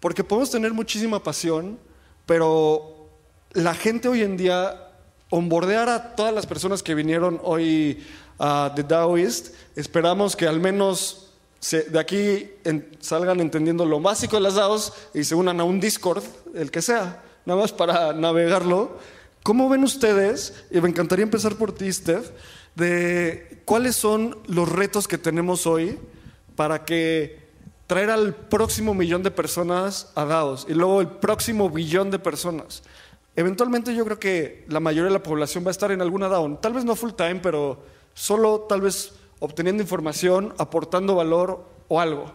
porque 0.00 0.24
podemos 0.24 0.50
tener 0.50 0.72
muchísima 0.72 1.22
pasión, 1.22 1.78
pero 2.26 3.08
la 3.52 3.74
gente 3.74 4.08
hoy 4.08 4.22
en 4.22 4.36
día 4.36 4.88
onboardear 5.30 5.88
a 5.88 6.14
todas 6.16 6.34
las 6.34 6.46
personas 6.46 6.82
que 6.82 6.94
vinieron 6.94 7.40
hoy 7.42 8.04
a 8.38 8.72
The 8.74 8.82
Daoist, 8.82 9.54
esperamos 9.76 10.34
que 10.34 10.46
al 10.46 10.60
menos 10.60 11.29
de 11.60 11.98
aquí 11.98 12.50
salgan 13.00 13.40
entendiendo 13.40 13.84
lo 13.84 14.00
básico 14.00 14.36
de 14.36 14.42
las 14.42 14.54
DAOs 14.54 14.92
y 15.12 15.24
se 15.24 15.34
unan 15.34 15.60
a 15.60 15.64
un 15.64 15.78
Discord, 15.78 16.24
el 16.54 16.70
que 16.70 16.80
sea, 16.80 17.22
nada 17.44 17.60
más 17.60 17.72
para 17.72 18.12
navegarlo. 18.14 18.98
¿Cómo 19.42 19.68
ven 19.68 19.84
ustedes, 19.84 20.64
y 20.70 20.80
me 20.80 20.88
encantaría 20.88 21.22
empezar 21.22 21.56
por 21.56 21.72
ti, 21.72 21.92
Steph, 21.92 22.30
de 22.74 23.62
cuáles 23.64 23.96
son 23.96 24.38
los 24.46 24.68
retos 24.68 25.08
que 25.08 25.18
tenemos 25.18 25.66
hoy 25.66 25.98
para 26.56 26.84
que 26.84 27.40
traer 27.86 28.10
al 28.10 28.34
próximo 28.34 28.94
millón 28.94 29.22
de 29.22 29.30
personas 29.30 30.12
a 30.14 30.24
DAOs 30.24 30.66
y 30.68 30.74
luego 30.74 31.00
el 31.00 31.08
próximo 31.08 31.68
billón 31.68 32.10
de 32.10 32.18
personas? 32.18 32.82
Eventualmente 33.36 33.94
yo 33.94 34.04
creo 34.04 34.18
que 34.18 34.64
la 34.68 34.80
mayoría 34.80 35.08
de 35.08 35.18
la 35.18 35.22
población 35.22 35.64
va 35.64 35.68
a 35.68 35.72
estar 35.72 35.92
en 35.92 36.00
alguna 36.00 36.28
DAO, 36.28 36.58
tal 36.58 36.72
vez 36.72 36.84
no 36.84 36.96
full 36.96 37.12
time, 37.12 37.40
pero 37.42 37.82
solo 38.14 38.66
tal 38.68 38.80
vez 38.80 39.12
obteniendo 39.40 39.82
información, 39.82 40.54
aportando 40.58 41.16
valor 41.16 41.66
o 41.88 42.00
algo. 42.00 42.32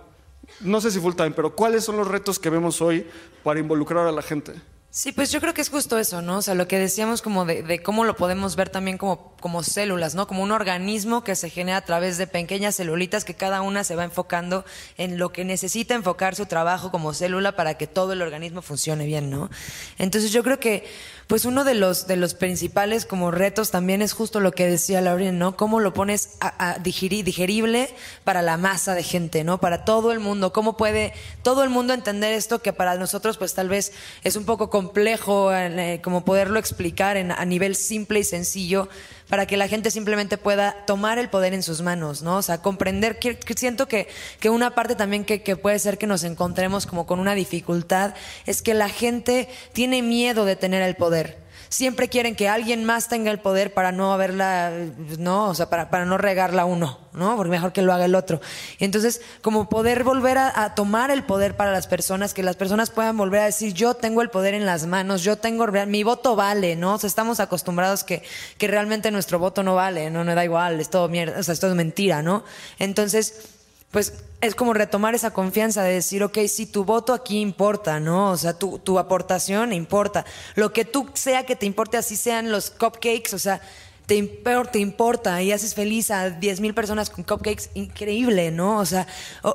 No 0.59 0.81
sé 0.81 0.91
si 0.91 0.99
full 0.99 1.15
time, 1.15 1.31
pero 1.31 1.55
¿cuáles 1.55 1.85
son 1.85 1.97
los 1.97 2.07
retos 2.07 2.37
que 2.37 2.49
vemos 2.49 2.81
hoy 2.81 3.07
para 3.43 3.59
involucrar 3.59 4.05
a 4.05 4.11
la 4.11 4.21
gente? 4.21 4.53
Sí, 4.95 5.11
pues 5.11 5.29
yo 5.29 5.41
creo 5.41 5.53
que 5.53 5.59
es 5.59 5.69
justo 5.69 5.99
eso, 5.99 6.21
¿no? 6.21 6.37
O 6.37 6.41
sea, 6.41 6.53
lo 6.53 6.69
que 6.69 6.79
decíamos 6.79 7.21
como 7.21 7.43
de, 7.43 7.63
de 7.63 7.83
cómo 7.83 8.05
lo 8.05 8.15
podemos 8.15 8.55
ver 8.55 8.69
también 8.69 8.97
como, 8.97 9.35
como 9.41 9.61
células, 9.61 10.15
¿no? 10.15 10.25
Como 10.25 10.41
un 10.41 10.53
organismo 10.53 11.21
que 11.21 11.35
se 11.35 11.49
genera 11.49 11.79
a 11.79 11.81
través 11.81 12.17
de 12.17 12.27
pequeñas 12.27 12.77
celulitas 12.77 13.25
que 13.25 13.33
cada 13.33 13.61
una 13.61 13.83
se 13.83 13.97
va 13.97 14.05
enfocando 14.05 14.63
en 14.97 15.17
lo 15.17 15.33
que 15.33 15.43
necesita 15.43 15.95
enfocar 15.95 16.33
su 16.35 16.45
trabajo 16.45 16.91
como 16.91 17.13
célula 17.13 17.57
para 17.57 17.73
que 17.73 17.87
todo 17.87 18.13
el 18.13 18.21
organismo 18.21 18.61
funcione 18.61 19.05
bien, 19.05 19.29
¿no? 19.29 19.49
Entonces 19.97 20.31
yo 20.31 20.43
creo 20.43 20.61
que, 20.61 20.85
pues 21.27 21.45
uno 21.45 21.63
de 21.63 21.73
los, 21.73 22.05
de 22.05 22.17
los 22.17 22.35
principales 22.35 23.05
como 23.05 23.31
retos 23.31 23.71
también 23.71 24.03
es 24.03 24.13
justo 24.13 24.39
lo 24.39 24.51
que 24.51 24.67
decía 24.67 25.01
Lauren, 25.01 25.39
¿no? 25.39 25.57
Cómo 25.57 25.79
lo 25.79 25.93
pones 25.93 26.37
a, 26.39 26.71
a 26.71 26.77
digeri- 26.77 27.23
digerible 27.23 27.89
para 28.23 28.43
la 28.43 28.57
masa 28.57 28.93
de 28.93 29.01
gente, 29.01 29.43
¿no? 29.43 29.59
Para 29.59 29.85
todo 29.85 30.11
el 30.11 30.19
mundo. 30.19 30.53
¿Cómo 30.53 30.77
puede 30.77 31.13
todo 31.41 31.63
el 31.63 31.69
mundo 31.71 31.93
entender 31.93 32.33
esto 32.33 32.61
que 32.61 32.73
para 32.73 32.95
nosotros 32.95 33.37
pues 33.37 33.55
tal 33.55 33.69
vez 33.69 33.91
es 34.23 34.35
un 34.35 34.45
poco 34.45 34.69
complejo 34.69 35.51
eh, 35.51 35.99
como 36.03 36.23
poderlo 36.25 36.59
explicar 36.59 37.17
en- 37.17 37.31
a 37.31 37.43
nivel 37.45 37.75
simple 37.75 38.19
y 38.19 38.23
sencillo 38.23 38.87
para 39.29 39.45
que 39.45 39.57
la 39.57 39.67
gente 39.67 39.91
simplemente 39.91 40.37
pueda 40.37 40.85
tomar 40.85 41.17
el 41.17 41.29
poder 41.29 41.53
en 41.53 41.63
sus 41.63 41.81
manos, 41.81 42.21
¿no? 42.21 42.37
O 42.37 42.41
sea, 42.41 42.61
comprender 42.61 43.19
que, 43.19 43.37
que 43.37 43.53
siento 43.53 43.87
que, 43.87 44.07
que 44.39 44.49
una 44.49 44.75
parte 44.75 44.95
también 44.95 45.25
que, 45.25 45.41
que 45.41 45.55
puede 45.55 45.79
ser 45.79 45.97
que 45.97 46.07
nos 46.07 46.23
encontremos 46.23 46.85
como 46.85 47.05
con 47.05 47.19
una 47.19 47.35
dificultad 47.35 48.13
es 48.45 48.61
que 48.61 48.73
la 48.73 48.89
gente 48.89 49.49
tiene 49.73 50.01
miedo 50.01 50.45
de 50.45 50.55
tener 50.55 50.81
el 50.81 50.95
poder 50.95 51.44
siempre 51.69 52.09
quieren 52.09 52.35
que 52.35 52.47
alguien 52.47 52.85
más 52.85 53.07
tenga 53.07 53.31
el 53.31 53.39
poder 53.39 53.73
para 53.73 53.91
no 53.91 54.13
haberla, 54.13 54.71
no, 55.17 55.49
o 55.49 55.55
sea, 55.55 55.69
para, 55.69 55.89
para 55.89 56.05
no 56.05 56.17
regarla 56.17 56.65
uno, 56.65 56.99
¿no? 57.13 57.35
Porque 57.35 57.51
mejor 57.51 57.73
que 57.73 57.81
lo 57.81 57.93
haga 57.93 58.05
el 58.05 58.15
otro. 58.15 58.41
Entonces, 58.79 59.21
como 59.41 59.69
poder 59.69 60.03
volver 60.03 60.37
a, 60.37 60.73
tomar 60.75 61.11
el 61.11 61.23
poder 61.23 61.55
para 61.55 61.71
las 61.71 61.87
personas, 61.87 62.33
que 62.33 62.43
las 62.43 62.55
personas 62.55 62.89
puedan 62.89 63.17
volver 63.17 63.41
a 63.41 63.45
decir, 63.45 63.73
yo 63.73 63.93
tengo 63.93 64.21
el 64.21 64.29
poder 64.29 64.53
en 64.53 64.65
las 64.65 64.85
manos, 64.85 65.23
yo 65.23 65.37
tengo, 65.37 65.65
mi 65.87 66.03
voto 66.03 66.35
vale, 66.35 66.75
¿no? 66.75 66.95
O 66.95 66.97
sea, 66.97 67.07
estamos 67.07 67.39
acostumbrados 67.39 68.03
que, 68.03 68.23
que 68.57 68.67
realmente 68.67 69.11
nuestro 69.11 69.39
voto 69.39 69.63
no 69.63 69.75
vale, 69.75 70.09
no, 70.09 70.23
no 70.23 70.35
da 70.35 70.43
igual, 70.43 70.79
es 70.79 70.89
todo 70.89 71.07
mierda, 71.09 71.39
o 71.39 71.43
sea, 71.43 71.53
es 71.53 71.63
mentira, 71.75 72.21
¿no? 72.21 72.43
Entonces, 72.79 73.54
pues 73.91 74.13
es 74.41 74.55
como 74.55 74.73
retomar 74.73 75.15
esa 75.15 75.31
confianza 75.31 75.83
de 75.83 75.93
decir, 75.93 76.23
ok, 76.23 76.37
sí, 76.47 76.65
tu 76.65 76.83
voto 76.83 77.13
aquí 77.13 77.39
importa, 77.39 77.99
¿no? 77.99 78.31
O 78.31 78.37
sea, 78.37 78.57
tu, 78.57 78.79
tu 78.79 78.99
aportación 78.99 79.73
importa. 79.73 80.25
Lo 80.55 80.73
que 80.73 80.85
tú 80.85 81.09
sea 81.13 81.45
que 81.45 81.55
te 81.55 81.65
importe, 81.65 81.97
así 81.97 82.15
sean 82.15 82.51
los 82.51 82.69
cupcakes, 82.69 83.33
o 83.33 83.39
sea, 83.39 83.61
te, 84.05 84.17
impor- 84.17 84.69
te 84.71 84.79
importa 84.79 85.41
y 85.41 85.51
haces 85.51 85.73
feliz 85.73 86.11
a 86.11 86.29
10 86.29 86.59
mil 86.61 86.73
personas 86.73 87.09
con 87.09 87.23
cupcakes, 87.23 87.69
increíble, 87.73 88.51
¿no? 88.51 88.77
O 88.79 88.85
sea, 88.85 89.07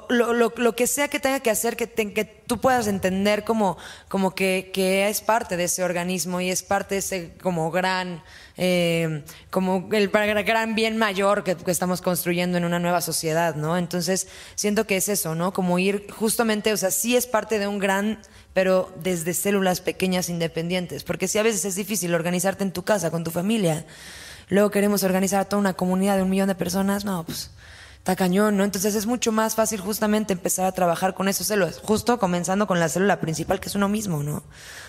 lo, 0.08 0.32
lo- 0.32 0.52
lo 0.56 0.76
que 0.76 0.86
sea 0.86 1.08
que 1.08 1.20
tenga 1.20 1.40
que 1.40 1.50
hacer, 1.50 1.76
que, 1.76 1.86
te- 1.86 2.12
que 2.12 2.24
tú 2.24 2.58
puedas 2.60 2.86
entender 2.86 3.44
como, 3.44 3.78
como 4.08 4.34
que, 4.34 4.70
que 4.74 5.08
es 5.08 5.20
parte 5.20 5.56
de 5.56 5.64
ese 5.64 5.84
organismo 5.84 6.40
y 6.40 6.50
es 6.50 6.62
parte 6.62 6.96
de 6.96 6.98
ese 6.98 7.32
como 7.42 7.70
gran 7.70 8.22
eh, 8.62 9.22
como 9.48 9.88
el 9.92 10.08
gran 10.10 10.74
bien 10.74 10.98
mayor 10.98 11.44
que, 11.44 11.56
que 11.56 11.70
estamos 11.70 12.02
construyendo 12.02 12.58
en 12.58 12.64
una 12.64 12.78
nueva 12.78 13.00
sociedad, 13.00 13.54
¿no? 13.54 13.78
Entonces, 13.78 14.28
siento 14.54 14.86
que 14.86 14.96
es 14.96 15.08
eso, 15.08 15.34
¿no? 15.34 15.52
Como 15.54 15.78
ir 15.78 16.10
justamente, 16.10 16.72
o 16.72 16.76
sea, 16.76 16.90
sí 16.90 17.16
es 17.16 17.26
parte 17.26 17.58
de 17.58 17.66
un 17.66 17.78
gran, 17.78 18.20
pero 18.52 18.92
desde 19.02 19.32
células 19.32 19.80
pequeñas 19.80 20.28
independientes, 20.28 21.04
porque 21.04 21.26
sí 21.26 21.38
a 21.38 21.42
veces 21.42 21.64
es 21.64 21.74
difícil 21.76 22.14
organizarte 22.14 22.62
en 22.64 22.72
tu 22.72 22.82
casa, 22.82 23.10
con 23.10 23.24
tu 23.24 23.30
familia. 23.30 23.86
Luego 24.50 24.70
queremos 24.70 25.02
organizar 25.04 25.40
a 25.40 25.44
toda 25.46 25.60
una 25.60 25.72
comunidad 25.74 26.16
de 26.16 26.22
un 26.22 26.30
millón 26.30 26.48
de 26.48 26.54
personas, 26.54 27.04
no, 27.04 27.24
pues 27.24 27.50
está 28.00 28.16
cañón, 28.16 28.56
¿no? 28.56 28.64
Entonces 28.64 28.94
es 28.94 29.06
mucho 29.06 29.30
más 29.30 29.54
fácil 29.54 29.78
justamente 29.78 30.32
empezar 30.32 30.64
a 30.64 30.72
trabajar 30.72 31.14
con 31.14 31.28
esos 31.28 31.46
células, 31.46 31.78
justo 31.84 32.18
comenzando 32.18 32.66
con 32.66 32.80
la 32.80 32.88
célula 32.88 33.20
principal 33.20 33.60
que 33.60 33.68
es 33.68 33.74
uno 33.74 33.88
mismo, 33.88 34.22
¿no? 34.22 34.36
O 34.36 34.42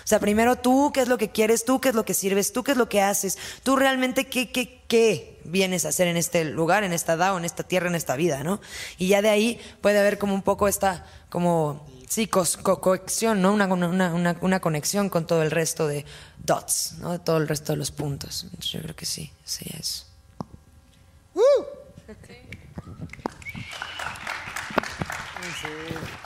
sea, 0.04 0.18
primero 0.18 0.56
tú, 0.56 0.90
qué 0.92 1.02
es 1.02 1.08
lo 1.08 1.18
que 1.18 1.30
quieres, 1.30 1.64
tú, 1.64 1.78
qué 1.78 1.90
es 1.90 1.94
lo 1.94 2.04
que 2.04 2.14
sirves, 2.14 2.52
tú, 2.52 2.64
qué 2.64 2.72
es 2.72 2.78
lo 2.78 2.88
que 2.88 3.02
haces, 3.02 3.38
tú 3.62 3.76
realmente 3.76 4.26
qué, 4.26 4.50
qué, 4.50 4.82
qué 4.88 5.40
vienes 5.44 5.84
a 5.84 5.90
hacer 5.90 6.08
en 6.08 6.16
este 6.16 6.44
lugar, 6.44 6.84
en 6.84 6.92
esta 6.92 7.16
DAO, 7.16 7.36
en 7.38 7.44
esta 7.44 7.62
tierra, 7.62 7.88
en 7.88 7.94
esta 7.94 8.16
vida, 8.16 8.42
¿no? 8.42 8.60
Y 8.96 9.08
ya 9.08 9.20
de 9.20 9.28
ahí 9.28 9.60
puede 9.82 10.00
haber 10.00 10.16
como 10.18 10.34
un 10.34 10.42
poco 10.42 10.66
esta, 10.66 11.04
como, 11.28 11.86
sí, 12.12 12.26
cos- 12.26 12.58
co- 12.58 12.80
conexión, 12.80 13.40
¿no? 13.40 13.52
Una, 13.54 13.66
una, 13.66 14.12
una, 14.12 14.36
una 14.40 14.60
conexión 14.60 15.08
con 15.08 15.26
todo 15.26 15.42
el 15.42 15.50
resto 15.50 15.86
de 15.86 16.04
dots, 16.44 16.96
¿no? 17.00 17.12
De 17.12 17.18
todo 17.18 17.38
el 17.38 17.48
resto 17.48 17.72
de 17.72 17.78
los 17.78 17.90
puntos. 17.90 18.46
Yo 18.60 18.80
creo 18.82 18.94
que 18.94 19.06
sí, 19.06 19.32
sí 19.44 19.64
es. 19.78 20.06
Sí, 25.62 26.21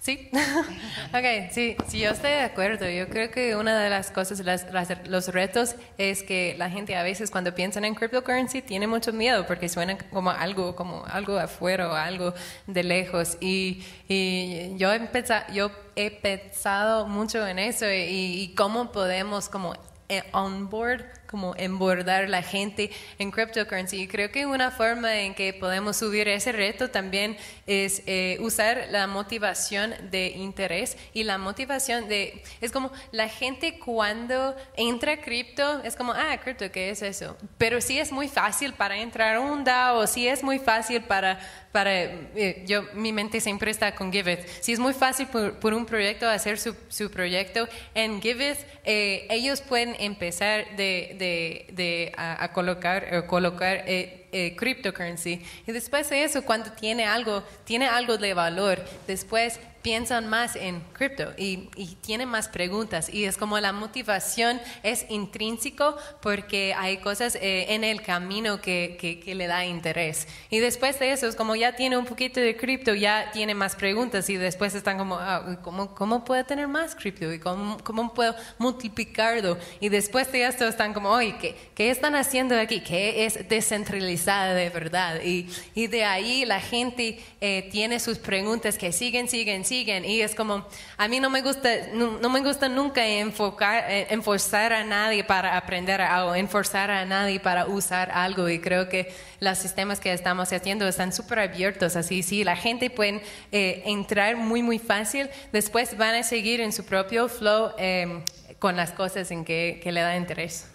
ok, 1.12 1.50
sí, 1.52 1.76
sí, 1.86 1.98
yo 2.00 2.10
estoy 2.12 2.30
de 2.30 2.40
acuerdo. 2.40 2.88
Yo 2.88 3.08
creo 3.10 3.30
que 3.30 3.54
una 3.54 3.78
de 3.78 3.90
las 3.90 4.10
cosas, 4.10 4.40
las- 4.40 4.72
las- 4.72 5.06
los 5.08 5.28
retos 5.28 5.74
es 5.98 6.22
que 6.22 6.54
la 6.58 6.70
gente 6.70 6.96
a 6.96 7.02
veces 7.02 7.30
cuando 7.30 7.54
piensan 7.54 7.84
en 7.84 7.94
cryptocurrency 7.94 8.62
tiene 8.62 8.86
mucho 8.86 9.12
miedo 9.12 9.46
porque 9.46 9.68
suena 9.68 9.98
como 10.10 10.30
algo, 10.30 10.74
como 10.74 11.04
algo 11.06 11.38
afuera 11.38 11.90
o 11.90 11.94
algo 11.94 12.32
de 12.66 12.82
lejos. 12.82 13.36
Y, 13.42 13.84
y 14.08 14.74
yo, 14.78 14.90
he 14.90 15.00
pensa- 15.00 15.46
yo 15.52 15.70
he 15.96 16.10
pensado 16.10 17.06
mucho 17.06 17.46
en 17.46 17.58
eso 17.58 17.84
y, 17.86 18.40
y 18.42 18.54
cómo 18.54 18.92
podemos 18.92 19.50
como 19.50 19.74
eh, 20.08 20.22
onboard 20.32 21.04
como 21.30 21.54
embordar 21.56 22.28
la 22.28 22.42
gente 22.42 22.90
en 23.18 23.30
cryptocurrency. 23.30 24.02
Y 24.02 24.08
creo 24.08 24.32
que 24.32 24.46
una 24.46 24.70
forma 24.70 25.20
en 25.20 25.34
que 25.34 25.52
podemos 25.52 25.96
subir 25.96 26.26
ese 26.28 26.50
reto 26.50 26.90
también 26.90 27.36
es 27.66 28.02
eh, 28.06 28.38
usar 28.40 28.88
la 28.90 29.06
motivación 29.06 29.94
de 30.10 30.28
interés 30.28 30.96
y 31.14 31.22
la 31.22 31.38
motivación 31.38 32.08
de, 32.08 32.42
es 32.60 32.72
como 32.72 32.90
la 33.12 33.28
gente 33.28 33.78
cuando 33.78 34.56
entra 34.76 35.20
cripto, 35.20 35.82
es 35.84 35.94
como, 35.94 36.12
ah, 36.12 36.36
cripto, 36.42 36.70
¿qué 36.72 36.90
es 36.90 37.02
eso? 37.02 37.36
Pero 37.58 37.80
sí 37.80 37.98
es 37.98 38.10
muy 38.10 38.28
fácil 38.28 38.72
para 38.72 38.96
entrar 38.96 39.36
a 39.36 39.40
un 39.40 39.62
DAO, 39.62 40.06
sí 40.06 40.26
es 40.26 40.42
muy 40.42 40.58
fácil 40.58 41.02
para 41.02 41.38
para, 41.72 41.92
eh, 41.94 42.64
yo, 42.66 42.82
mi 42.94 43.12
mente 43.12 43.40
siempre 43.40 43.70
está 43.70 43.94
con 43.94 44.12
Giveth. 44.12 44.46
Si 44.60 44.72
es 44.72 44.78
muy 44.78 44.92
fácil 44.92 45.28
por, 45.28 45.72
un 45.72 45.86
proyecto 45.86 46.28
hacer 46.28 46.58
su, 46.58 46.74
su 46.88 47.10
proyecto 47.10 47.68
en 47.94 48.20
Giveth, 48.20 48.58
eh, 48.84 49.26
ellos 49.30 49.60
pueden 49.60 49.94
empezar 50.00 50.76
de, 50.76 51.16
de, 51.20 51.66
de 51.70 52.12
a, 52.16 52.52
colocar, 52.52 53.26
colocar 53.28 53.84
eh, 53.86 54.26
eh, 54.32 54.56
cryptocurrency. 54.56 55.40
Y 55.66 55.70
después 55.70 56.10
de 56.10 56.24
eso, 56.24 56.42
cuando 56.42 56.72
tiene 56.72 57.04
algo, 57.04 57.44
tiene 57.64 57.86
algo 57.86 58.18
de 58.18 58.34
valor, 58.34 58.84
después 59.06 59.60
piensan 59.82 60.28
más 60.28 60.56
en 60.56 60.80
cripto 60.92 61.32
y, 61.36 61.70
y, 61.76 61.96
tienen 62.00 62.28
más 62.28 62.48
preguntas. 62.48 63.08
Y 63.12 63.24
es 63.24 63.36
como 63.36 63.58
la 63.60 63.72
motivación 63.72 64.60
es 64.82 65.06
intrínseco 65.08 65.96
porque 66.20 66.74
hay 66.76 66.98
cosas 66.98 67.36
eh, 67.36 67.66
en 67.74 67.84
el 67.84 68.02
camino 68.02 68.60
que, 68.60 68.96
que, 69.24 69.34
le 69.34 69.46
da 69.46 69.64
interés. 69.64 70.26
Y 70.50 70.58
después 70.58 70.98
de 70.98 71.12
eso, 71.12 71.26
es 71.26 71.36
como 71.36 71.56
ya 71.56 71.76
tiene 71.76 71.96
un 71.96 72.04
poquito 72.04 72.40
de 72.40 72.56
cripto, 72.56 72.94
ya 72.94 73.30
tiene 73.32 73.54
más 73.54 73.76
preguntas 73.76 74.28
y 74.28 74.36
después 74.36 74.74
están 74.74 74.98
como, 74.98 75.16
ah, 75.16 75.58
¿cómo, 75.62 75.94
¿cómo 75.94 76.24
puedo 76.24 76.44
tener 76.44 76.68
más 76.68 76.94
cripto? 76.94 77.32
¿Y 77.32 77.38
cómo, 77.38 77.78
cómo 77.82 78.12
puedo 78.12 78.34
multiplicarlo? 78.58 79.58
Y 79.80 79.88
después 79.88 80.30
de 80.32 80.46
esto 80.46 80.66
están 80.66 80.92
como, 80.92 81.10
oye, 81.10 81.36
¿qué, 81.40 81.56
¿qué 81.74 81.90
están 81.90 82.14
haciendo 82.16 82.58
aquí? 82.58 82.80
¿Qué 82.80 83.24
es 83.24 83.48
descentralizada 83.48 84.54
de 84.54 84.68
verdad? 84.68 85.22
Y, 85.22 85.48
y 85.74 85.86
de 85.86 86.04
ahí 86.04 86.44
la 86.44 86.60
gente 86.60 87.20
eh, 87.40 87.68
tiene 87.70 88.00
sus 88.00 88.18
preguntas 88.18 88.76
que 88.76 88.92
siguen, 88.92 89.28
siguen, 89.28 89.64
siguen. 89.70 90.04
Y 90.04 90.20
es 90.20 90.34
como, 90.34 90.66
a 90.96 91.06
mí 91.06 91.20
no 91.20 91.30
me 91.30 91.42
gusta, 91.42 91.68
no, 91.94 92.28
me 92.28 92.40
gusta 92.40 92.68
nunca 92.68 93.06
enfocar, 93.06 93.84
eh, 93.88 94.08
enforzar 94.10 94.72
a 94.72 94.82
nadie 94.82 95.22
para 95.22 95.56
aprender 95.56 96.00
algo, 96.00 96.34
enforzar 96.34 96.90
a 96.90 97.04
nadie 97.04 97.38
para 97.38 97.66
usar 97.66 98.10
algo. 98.10 98.48
Y 98.48 98.58
creo 98.58 98.88
que 98.88 99.14
los 99.38 99.56
sistemas 99.58 100.00
que 100.00 100.12
estamos 100.12 100.52
haciendo 100.52 100.88
están 100.88 101.12
súper 101.12 101.38
abiertos, 101.38 101.94
así 101.94 102.24
sí, 102.24 102.42
la 102.42 102.56
gente 102.56 102.90
puede 102.90 103.22
eh, 103.52 103.82
entrar 103.86 104.36
muy, 104.36 104.60
muy 104.62 104.80
fácil, 104.80 105.30
después 105.52 105.96
van 105.96 106.16
a 106.16 106.22
seguir 106.24 106.60
en 106.60 106.72
su 106.72 106.82
propio 106.84 107.28
flow 107.28 107.70
em, 107.78 108.24
con 108.58 108.74
las 108.76 108.90
cosas 108.90 109.30
en 109.30 109.44
que, 109.44 109.80
que 109.82 109.92
le 109.92 110.00
da 110.00 110.16
interés. 110.16 110.66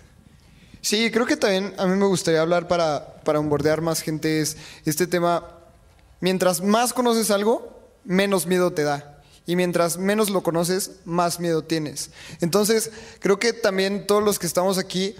Sí, 0.79 1.11
creo 1.11 1.25
que 1.25 1.35
también 1.35 1.73
a 1.77 1.85
mí 1.85 1.97
me 1.97 2.05
gustaría 2.05 2.41
hablar 2.41 2.67
para, 2.67 3.15
para 3.25 3.39
onboardear 3.39 3.81
más 3.81 4.01
gente 4.01 4.39
es 4.39 4.55
este 4.85 5.05
tema, 5.05 5.43
mientras 6.21 6.61
más 6.61 6.93
conoces 6.93 7.29
algo, 7.29 7.74
menos 8.05 8.45
miedo 8.45 8.71
te 8.71 8.83
da. 8.83 9.21
Y 9.45 9.55
mientras 9.55 9.97
menos 9.97 10.29
lo 10.29 10.41
conoces, 10.41 10.91
más 11.05 11.39
miedo 11.39 11.63
tienes. 11.63 12.09
Entonces, 12.41 12.91
creo 13.19 13.37
que 13.37 13.53
también 13.53 14.07
todos 14.07 14.23
los 14.23 14.39
que 14.39 14.47
estamos 14.47 14.77
aquí, 14.77 15.15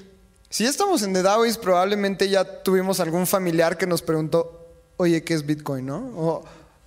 si 0.49 0.63
ya 0.63 0.69
estamos 0.69 1.03
en 1.03 1.13
The 1.13 1.21
DAOis, 1.21 1.57
probablemente 1.57 2.29
ya 2.29 2.63
tuvimos 2.63 2.99
algún 2.99 3.27
familiar 3.27 3.77
que 3.77 3.85
nos 3.85 4.01
preguntó, 4.01 4.67
oye, 4.97 5.23
¿qué 5.23 5.35
es 5.35 5.45
Bitcoin? 5.45 5.85
¿No? 5.85 5.97
O, 6.15 6.43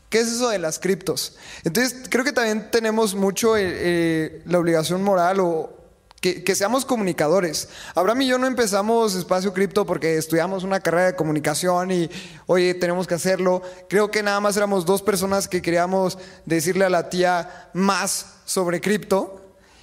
¿Qué 0.08 0.20
es 0.20 0.28
eso 0.28 0.48
de 0.48 0.58
las 0.58 0.78
criptos? 0.78 1.36
Entonces, 1.64 2.08
creo 2.08 2.24
que 2.24 2.32
también 2.32 2.70
tenemos 2.70 3.14
mucho 3.14 3.56
eh, 3.56 3.62
eh, 3.66 4.42
la 4.46 4.58
obligación 4.58 5.02
moral 5.02 5.40
o, 5.40 5.77
que, 6.20 6.54
seamos 6.54 6.84
comunicadores. 6.84 7.68
Abraham 7.94 8.22
y 8.22 8.26
yo 8.26 8.38
no 8.38 8.46
empezamos 8.46 9.14
Espacio 9.14 9.52
Cripto 9.52 9.86
porque 9.86 10.16
estudiamos 10.16 10.64
una 10.64 10.80
carrera 10.80 11.06
de 11.06 11.16
comunicación 11.16 11.92
y, 11.92 12.10
oye, 12.46 12.74
tenemos 12.74 13.06
que 13.06 13.14
hacerlo. 13.14 13.62
Creo 13.88 14.10
que 14.10 14.22
nada 14.22 14.40
más 14.40 14.56
éramos 14.56 14.84
dos 14.84 15.00
personas 15.00 15.46
que 15.46 15.62
queríamos 15.62 16.18
decirle 16.44 16.84
a 16.84 16.90
la 16.90 17.08
tía 17.08 17.70
más 17.72 18.26
sobre 18.44 18.80
cripto 18.80 19.42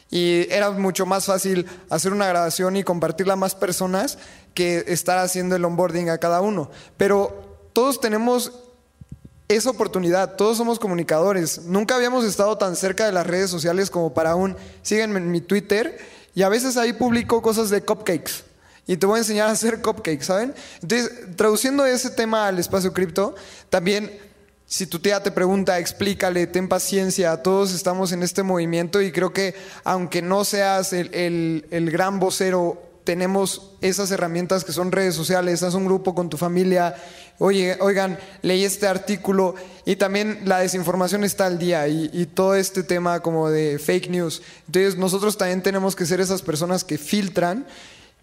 y 0.10 0.48
era 0.50 0.72
mucho 0.72 1.06
más 1.06 1.26
fácil 1.26 1.66
hacer 1.90 2.12
una 2.12 2.28
grabación 2.28 2.76
y 2.76 2.84
compartirla 2.84 3.34
a 3.34 3.38
más 3.38 3.56
personas 3.56 4.18
que 4.54 4.84
estar 4.88 5.18
haciendo 5.18 5.56
el 5.56 5.64
onboarding 5.64 6.10
a 6.10 6.18
cada 6.18 6.42
uno. 6.42 6.70
Pero 6.98 7.70
todos 7.72 8.02
tenemos 8.02 8.52
esa 9.48 9.70
oportunidad, 9.70 10.36
todos 10.36 10.58
somos 10.58 10.80
comunicadores. 10.80 11.64
Nunca 11.64 11.96
habíamos 11.96 12.26
estado 12.26 12.58
tan 12.58 12.76
cerca 12.76 13.06
de 13.06 13.12
las 13.12 13.28
redes 13.28 13.50
sociales 13.50 13.90
como 13.90 14.14
para 14.14 14.32
aún. 14.32 14.58
Síganme 14.82 15.20
en 15.20 15.32
mi 15.32 15.40
Twitter 15.40 15.98
y 16.36 16.44
a 16.44 16.50
veces 16.50 16.78
ahí 16.78 16.94
publico 16.94 17.42
cosas 17.42 17.70
de 17.70 17.82
cupcakes. 17.82 18.44
Y 18.86 18.98
te 18.98 19.08
voy 19.08 19.16
a 19.16 19.20
enseñar 19.20 19.48
a 19.48 19.52
hacer 19.52 19.82
cupcakes, 19.82 20.26
¿saben? 20.26 20.54
Entonces, 20.82 21.12
traduciendo 21.36 21.86
ese 21.86 22.12
tema 22.12 22.48
al 22.48 22.60
espacio 22.60 22.94
cripto, 22.94 23.34
también 23.70 24.12
si 24.68 24.86
tu 24.86 25.00
tía 25.00 25.24
te 25.24 25.32
pregunta, 25.32 25.80
explícale, 25.80 26.46
ten 26.48 26.68
paciencia, 26.68 27.42
todos 27.42 27.74
estamos 27.74 28.12
en 28.12 28.22
este 28.22 28.44
movimiento 28.44 29.02
y 29.02 29.12
creo 29.12 29.32
que 29.32 29.56
aunque 29.84 30.22
no 30.22 30.44
seas 30.44 30.92
el, 30.92 31.66
el 31.70 31.92
gran 31.92 32.20
vocero 32.20 32.82
tenemos 33.04 33.72
esas 33.82 34.12
herramientas 34.12 34.66
que 34.66 34.74
son 34.74 34.92
redes 34.92 35.16
sociales, 35.16 35.64
haz 35.64 35.76
un 35.76 35.86
grupo 35.86 36.16
con 36.16 36.30
tu 36.30 36.38
familia, 36.38 36.96
oye, 37.40 37.78
oigan, 37.80 38.18
leí 38.42 38.64
este 38.64 38.88
artículo 38.88 39.56
y 39.86 39.96
también 39.96 40.42
la 40.46 40.60
desinformación 40.60 41.24
está 41.24 41.46
al 41.46 41.60
día 41.60 41.88
y, 41.88 42.26
todo 42.34 42.56
este 42.56 42.84
tema 42.84 43.20
como 43.22 43.50
de 43.50 43.80
fake 43.80 44.10
news. 44.10 44.42
Entonces 44.68 44.98
nosotros 44.98 45.38
también 45.38 45.62
tenemos 45.62 45.96
que 45.96 46.06
ser 46.06 46.20
esas 46.20 46.42
personas 46.42 46.84
que 46.84 46.98
filtran 46.98 47.66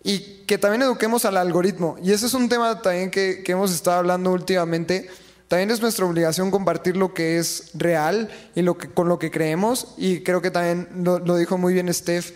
y 0.02 0.44
que 0.46 0.58
también 0.58 0.82
eduquemos 0.82 1.24
al 1.24 1.36
algoritmo. 1.36 1.96
Y 2.02 2.12
ese 2.12 2.26
es 2.26 2.34
un 2.34 2.48
tema 2.48 2.82
también 2.82 3.10
que, 3.10 3.42
hemos 3.46 3.72
estado 3.72 3.98
hablando 3.98 4.32
últimamente. 4.32 5.08
También 5.48 5.70
es 5.70 5.80
nuestra 5.82 6.06
obligación 6.06 6.50
compartir 6.50 6.96
lo 6.96 7.12
que 7.12 7.38
es 7.38 7.70
real 7.74 8.30
y 8.54 8.62
lo 8.62 8.78
que, 8.78 8.88
con 8.88 9.08
lo 9.08 9.18
que 9.18 9.30
creemos. 9.30 9.94
Y 9.96 10.20
creo 10.22 10.40
que 10.40 10.50
también 10.50 10.88
lo 11.04 11.36
dijo 11.36 11.58
muy 11.58 11.74
bien 11.74 11.92
Steph 11.92 12.32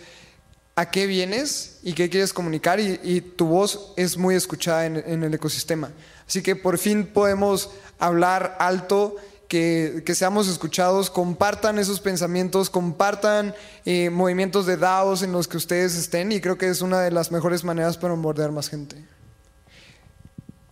a 0.77 0.91
qué 0.91 1.07
vienes 1.07 1.79
y 1.81 1.93
qué 1.93 2.07
quieres 2.07 2.33
comunicar 2.33 2.79
y, 2.79 3.21
tu 3.35 3.47
voz 3.47 3.93
es 3.97 4.15
muy 4.15 4.35
escuchada 4.35 4.85
en, 4.85 5.23
el 5.23 5.33
ecosistema. 5.33 5.91
Así 6.27 6.41
que 6.41 6.55
por 6.55 6.77
fin 6.77 7.05
podemos 7.05 7.71
hablar 7.99 8.57
alto, 8.59 9.15
que, 9.47 10.03
seamos 10.13 10.47
escuchados, 10.47 11.09
compartan 11.09 11.79
esos 11.79 11.99
pensamientos, 11.99 12.69
compartan 12.69 13.55
eh, 13.85 14.09
movimientos 14.09 14.65
de 14.65 14.77
DAOs 14.77 15.23
en 15.23 15.31
los 15.31 15.47
que 15.47 15.57
ustedes 15.57 15.95
estén 15.95 16.31
y 16.31 16.41
creo 16.41 16.57
que 16.57 16.67
es 16.67 16.81
una 16.81 16.99
de 16.99 17.11
las 17.11 17.31
mejores 17.31 17.63
maneras 17.63 17.97
para 17.97 18.13
bordear 18.13 18.51
más 18.51 18.69
gente. 18.69 18.97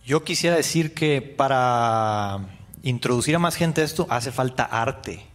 Yo 0.04 0.22
quisiera 0.24 0.56
decir 0.56 0.94
que 0.94 1.20
para 1.22 2.46
introducir 2.82 3.34
a 3.34 3.38
más 3.38 3.56
gente 3.56 3.82
esto 3.82 4.06
hace 4.10 4.30
falta 4.30 4.64
arte. 4.64 5.26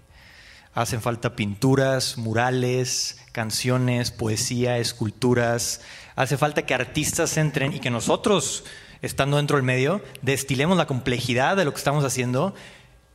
Hacen 0.74 1.02
falta 1.02 1.36
pinturas, 1.36 2.18
murales, 2.18 3.18
canciones, 3.34 4.12
poesía, 4.12 4.78
esculturas. 4.78 5.82
Hace 6.16 6.38
falta 6.38 6.66
que 6.66 6.74
artistas 6.74 7.36
entren 7.36 7.74
y 7.74 7.82
que 7.82 7.90
nosotros, 7.90 8.64
estando 9.02 9.38
dentro 9.38 9.58
del 9.58 9.64
medio, 9.64 10.02
destilemos 10.22 10.78
la 10.78 10.86
complejidad 10.86 11.58
de 11.58 11.66
lo 11.66 11.72
que 11.72 11.78
estamos 11.78 12.04
haciendo 12.04 12.54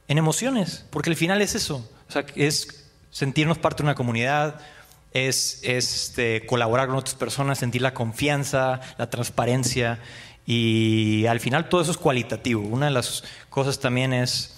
en 0.09 0.19
emociones, 0.19 0.85
porque 0.91 1.11
al 1.11 1.17
final 1.17 1.41
es 1.43 1.55
eso. 1.55 1.89
O 2.09 2.13
sea, 2.13 2.25
es 2.35 2.91
sentirnos 3.11 3.59
parte 3.59 3.83
de 3.83 3.89
una 3.89 3.95
comunidad, 3.95 4.61
es, 5.13 5.61
este, 5.63 6.45
colaborar 6.47 6.89
con 6.89 6.97
otras 6.97 7.15
personas, 7.15 7.59
sentir 7.59 7.83
la 7.83 7.95
confianza, 7.95 8.81
la 8.99 9.09
transparencia 9.09 10.01
y 10.45 11.27
al 11.27 11.41
final 11.41 11.69
todo 11.69 11.81
eso 11.81 11.91
es 11.91 11.97
cualitativo. 11.97 12.63
Una 12.63 12.87
de 12.87 12.93
las 12.93 13.25
cosas 13.49 13.81
también 13.81 14.13
es 14.13 14.56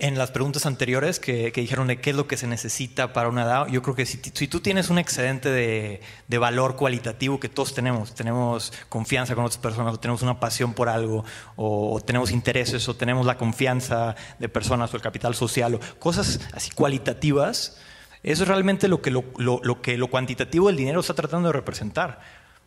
en 0.00 0.16
las 0.16 0.30
preguntas 0.30 0.64
anteriores 0.64 1.18
que, 1.18 1.50
dijeron 1.50 1.88
de 1.88 2.00
qué 2.00 2.10
es 2.10 2.16
lo 2.16 2.28
que 2.28 2.36
se 2.36 2.46
necesita 2.46 3.12
para 3.12 3.28
una 3.28 3.44
DAO, 3.44 3.66
yo 3.66 3.82
creo 3.82 3.96
que 3.96 4.06
si, 4.06 4.18
tú 4.18 4.60
tienes 4.60 4.90
un 4.90 4.98
excedente 4.98 5.50
de, 5.50 6.38
valor 6.38 6.76
cualitativo 6.76 7.40
que 7.40 7.48
todos 7.48 7.74
tenemos, 7.74 8.14
tenemos 8.14 8.72
confianza 8.88 9.34
con 9.34 9.44
otras 9.44 9.58
personas, 9.58 9.94
o 9.94 9.98
tenemos 9.98 10.22
una 10.22 10.38
pasión 10.38 10.72
por 10.72 10.88
algo, 10.88 11.24
o, 11.56 12.00
tenemos 12.00 12.30
intereses, 12.30 12.88
o 12.88 12.94
tenemos 12.94 13.26
la 13.26 13.36
confianza 13.36 14.14
de 14.38 14.48
personas, 14.48 14.92
o 14.92 14.96
el 14.96 15.02
capital 15.02 15.34
social, 15.34 15.74
o 15.74 15.80
cosas 15.98 16.40
así 16.52 16.70
cualitativas, 16.70 17.76
eso 18.22 18.44
es 18.44 18.48
realmente 18.48 18.86
lo 18.86 19.02
que 19.02 19.10
lo, 19.10 19.82
que 19.82 19.98
lo 19.98 20.06
cuantitativo 20.08 20.68
del 20.68 20.76
dinero 20.76 21.00
está 21.00 21.14
tratando 21.14 21.48
de 21.48 21.52
representar. 21.52 22.20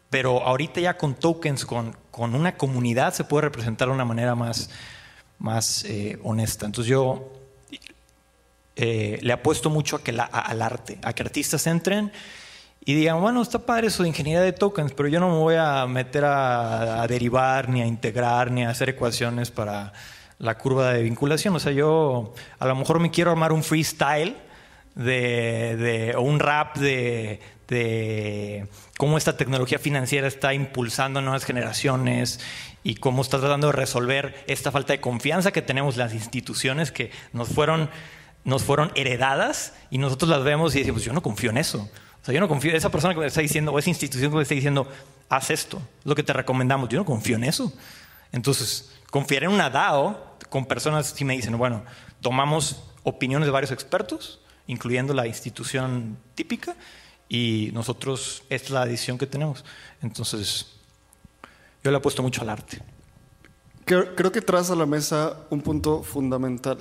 Pero 0.09 0.45
ahorita 0.45 0.81
ya 0.81 0.97
con 0.97 1.15
tokens, 1.15 1.65
con, 1.65 1.95
con 2.09 2.35
una 2.35 2.57
comunidad, 2.57 3.13
se 3.13 3.23
puede 3.23 3.43
representar 3.43 3.87
de 3.87 3.93
una 3.93 4.03
manera 4.03 4.35
más 4.35 4.69
más 5.41 5.83
eh, 5.85 6.19
honesta. 6.23 6.65
Entonces 6.65 6.89
yo 6.89 7.31
eh, 8.75 9.19
le 9.21 9.33
apuesto 9.33 9.69
mucho 9.69 9.97
a 9.97 10.03
que 10.03 10.11
al 10.11 10.61
arte, 10.61 10.99
a 11.01 11.13
que 11.13 11.23
artistas 11.23 11.67
entren 11.67 12.11
y 12.85 12.93
digan, 12.93 13.19
bueno, 13.21 13.41
está 13.41 13.59
padre 13.59 13.87
eso 13.87 14.03
de 14.03 14.09
ingeniería 14.09 14.41
de 14.41 14.53
tokens, 14.53 14.93
pero 14.93 15.09
yo 15.09 15.19
no 15.19 15.29
me 15.29 15.37
voy 15.37 15.55
a 15.55 15.85
meter 15.87 16.23
a, 16.25 17.05
derivar, 17.07 17.69
ni 17.69 17.81
a 17.81 17.85
integrar, 17.85 18.51
ni 18.51 18.63
a 18.63 18.69
hacer 18.69 18.89
ecuaciones 18.89 19.51
para 19.51 19.93
la 20.39 20.57
curva 20.57 20.93
de 20.93 21.03
vinculación. 21.03 21.55
O 21.55 21.59
sea, 21.59 21.71
yo 21.71 22.33
a 22.57 22.67
lo 22.67 22.75
mejor 22.75 22.99
me 22.99 23.11
quiero 23.11 23.31
armar 23.31 23.51
un 23.51 23.63
freestyle 23.63 24.35
de, 24.95 26.13
o 26.17 26.21
un 26.21 26.39
rap 26.39 26.77
de, 26.77 27.39
de 27.67 28.67
cómo 28.97 29.17
esta 29.17 29.37
tecnología 29.37 29.77
financiera 29.77 30.27
está 30.27 30.53
impulsando 30.53 31.21
nuevas 31.21 31.45
generaciones 31.45 32.39
y 32.83 32.95
cómo 32.95 33.21
está 33.21 33.39
tratando 33.39 33.67
de 33.67 33.73
resolver 33.73 34.43
esta 34.47 34.71
falta 34.71 34.93
de 34.93 35.01
confianza 35.01 35.51
que 35.51 35.61
tenemos 35.61 35.97
las 35.97 36.13
instituciones 36.13 36.91
que 36.91 37.11
nos 37.33 37.49
fueron, 37.49 37.89
nos 38.43 38.63
fueron 38.63 38.91
heredadas 38.95 39.73
y 39.89 39.97
nosotros 39.97 40.29
las 40.29 40.43
vemos 40.43 40.75
y 40.75 40.79
decimos, 40.79 41.03
yo 41.03 41.13
no 41.13 41.21
confío 41.21 41.51
en 41.51 41.57
eso. 41.57 41.89
O 42.21 42.25
sea, 42.25 42.33
yo 42.33 42.39
no 42.39 42.47
confío, 42.47 42.75
esa 42.75 42.91
persona 42.91 43.13
que 43.13 43.19
me 43.19 43.25
está 43.25 43.41
diciendo, 43.41 43.71
o 43.71 43.79
esa 43.79 43.89
institución 43.89 44.31
que 44.31 44.37
me 44.37 44.43
está 44.43 44.55
diciendo, 44.55 44.87
haz 45.29 45.49
esto, 45.49 45.77
es 45.77 46.05
lo 46.05 46.15
que 46.15 46.23
te 46.23 46.33
recomendamos, 46.33 46.89
yo 46.89 46.99
no 46.99 47.05
confío 47.05 47.35
en 47.35 47.43
eso. 47.43 47.73
Entonces, 48.31 48.91
confiar 49.09 49.43
en 49.43 49.51
una 49.51 49.69
DAO 49.69 50.37
con 50.49 50.65
personas 50.65 51.07
si 51.07 51.25
me 51.25 51.33
dicen, 51.33 51.57
bueno, 51.57 51.83
tomamos 52.21 52.83
opiniones 53.03 53.47
de 53.47 53.51
varios 53.51 53.71
expertos, 53.71 54.39
incluyendo 54.67 55.13
la 55.13 55.25
institución 55.27 56.17
típica, 56.35 56.75
y 57.27 57.69
nosotros, 57.73 58.43
es 58.49 58.69
la 58.69 58.85
decisión 58.85 59.17
que 59.17 59.25
tenemos. 59.25 59.63
Entonces, 60.01 60.67
yo 61.83 61.91
le 61.91 61.97
apuesto 61.97 62.21
mucho 62.21 62.41
al 62.41 62.49
arte. 62.49 62.81
Creo, 63.85 64.31
que 64.31 64.41
traes 64.41 64.69
a 64.69 64.75
la 64.75 64.85
mesa 64.85 65.35
un 65.49 65.61
punto 65.61 66.03
fundamental. 66.03 66.77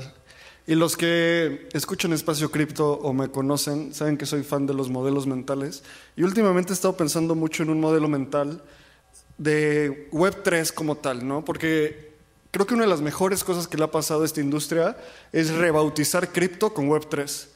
Y 0.66 0.74
los 0.74 0.96
que 0.96 1.68
escuchan 1.72 2.12
Espacio 2.12 2.50
Cripto 2.50 2.92
o 2.92 3.12
me 3.12 3.30
conocen 3.30 3.92
saben 3.94 4.16
que 4.16 4.26
soy 4.26 4.44
fan 4.44 4.66
de 4.66 4.74
los 4.74 4.90
modelos 4.90 5.26
mentales. 5.26 5.82
Y 6.14 6.22
últimamente 6.22 6.72
he 6.72 6.74
estado 6.74 6.96
pensando 6.96 7.34
mucho 7.34 7.62
en 7.62 7.70
un 7.70 7.80
modelo 7.80 8.06
mental 8.06 8.62
de 9.38 10.08
Web3 10.12 10.72
como 10.72 10.96
tal, 10.96 11.26
¿no? 11.26 11.44
Porque 11.44 12.12
creo 12.52 12.66
que 12.66 12.74
una 12.74 12.84
de 12.84 12.90
las 12.90 13.00
mejores 13.00 13.42
cosas 13.42 13.66
que 13.66 13.76
le 13.76 13.84
ha 13.84 13.90
pasado 13.90 14.22
a 14.22 14.26
esta 14.26 14.40
industria 14.40 14.96
es 15.32 15.50
rebautizar 15.52 16.30
cripto 16.30 16.72
con 16.72 16.88
Web3. 16.88 17.48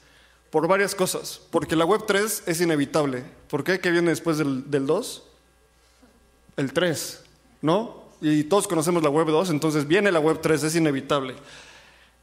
Por 0.51 0.67
varias 0.67 0.95
cosas. 0.95 1.41
Porque 1.51 1.77
la 1.77 1.85
Web3 1.85 2.43
es 2.47 2.61
inevitable. 2.61 3.23
¿Por 3.49 3.63
qué? 3.63 3.79
¿Qué 3.79 3.91
viene 3.91 4.11
después 4.11 4.39
del, 4.39 4.69
del 4.71 4.87
2? 4.87 5.23
El 6.57 6.73
3, 6.73 7.24
¿no? 7.65 8.05
Y 8.21 8.45
todos 8.45 8.69
conocemos 8.69 9.03
la 9.03 9.09
Web 9.09 9.29
2, 9.29 9.49
entonces 9.49 9.89
viene 9.89 10.13
la 10.13 10.21
Web 10.21 10.41
3, 10.43 10.63
es 10.65 10.77
inevitable. 10.77 11.35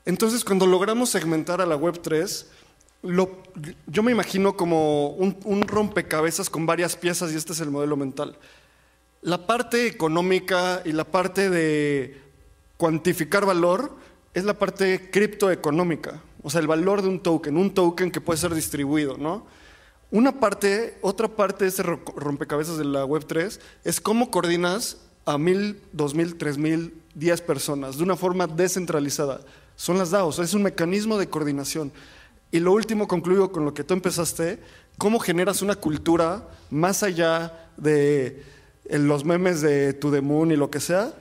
Entonces, 0.06 0.44
cuando 0.46 0.68
logramos 0.68 1.10
segmentar 1.10 1.62
a 1.62 1.66
la 1.66 1.76
Web 1.76 2.00
3, 2.02 2.48
lo- 3.02 3.42
yo 3.88 4.04
me 4.04 4.12
imagino 4.12 4.56
como 4.56 5.10
un, 5.10 5.64
rompecabezas 5.68 6.48
con 6.50 6.68
varias 6.68 6.96
piezas 6.96 7.32
y 7.32 7.38
este 7.38 7.54
es 7.54 7.60
el 7.60 7.72
modelo 7.72 7.98
mental. 7.98 8.38
La 9.24 9.48
parte 9.48 9.88
económica 9.88 10.84
y 10.86 10.92
la 10.92 11.06
parte 11.06 11.50
de 11.50 12.22
cuantificar 12.78 13.44
valor 13.46 13.92
es 14.36 14.44
la 14.44 14.54
parte 14.54 15.10
criptoeconómica, 15.12 16.22
o 16.44 16.52
sea, 16.52 16.62
el 16.62 16.68
valor 16.68 17.02
de 17.02 17.10
un 17.10 17.20
token, 17.20 17.58
un 17.58 17.74
token 17.74 18.12
que 18.12 18.22
puede 18.22 18.38
ser 18.39 18.54
distribuido, 18.54 19.18
¿no? 19.18 19.46
Una 20.12 20.39
parte, 20.39 20.98
otra 21.02 21.28
parte 21.30 21.66
de 21.66 21.70
ese 21.70 21.82
ro- 21.84 22.02
rompecabezas 22.16 22.78
de 22.78 22.86
la 22.86 23.06
Web3 23.06 23.60
es 23.84 24.00
cómo 24.02 24.30
coordinas 24.30 24.98
a 25.26 25.38
mil, 25.38 25.80
dos 25.94 26.14
mil, 26.14 26.36
tres 26.36 26.58
mil, 26.58 26.94
diez 27.16 27.42
personas 27.42 27.98
de 27.98 28.04
una 28.04 28.16
forma 28.16 28.48
descentralizada. 28.48 29.42
Son 29.76 29.98
las 29.98 30.12
DAOs, 30.12 30.40
es 30.40 30.54
un 30.54 30.64
mecanismo 30.64 31.18
de 31.18 31.30
coordinación. 31.30 31.92
Y 32.52 32.60
lo 32.60 32.74
último, 32.74 33.08
concluyo 33.08 33.52
con 33.52 33.66
lo 33.66 33.74
que 33.74 33.84
tú 33.84 33.94
empezaste, 33.94 34.60
cómo 34.98 35.20
generas 35.20 35.62
una 35.62 35.76
cultura 35.76 36.48
más 36.70 37.02
allá 37.04 37.70
de 37.78 38.44
eh, 38.86 39.00
los 39.00 39.24
memes 39.26 39.62
de 39.62 39.94
To 39.94 40.12
The 40.12 40.22
Moon 40.22 40.52
y 40.52 40.56
lo 40.56 40.70
que 40.70 40.80
sea, 40.80 41.14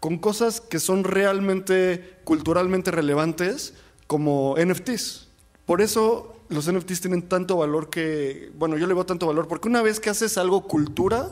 con 0.00 0.18
cosas 0.18 0.60
que 0.60 0.80
son 0.80 1.04
realmente 1.04 2.18
culturalmente 2.24 2.90
relevantes 2.90 3.74
como 4.06 4.56
NFTs. 4.58 5.28
Por 5.64 5.80
eso 5.80 6.36
los 6.48 6.70
NFTs 6.70 7.00
tienen 7.00 7.22
tanto 7.22 7.56
valor 7.56 7.90
que, 7.90 8.50
bueno, 8.56 8.76
yo 8.76 8.86
le 8.86 8.94
veo 8.94 9.06
tanto 9.06 9.26
valor, 9.26 9.48
porque 9.48 9.68
una 9.68 9.82
vez 9.82 10.00
que 10.00 10.10
haces 10.10 10.38
algo 10.38 10.62
cultura, 10.62 11.30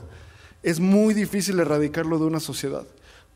es 0.65 0.81
muy 0.81 1.15
difícil 1.15 1.61
erradicarlo 1.61 2.19
de 2.19 2.25
una 2.25 2.41
sociedad. 2.41 2.85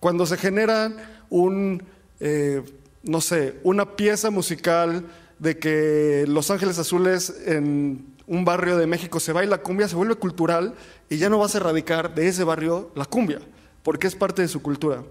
Cuando 0.00 0.26
se 0.26 0.38
genera 0.38 0.90
un, 1.28 1.84
eh, 2.20 2.62
no 3.02 3.20
sé, 3.20 3.60
una 3.62 3.96
pieza 3.96 4.30
musical 4.30 5.04
de 5.38 5.58
que 5.58 6.24
Los 6.26 6.50
Ángeles 6.50 6.78
Azules 6.78 7.32
en 7.46 8.16
un 8.26 8.44
barrio 8.44 8.78
de 8.78 8.86
México 8.86 9.20
se 9.20 9.32
baila 9.32 9.58
cumbia, 9.58 9.88
se 9.88 9.94
vuelve 9.94 10.14
cultural 10.14 10.74
y 11.10 11.18
ya 11.18 11.28
no 11.28 11.38
vas 11.38 11.54
a 11.54 11.58
erradicar 11.58 12.14
de 12.14 12.28
ese 12.28 12.44
barrio 12.44 12.90
la 12.94 13.04
cumbia, 13.04 13.40
porque 13.82 14.06
es 14.06 14.14
parte 14.14 14.42
de 14.42 14.48
su 14.48 14.62
cultura. 14.62 15.04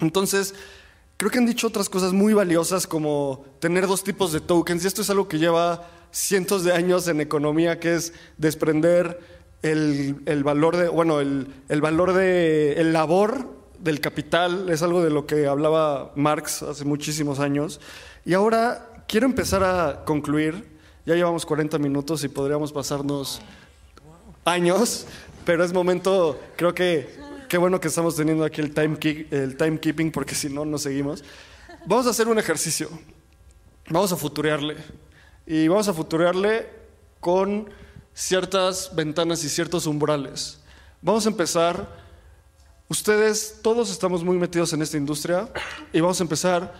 Entonces, 0.00 0.54
creo 1.16 1.32
que 1.32 1.38
han 1.38 1.46
dicho 1.46 1.66
otras 1.66 1.88
cosas 1.88 2.12
muy 2.12 2.32
valiosas 2.32 2.86
como 2.86 3.44
tener 3.58 3.88
dos 3.88 4.04
tipos 4.04 4.32
de 4.32 4.40
tokens, 4.40 4.84
y 4.84 4.86
esto 4.86 5.02
es 5.02 5.10
algo 5.10 5.28
que 5.28 5.38
lleva 5.38 5.88
cientos 6.12 6.62
de 6.62 6.72
años 6.72 7.08
en 7.08 7.20
economía, 7.20 7.80
que 7.80 7.94
es 7.96 8.12
desprender 8.38 9.39
el, 9.62 10.22
el 10.26 10.44
valor 10.44 10.76
de, 10.76 10.88
bueno, 10.88 11.20
el, 11.20 11.48
el 11.68 11.80
valor 11.80 12.12
de, 12.14 12.74
el 12.74 12.92
labor 12.92 13.48
del 13.78 14.00
capital, 14.00 14.68
es 14.68 14.82
algo 14.82 15.02
de 15.02 15.10
lo 15.10 15.26
que 15.26 15.46
hablaba 15.46 16.12
Marx 16.16 16.62
hace 16.62 16.84
muchísimos 16.84 17.38
años. 17.40 17.80
Y 18.24 18.34
ahora 18.34 19.04
quiero 19.08 19.26
empezar 19.26 19.62
a 19.64 20.04
concluir, 20.04 20.64
ya 21.06 21.14
llevamos 21.14 21.46
40 21.46 21.78
minutos 21.78 22.22
y 22.24 22.28
podríamos 22.28 22.72
pasarnos 22.72 23.40
años, 24.44 25.06
pero 25.44 25.64
es 25.64 25.72
momento, 25.72 26.38
creo 26.56 26.74
que 26.74 27.08
qué 27.48 27.58
bueno 27.58 27.80
que 27.80 27.88
estamos 27.88 28.14
teniendo 28.16 28.44
aquí 28.44 28.60
el, 28.60 28.72
time 28.72 28.98
ki- 28.98 29.26
el 29.30 29.56
timekeeping 29.56 30.12
porque 30.12 30.34
si 30.34 30.48
no, 30.48 30.64
no 30.64 30.78
seguimos. 30.78 31.24
Vamos 31.86 32.06
a 32.06 32.10
hacer 32.10 32.28
un 32.28 32.38
ejercicio, 32.38 32.88
vamos 33.88 34.12
a 34.12 34.16
futurearle 34.16 34.76
y 35.46 35.66
vamos 35.68 35.88
a 35.88 35.94
futurearle 35.94 36.68
con 37.18 37.68
ciertas 38.14 38.94
ventanas 38.94 39.44
y 39.44 39.48
ciertos 39.48 39.86
umbrales. 39.86 40.58
Vamos 41.02 41.26
a 41.26 41.30
empezar, 41.30 41.88
ustedes 42.88 43.58
todos 43.62 43.90
estamos 43.90 44.22
muy 44.22 44.36
metidos 44.36 44.72
en 44.72 44.82
esta 44.82 44.96
industria 44.96 45.48
y 45.92 46.00
vamos 46.00 46.20
a 46.20 46.24
empezar, 46.24 46.74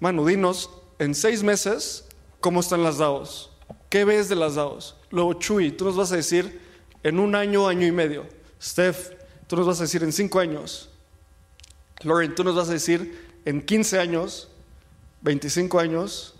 Manu, 0.00 0.26
dinos, 0.26 0.70
en 0.98 1.14
seis 1.14 1.42
meses, 1.42 2.04
¿cómo 2.40 2.60
están 2.60 2.82
las 2.82 2.98
DAOs? 2.98 3.50
¿Qué 3.88 4.04
ves 4.04 4.28
de 4.28 4.36
las 4.36 4.54
DAOs? 4.54 4.96
Luego, 5.10 5.34
Chuy, 5.34 5.72
tú 5.72 5.84
nos 5.84 5.96
vas 5.96 6.12
a 6.12 6.16
decir 6.16 6.60
en 7.02 7.18
un 7.18 7.34
año, 7.34 7.68
año 7.68 7.86
y 7.86 7.92
medio. 7.92 8.26
Steph, 8.60 9.10
tú 9.46 9.56
nos 9.56 9.66
vas 9.66 9.80
a 9.80 9.84
decir 9.84 10.02
en 10.02 10.12
cinco 10.12 10.40
años. 10.40 10.88
Lauren, 12.02 12.34
tú 12.34 12.44
nos 12.44 12.54
vas 12.54 12.68
a 12.68 12.72
decir 12.72 13.34
en 13.44 13.62
15 13.62 13.98
años, 13.98 14.48
25 15.22 15.78
años, 15.78 16.34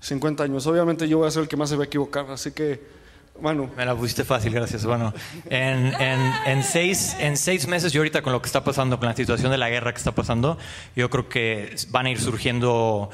50 0.00 0.44
años. 0.44 0.66
Obviamente 0.66 1.08
yo 1.08 1.18
voy 1.18 1.28
a 1.28 1.30
ser 1.30 1.42
el 1.42 1.48
que 1.48 1.56
más 1.56 1.70
se 1.70 1.76
va 1.76 1.84
a 1.84 1.86
equivocar, 1.86 2.30
así 2.30 2.52
que, 2.52 2.82
Manu. 3.40 3.70
Me 3.76 3.84
la 3.84 3.94
pusiste 3.96 4.24
fácil, 4.24 4.52
gracias. 4.52 4.84
Bueno, 4.84 5.12
en, 5.46 5.94
en, 6.00 6.32
en, 6.46 6.62
seis, 6.62 7.16
en 7.18 7.36
seis 7.36 7.66
meses, 7.66 7.92
yo 7.92 8.00
ahorita 8.00 8.22
con 8.22 8.32
lo 8.32 8.40
que 8.40 8.46
está 8.46 8.62
pasando, 8.62 8.98
con 8.98 9.08
la 9.08 9.16
situación 9.16 9.50
de 9.50 9.58
la 9.58 9.68
guerra 9.68 9.92
que 9.92 9.98
está 9.98 10.12
pasando, 10.12 10.58
yo 10.94 11.10
creo 11.10 11.28
que 11.28 11.74
van 11.88 12.06
a 12.06 12.10
ir 12.10 12.20
surgiendo 12.20 13.10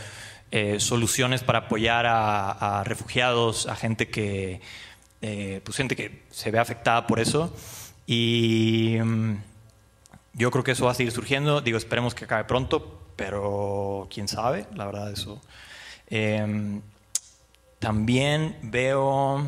eh, 0.50 0.80
soluciones 0.80 1.42
para 1.42 1.60
apoyar 1.60 2.06
a, 2.06 2.80
a, 2.80 2.84
refugiados, 2.84 3.66
a 3.66 3.76
gente 3.76 4.08
que, 4.08 4.60
eh, 5.22 5.60
pues 5.64 5.76
gente 5.76 5.96
que 5.96 6.22
se 6.30 6.50
ve 6.50 6.58
afectada 6.58 7.06
por 7.06 7.20
eso. 7.20 7.54
Y 8.06 8.96
mm, 9.02 9.34
yo 10.34 10.50
creo 10.50 10.64
que 10.64 10.72
eso 10.72 10.86
va 10.86 10.92
a 10.92 10.94
seguir 10.94 11.12
surgiendo. 11.12 11.60
Digo, 11.60 11.78
esperemos 11.78 12.14
que 12.14 12.24
acabe 12.24 12.44
pronto, 12.44 13.00
pero 13.16 14.08
quién 14.12 14.28
sabe, 14.28 14.66
la 14.74 14.86
verdad, 14.86 15.12
eso. 15.12 15.40
Eh, 16.08 16.80
también 17.78 18.56
veo 18.62 19.46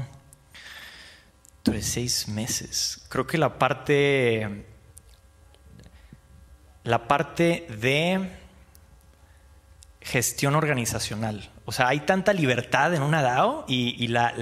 de 1.65 1.83
seis 1.83 2.29
meses. 2.29 3.03
Creo 3.09 3.27
que 3.27 3.39
la 3.39 3.59
parte. 3.59 4.65
La 6.85 7.07
parte 7.07 7.67
de 7.69 8.31
gestión 10.01 10.55
organizacional. 10.55 11.51
O 11.67 11.73
sea, 11.73 11.89
hay 11.89 12.01
tanta 12.01 12.33
libertad 12.33 12.95
en 12.95 13.03
una 13.03 13.23
DAO 13.23 13.65
y, 13.69 14.09
la, 14.09 14.33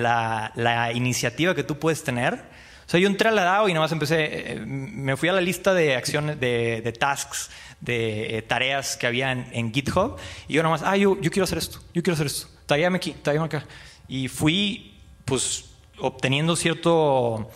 la, 0.55 0.93
iniciativa 0.95 1.55
que 1.55 1.65
tú 1.65 1.79
puedes 1.79 2.05
tener. 2.05 2.35
O 2.35 2.91
sea, 2.91 3.01
yo 3.01 3.09
entré 3.09 3.29
a 3.29 3.33
la 3.33 3.43
DAO 3.43 3.69
y 3.69 3.73
nada 3.75 3.85
más 3.85 3.93
empecé, 3.93 4.53
eh, 4.53 4.61
me 4.65 5.17
fui 5.17 5.29
a 5.29 5.33
la 5.33 5.43
lista 5.43 5.75
de 5.75 5.95
acciones, 5.95 6.41
de, 6.41 6.81
de 6.83 6.93
tasks, 6.93 7.51
de 7.81 8.39
eh, 8.39 8.43
tareas 8.43 8.97
que 8.97 9.07
había 9.07 9.31
en, 9.31 9.47
en, 9.53 9.75
GitHub 9.75 10.17
y 10.49 10.55
yo 10.55 10.63
nada 10.63 10.75
más, 10.75 10.83
ah, 10.83 10.97
yo, 10.97 11.21
yo 11.21 11.31
quiero 11.31 11.45
hacer 11.45 11.59
esto, 11.59 11.81
yo 11.93 12.03
quiero 12.03 12.15
hacer 12.15 12.27
esto, 12.27 12.49
taguéame 12.65 12.97
aquí, 12.97 13.13
taguéame 13.13 13.47
acá. 13.47 13.67
Y 14.09 14.29
fui, 14.29 14.97
pues, 15.27 15.68
obteniendo 16.01 16.57
cierto 16.57 17.51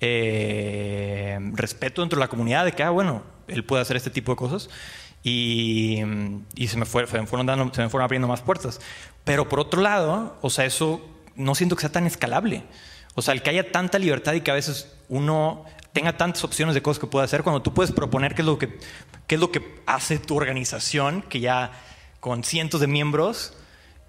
eh, 0.00 1.38
respeto 1.54 2.02
dentro 2.02 2.18
de 2.18 2.24
la 2.24 2.28
comunidad 2.28 2.64
de 2.64 2.72
que, 2.72 2.82
ah, 2.82 2.90
bueno, 2.90 3.22
él 3.46 3.64
puede 3.64 3.82
hacer 3.82 3.96
este 3.96 4.10
tipo 4.10 4.32
de 4.32 4.36
cosas. 4.36 4.68
Y, 5.22 6.02
se, 6.66 6.76
me 6.76 6.84
fueron 6.84 7.08
se 7.08 7.20
me 7.20 7.26
fueron 7.88 8.02
abriendo 8.02 8.26
más 8.26 8.40
puertas. 8.40 8.80
Pero 9.24 9.48
por 9.48 9.60
otro 9.60 9.80
lado, 9.80 10.36
o 10.42 10.50
sea, 10.50 10.64
eso 10.64 11.00
no 11.36 11.54
siento 11.54 11.76
que 11.76 11.82
sea 11.82 11.92
tan 11.92 12.06
escalable. 12.06 12.64
O 13.14 13.22
sea, 13.22 13.32
el 13.32 13.42
que 13.42 13.50
haya 13.50 13.70
tanta 13.70 13.98
libertad 14.00 14.32
y 14.32 14.40
que 14.40 14.50
a 14.50 14.54
veces 14.54 14.92
uno 15.08 15.64
tenga 15.92 16.16
tantas 16.16 16.42
opciones 16.42 16.74
de 16.74 16.82
cosas 16.82 16.98
que 16.98 17.06
puede 17.06 17.24
hacer, 17.24 17.44
cuando 17.44 17.62
tú 17.62 17.72
puedes 17.72 17.92
proponer 17.92 18.34
qué 18.34 18.42
es 18.42 18.46
lo 18.46 18.58
que, 18.58 18.78
qué 19.28 19.36
es 19.36 19.40
lo 19.40 19.52
que 19.52 19.80
hace 19.86 20.18
tu 20.18 20.36
organización, 20.36 21.22
que 21.22 21.38
ya 21.38 21.70
con 22.18 22.42
cientos 22.42 22.80
de 22.80 22.88
miembros, 22.88 23.54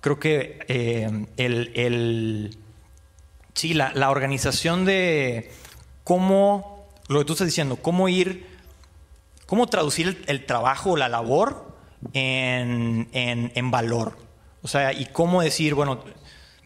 creo 0.01 0.19
que 0.19 0.65
eh, 0.67 1.27
el 1.37 2.57
Sí, 3.53 3.73
la, 3.73 4.09
organización 4.09 4.85
de 4.85 5.51
cómo, 6.03 6.89
lo 7.07 7.19
que 7.19 7.25
tú 7.25 7.33
estás 7.33 7.47
diciendo, 7.47 7.77
cómo 7.77 8.09
ir, 8.09 8.47
cómo 9.45 9.67
traducir 9.67 10.23
el, 10.27 10.45
trabajo, 10.45 10.97
la 10.97 11.07
labor 11.07 11.75
en, 12.13 13.09
en, 13.13 13.51
en 13.55 13.71
valor. 13.71 14.17
O 14.61 14.67
sea, 14.67 14.93
y 14.93 15.05
cómo 15.05 15.41
decir, 15.41 15.75
bueno, 15.75 16.03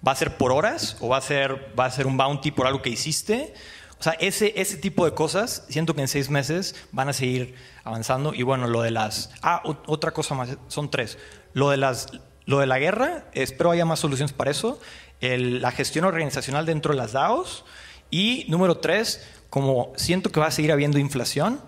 ¿va 0.06 0.12
a 0.12 0.16
ser 0.16 0.38
por 0.38 0.52
horas 0.52 0.98
o 1.00 1.10
va 1.10 1.18
a 1.18 1.22
ser, 1.22 1.74
va 1.78 1.86
a 1.86 1.92
ser 1.92 2.08
un 2.08 2.18
bounty 2.18 2.52
por 2.52 2.68
algo 2.68 2.82
que 2.82 2.90
hiciste? 2.90 3.54
O 4.00 4.04
sea, 4.04 4.14
ese, 4.14 4.54
ese 4.56 4.78
tipo 4.78 5.06
de 5.06 5.14
cosas, 5.14 5.66
siento 5.70 5.96
que 5.96 6.02
en 6.02 6.08
seis 6.08 6.30
meses 6.30 6.76
van 6.92 7.10
a 7.10 7.14
seguir 7.14 7.56
avanzando. 7.84 8.34
Y 8.34 8.44
bueno, 8.44 8.68
lo 8.68 8.82
de 8.82 8.92
las... 8.92 9.32
Ah, 9.42 9.64
otra 9.66 10.12
cosa 10.12 10.36
más, 10.36 10.56
son 10.68 10.92
tres. 10.92 11.18
Lo 11.54 11.72
de, 11.72 11.78
las, 11.78 12.08
lo 12.46 12.60
de 12.60 12.68
la 12.68 12.78
guerra, 12.78 13.26
espero 13.34 13.72
haya 13.72 13.86
más 13.86 14.00
soluciones 14.00 14.34
para 14.34 14.52
eso. 14.52 14.80
El- 15.22 15.61
la 15.61 15.72
gestión 15.72 16.05
organizacional 16.05 16.65
dentro 16.65 16.91
de 16.93 16.97
las 16.97 17.11
DAOs. 17.13 17.65
Y 18.11 18.45
número 18.49 18.78
tres, 18.78 19.26
como 19.49 19.91
siento 19.95 20.32
que 20.32 20.39
va 20.39 20.47
a 20.47 20.51
seguir 20.51 20.72
habiendo 20.72 20.99
inflación, 20.99 21.59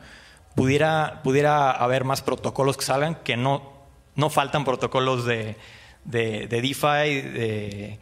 pudiera, 0.56 1.22
pudiera 1.24 1.72
haber 1.72 2.04
más 2.04 2.22
protocolos 2.22 2.78
que 2.78 2.86
salgan, 2.86 3.16
que 3.24 3.38
no, 3.38 3.74
no 4.16 4.30
faltan 4.30 4.66
protocolos 4.66 5.26
de, 5.26 5.56
de, 6.06 6.48
de 6.48 6.62
DeFi, 6.62 7.22
de, 7.22 8.00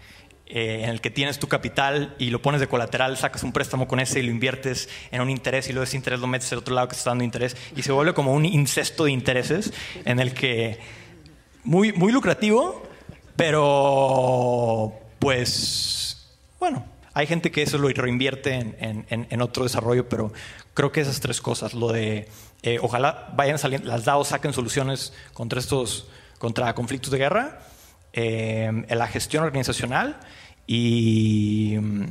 eh, 0.49 0.81
en 0.83 0.89
el 0.89 1.01
que 1.01 1.09
tienes 1.09 1.39
tu 1.39 1.47
capital 1.47 2.15
y 2.19 2.29
lo 2.29 2.41
pones 2.41 2.61
de 2.61 2.67
colateral, 2.67 3.17
sacas 3.17 3.43
un 3.43 3.51
préstamo 3.51 3.87
con 3.87 3.99
ese 3.99 4.19
y 4.19 4.23
lo 4.23 4.31
inviertes 4.31 4.87
en 5.11 5.21
un 5.21 5.29
interés 5.29 5.67
y 5.69 5.73
luego 5.73 5.83
ese 5.83 5.97
interés 5.97 6.19
lo 6.19 6.27
metes 6.27 6.51
al 6.53 6.59
otro 6.59 6.73
lado 6.73 6.87
que 6.87 6.95
está 6.95 7.09
dando 7.11 7.23
interés 7.23 7.57
y 7.75 7.81
se 7.83 7.91
vuelve 7.91 8.13
como 8.13 8.33
un 8.33 8.45
incesto 8.45 9.05
de 9.05 9.11
intereses 9.11 9.73
en 10.05 10.19
el 10.19 10.33
que 10.33 10.79
muy, 11.63 11.91
muy 11.93 12.11
lucrativo, 12.13 12.81
pero 13.35 14.93
pues 15.19 16.27
bueno, 16.59 16.85
hay 17.13 17.27
gente 17.27 17.51
que 17.51 17.63
eso 17.63 17.77
lo 17.77 17.89
reinvierte 17.89 18.53
en, 18.53 18.75
en- 18.79 19.27
en- 19.29 19.41
otro 19.41 19.63
desarrollo, 19.63 20.07
pero 20.09 20.31
creo 20.73 20.91
que 20.91 21.01
esas 21.01 21.19
tres 21.19 21.41
cosas, 21.41 21.73
lo 21.73 21.91
de 21.91 22.27
eh, 22.63 22.79
ojalá 22.81 23.33
vayan 23.35 23.57
saliendo, 23.59 23.87
las 23.87 24.05
DAO 24.05 24.23
saquen 24.25 24.53
soluciones 24.53 25.13
contra 25.33 25.59
estos, 25.59 26.07
contra 26.39 26.73
conflictos 26.75 27.11
de 27.11 27.17
guerra, 27.17 27.59
eh, 28.13 28.85
la 28.89 29.07
gestión 29.07 29.43
organizacional 29.43 30.19
y... 30.65 31.75
mm, 31.79 32.03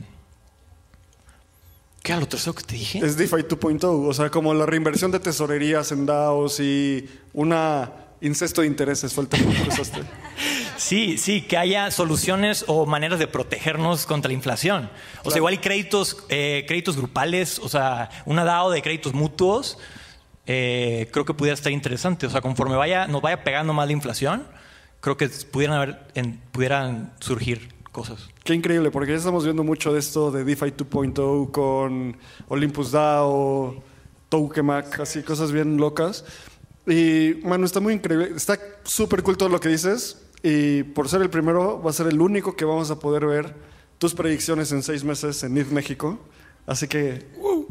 ¿Qué 2.03 2.13
era 2.13 2.21
lo 2.21 2.29
tercero 2.29 2.55
que 2.55 2.63
te 2.63 2.77
dije? 2.77 2.99
Es 3.05 3.17
DeFi 3.17 3.35
2.0, 3.49 3.85
o 4.09 4.15
sea, 4.15 4.31
como 4.31 4.55
la 4.55 4.65
reinversión 4.65 5.11
de 5.11 5.19
tesorerías 5.19 5.91
en 5.91 6.07
DAOs 6.07 6.61
y 6.61 7.09
una 7.33 7.91
incesto 8.21 8.61
de 8.61 8.69
intereses 8.69 9.13
fue 9.13 9.25
el 9.25 9.29
término 9.29 9.61
que 9.65 9.69
usaste. 9.71 10.01
Sí, 10.79 11.19
sí, 11.19 11.43
que 11.43 11.57
haya 11.57 11.91
soluciones 11.91 12.65
o 12.69 12.87
maneras 12.87 13.19
de 13.19 13.27
protegernos 13.27 14.07
contra 14.07 14.29
la 14.29 14.35
inflación. 14.35 14.91
O 15.25 15.31
sea, 15.31 15.39
igual 15.39 15.53
hay 15.53 15.59
créditos, 15.59 16.25
eh, 16.29 16.65
créditos 16.69 16.97
grupales, 16.97 17.59
o 17.59 17.69
sea, 17.69 18.11
una 18.25 18.45
DAO 18.45 18.71
de 18.71 18.83
créditos 18.83 19.15
mutuos, 19.15 19.79
eh, 20.47 21.09
creo 21.13 21.25
que 21.25 21.35
pudiera 21.35 21.55
estar 21.55 21.73
interesante. 21.73 22.27
O 22.27 22.31
sea, 22.31 22.41
conforme 22.41 22.77
vaya, 22.77 23.07
nos 23.07 23.23
vaya 23.23 23.43
pegando 23.43 23.73
más 23.73 23.87
la 23.87 23.93
inflación, 23.93 24.47
creo 25.01 25.17
que 25.17 25.29
pudieran, 25.29 25.77
haber, 25.77 25.99
en- 26.15 26.41
pudieran 26.53 27.13
surgir 27.21 27.75
cosas. 27.93 28.29
Qué 28.45 28.55
increíble, 28.55 28.91
porque 28.91 29.13
ya 29.13 29.19
estamos 29.19 29.45
viendo 29.45 29.65
mucho 29.65 29.93
de 29.93 29.99
esto 30.01 30.31
de 30.31 30.45
DeFi 30.45 30.73
2.0 30.73 31.51
con 31.51 32.17
Olympus 32.49 32.93
DAO, 32.93 33.83
Tokemak, 34.29 35.01
así 35.01 35.23
cosas 35.23 35.51
bien 35.53 35.79
locas. 35.79 36.25
Y, 36.87 37.41
mano, 37.43 37.65
está 37.67 37.81
muy 37.81 37.95
increíble. 37.95 38.31
Está 38.37 38.59
súper 38.85 39.23
cool 39.25 39.37
todo 39.37 39.49
lo 39.49 39.59
que 39.59 39.69
dices. 39.69 40.23
Y 40.49 40.85
por 40.85 41.09
ser 41.09 41.23
el 41.23 41.29
primero, 41.29 41.83
va 41.83 41.91
a 41.91 41.93
ser 41.93 42.07
el 42.07 42.21
único 42.21 42.55
que 42.55 42.65
vamos 42.65 42.89
a 42.93 43.01
poder 43.01 43.27
ver 43.27 43.53
tus 43.99 44.15
predicciones 44.15 44.71
en 44.71 44.85
seis 44.85 45.03
meses 45.03 45.43
en 45.43 45.55
NIF 45.55 45.73
México. 45.73 46.21
Así 46.69 46.87
que, 46.87 47.27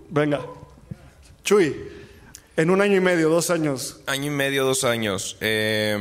venga. 0.09 0.41
Chuy, 1.45 1.73
en 2.57 2.69
un 2.69 2.81
año 2.81 2.97
y 2.97 2.99
medio, 2.99 3.29
dos 3.29 3.49
años, 3.49 4.01
Año 4.07 4.25
y 4.25 4.29
medio, 4.29 4.65
dos 4.65 4.83
años. 4.83 5.37
Eh, 5.39 5.97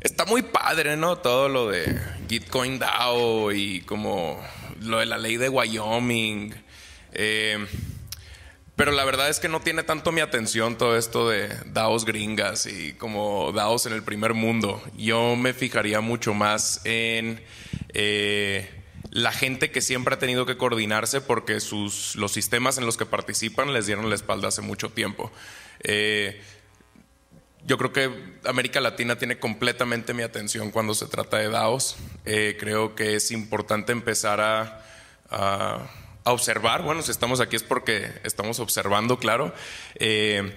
está 0.00 0.24
muy 0.24 0.42
padre, 0.42 0.96
¿no? 0.96 1.18
Todo 1.18 1.48
lo 1.48 1.68
de 1.68 1.96
Gitcoin 2.28 2.80
DAO 2.80 3.52
y 3.52 3.82
como 3.82 4.42
lo 4.80 4.98
de 4.98 5.06
la 5.06 5.16
ley 5.16 5.36
de 5.36 5.48
Wyoming. 5.48 6.54
Eh, 7.12 7.64
pero 8.80 8.92
la 8.92 9.04
verdad 9.04 9.28
es 9.28 9.40
que 9.40 9.48
no 9.50 9.60
tiene 9.60 9.82
tanto 9.82 10.10
mi 10.10 10.22
atención 10.22 10.78
todo 10.78 10.96
esto 10.96 11.28
de 11.28 11.50
DAOs 11.66 12.06
gringas 12.06 12.64
y 12.64 12.94
como 12.94 13.52
DAOs 13.52 13.84
en 13.84 13.92
el 13.92 14.02
primer 14.02 14.32
mundo. 14.32 14.82
Yo 14.96 15.36
me 15.36 15.52
fijaría 15.52 16.00
mucho 16.00 16.32
más 16.32 16.80
en 16.84 17.42
eh, 17.90 18.70
la 19.10 19.32
gente 19.32 19.70
que 19.70 19.82
siempre 19.82 20.14
ha 20.14 20.18
tenido 20.18 20.46
que 20.46 20.56
coordinarse 20.56 21.20
porque 21.20 21.60
sus, 21.60 22.16
los 22.16 22.32
sistemas 22.32 22.78
en 22.78 22.86
los 22.86 22.96
que 22.96 23.04
participan 23.04 23.74
les 23.74 23.84
dieron 23.84 24.08
la 24.08 24.14
espalda 24.14 24.48
hace 24.48 24.62
mucho 24.62 24.88
tiempo. 24.88 25.30
Eh, 25.80 26.40
yo 27.66 27.76
creo 27.76 27.92
que 27.92 28.10
América 28.46 28.80
Latina 28.80 29.18
tiene 29.18 29.38
completamente 29.38 30.14
mi 30.14 30.22
atención 30.22 30.70
cuando 30.70 30.94
se 30.94 31.04
trata 31.04 31.36
de 31.36 31.50
DAOs. 31.50 31.96
Eh, 32.24 32.56
creo 32.58 32.94
que 32.94 33.14
es 33.16 33.30
importante 33.30 33.92
empezar 33.92 34.40
a, 34.40 34.82
a- 35.28 35.86
observar. 36.32 36.82
Bueno, 36.82 37.02
si 37.02 37.10
estamos 37.10 37.40
aquí 37.40 37.56
es 37.56 37.62
porque 37.62 38.10
estamos 38.24 38.60
observando, 38.60 39.18
claro. 39.18 39.54
Eh, 39.96 40.56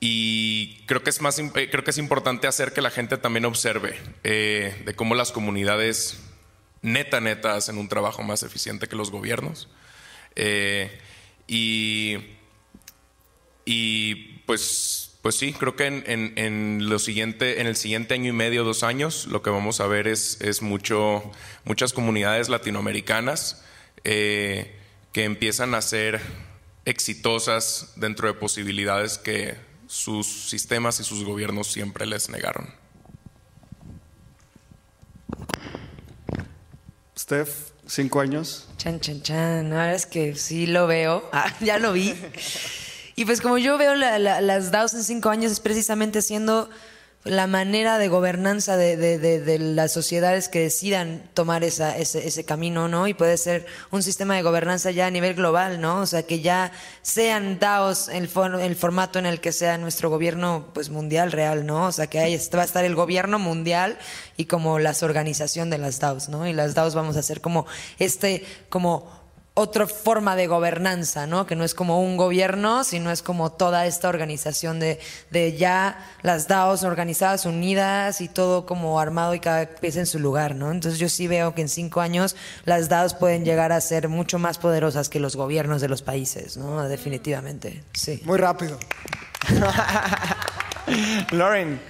y 0.00 0.84
creo 0.86 1.02
que 1.02 1.10
es 1.10 1.20
más 1.20 1.38
eh, 1.38 1.50
creo 1.52 1.82
que 1.84 1.90
es 1.90 1.98
importante 1.98 2.46
hacer 2.46 2.72
que 2.72 2.82
la 2.82 2.90
gente 2.90 3.16
también 3.16 3.44
observe 3.46 3.98
eh, 4.24 4.82
de 4.84 4.94
cómo 4.94 5.14
las 5.14 5.32
comunidades 5.32 6.18
neta 6.82 7.20
neta 7.20 7.54
hacen 7.54 7.78
un 7.78 7.88
trabajo 7.88 8.22
más 8.22 8.42
eficiente 8.42 8.88
que 8.88 8.96
los 8.96 9.10
gobiernos. 9.10 9.68
Y 11.46 12.16
y 13.64 14.14
pues, 14.46 15.18
pues 15.22 15.34
sí, 15.36 15.52
creo 15.52 15.74
que 15.74 15.86
en, 15.86 16.04
en- 16.06 16.32
en 16.36 16.88
lo 16.88 16.98
en 17.60 17.66
el 17.66 17.76
siguiente 17.76 18.14
año 18.14 18.28
y 18.30 18.32
medio, 18.32 18.62
dos 18.62 18.82
años, 18.84 19.26
lo 19.26 19.42
que 19.42 19.50
vamos 19.50 19.80
a 19.80 19.86
ver 19.88 20.06
es, 20.06 20.40
es 20.40 20.62
mucho, 20.62 21.22
muchas 21.64 21.92
comunidades 21.92 22.48
latinoamericanas 22.48 23.64
que 25.16 25.24
empiezan 25.24 25.74
a 25.74 25.80
ser 25.80 26.20
exitosas 26.84 27.94
dentro 27.96 28.28
de 28.28 28.34
posibilidades 28.34 29.16
que 29.16 29.56
sus 29.86 30.26
sistemas 30.26 31.00
y 31.00 31.04
sus 31.04 31.24
gobiernos 31.24 31.68
siempre 31.72 32.04
les 32.04 32.28
negaron. 32.28 32.68
Steph, 37.18 37.48
cinco 37.86 38.20
años. 38.20 38.68
Chan, 38.76 39.00
chan, 39.00 39.22
chan. 39.22 39.70
Verdad 39.70 39.94
es 39.94 40.04
que 40.04 40.34
sí 40.34 40.66
lo 40.66 40.86
veo. 40.86 41.26
Ah, 41.32 41.50
ya 41.60 41.78
lo 41.78 41.94
vi. 41.94 42.14
Y 43.14 43.24
pues 43.24 43.40
como 43.40 43.56
yo 43.56 43.78
veo 43.78 43.94
la- 43.94 44.18
la- 44.18 44.42
las 44.42 44.70
DAOs 44.70 44.92
en 44.92 45.02
cinco 45.02 45.30
años 45.30 45.50
es 45.50 45.60
precisamente 45.60 46.20
siendo 46.20 46.68
la 47.26 47.46
manera 47.46 47.98
de 47.98 48.08
gobernanza 48.08 48.76
de, 48.76 48.96
de- 48.96 49.18
de- 49.18 49.40
de 49.40 49.58
las 49.58 49.92
sociedades 49.92 50.48
que 50.48 50.60
decidan 50.60 51.22
tomar 51.34 51.64
esa, 51.64 51.96
ese, 51.96 52.26
ese 52.26 52.44
camino, 52.44 52.88
¿no? 52.88 53.08
Y 53.08 53.14
puede 53.14 53.36
ser 53.36 53.66
un 53.90 54.02
sistema 54.02 54.36
de 54.36 54.42
gobernanza 54.42 54.90
ya 54.90 55.06
a 55.06 55.10
nivel 55.10 55.34
global, 55.34 55.80
¿no? 55.80 56.00
O 56.00 56.06
sea, 56.06 56.22
que 56.22 56.40
ya 56.40 56.72
sean 57.02 57.58
DAOs 57.58 58.08
el, 58.08 58.28
for- 58.28 58.60
el 58.60 58.76
formato 58.76 59.18
en 59.18 59.26
el 59.26 59.40
que 59.40 59.52
sea 59.52 59.78
nuestro 59.78 60.08
gobierno 60.10 60.68
pues 60.72 60.90
mundial 60.90 61.32
real, 61.32 61.66
¿no? 61.66 61.86
O 61.86 61.92
sea, 61.92 62.06
que 62.06 62.18
ahí 62.20 62.36
va 62.54 62.62
a 62.62 62.64
estar 62.64 62.84
el 62.84 62.94
gobierno 62.94 63.38
mundial 63.38 63.98
y 64.36 64.44
como 64.46 64.78
las 64.78 65.02
organización 65.02 65.70
de 65.70 65.78
las 65.78 65.98
DAOs, 65.98 66.28
¿no? 66.28 66.46
Y 66.46 66.52
las 66.52 66.74
DAOs 66.74 66.94
vamos 66.94 67.16
a 67.16 67.22
ser 67.22 67.40
como 67.40 67.66
este, 67.98 68.44
como 68.68 69.10
otra 69.58 69.86
forma 69.86 70.36
de 70.36 70.48
gobernanza, 70.48 71.26
¿no? 71.26 71.46
Que 71.46 71.56
no 71.56 71.64
es 71.64 71.72
como 71.72 72.02
un 72.02 72.18
gobierno, 72.18 72.84
sino 72.84 73.10
es 73.10 73.22
como 73.22 73.50
toda 73.52 73.86
esta 73.86 74.10
organización 74.10 74.80
de, 74.80 75.00
de 75.30 75.56
ya 75.56 75.98
las 76.20 76.46
DAOs 76.46 76.82
organizadas, 76.82 77.46
unidas 77.46 78.20
y 78.20 78.28
todo 78.28 78.66
como 78.66 79.00
armado 79.00 79.34
y 79.34 79.40
cada 79.40 79.64
pieza 79.64 80.00
en 80.00 80.06
su 80.06 80.18
lugar, 80.18 80.54
¿no? 80.54 80.70
Entonces 80.70 81.00
yo 81.00 81.08
sí 81.08 81.26
veo 81.26 81.54
que 81.54 81.62
en 81.62 81.70
cinco 81.70 82.02
años 82.02 82.36
las 82.66 82.90
DAOs 82.90 83.14
pueden 83.14 83.46
llegar 83.46 83.72
a 83.72 83.80
ser 83.80 84.10
mucho 84.10 84.38
más 84.38 84.58
poderosas 84.58 85.08
que 85.08 85.20
los 85.20 85.36
gobiernos 85.36 85.80
de 85.80 85.88
los 85.88 86.02
países, 86.02 86.58
¿no? 86.58 86.86
Definitivamente, 86.86 87.82
sí. 87.94 88.20
Muy 88.26 88.36
rápido. 88.36 88.78
Lauren, 91.30 91.80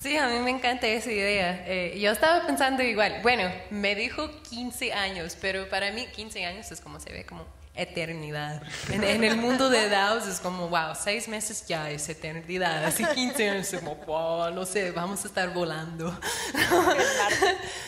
Sí, 0.00 0.16
a 0.16 0.28
mí 0.28 0.38
me 0.38 0.50
encanta 0.50 0.86
esa 0.86 1.12
idea. 1.12 1.62
Eh, 1.66 1.98
yo 2.00 2.10
estaba 2.10 2.46
pensando 2.46 2.82
igual, 2.82 3.20
bueno, 3.22 3.52
me 3.68 3.94
dijo 3.94 4.30
15 4.48 4.94
años, 4.94 5.36
pero 5.38 5.68
para 5.68 5.92
mí 5.92 6.06
15 6.06 6.46
años 6.46 6.72
es 6.72 6.80
como 6.80 6.98
se 6.98 7.12
ve 7.12 7.26
como 7.26 7.44
eternidad. 7.74 8.62
En, 8.90 9.04
en 9.04 9.24
el 9.24 9.36
mundo 9.36 9.68
de 9.68 9.90
DAOs 9.90 10.26
es 10.26 10.40
como, 10.40 10.68
wow, 10.68 10.94
seis 10.98 11.28
meses 11.28 11.66
ya 11.66 11.90
es 11.90 12.08
eternidad. 12.08 12.82
Así 12.84 13.04
15 13.04 13.50
años 13.50 13.72
es 13.72 13.80
como, 13.80 13.94
wow, 14.06 14.50
no 14.54 14.64
sé, 14.64 14.90
vamos 14.90 15.22
a 15.24 15.28
estar 15.28 15.52
volando. 15.52 16.18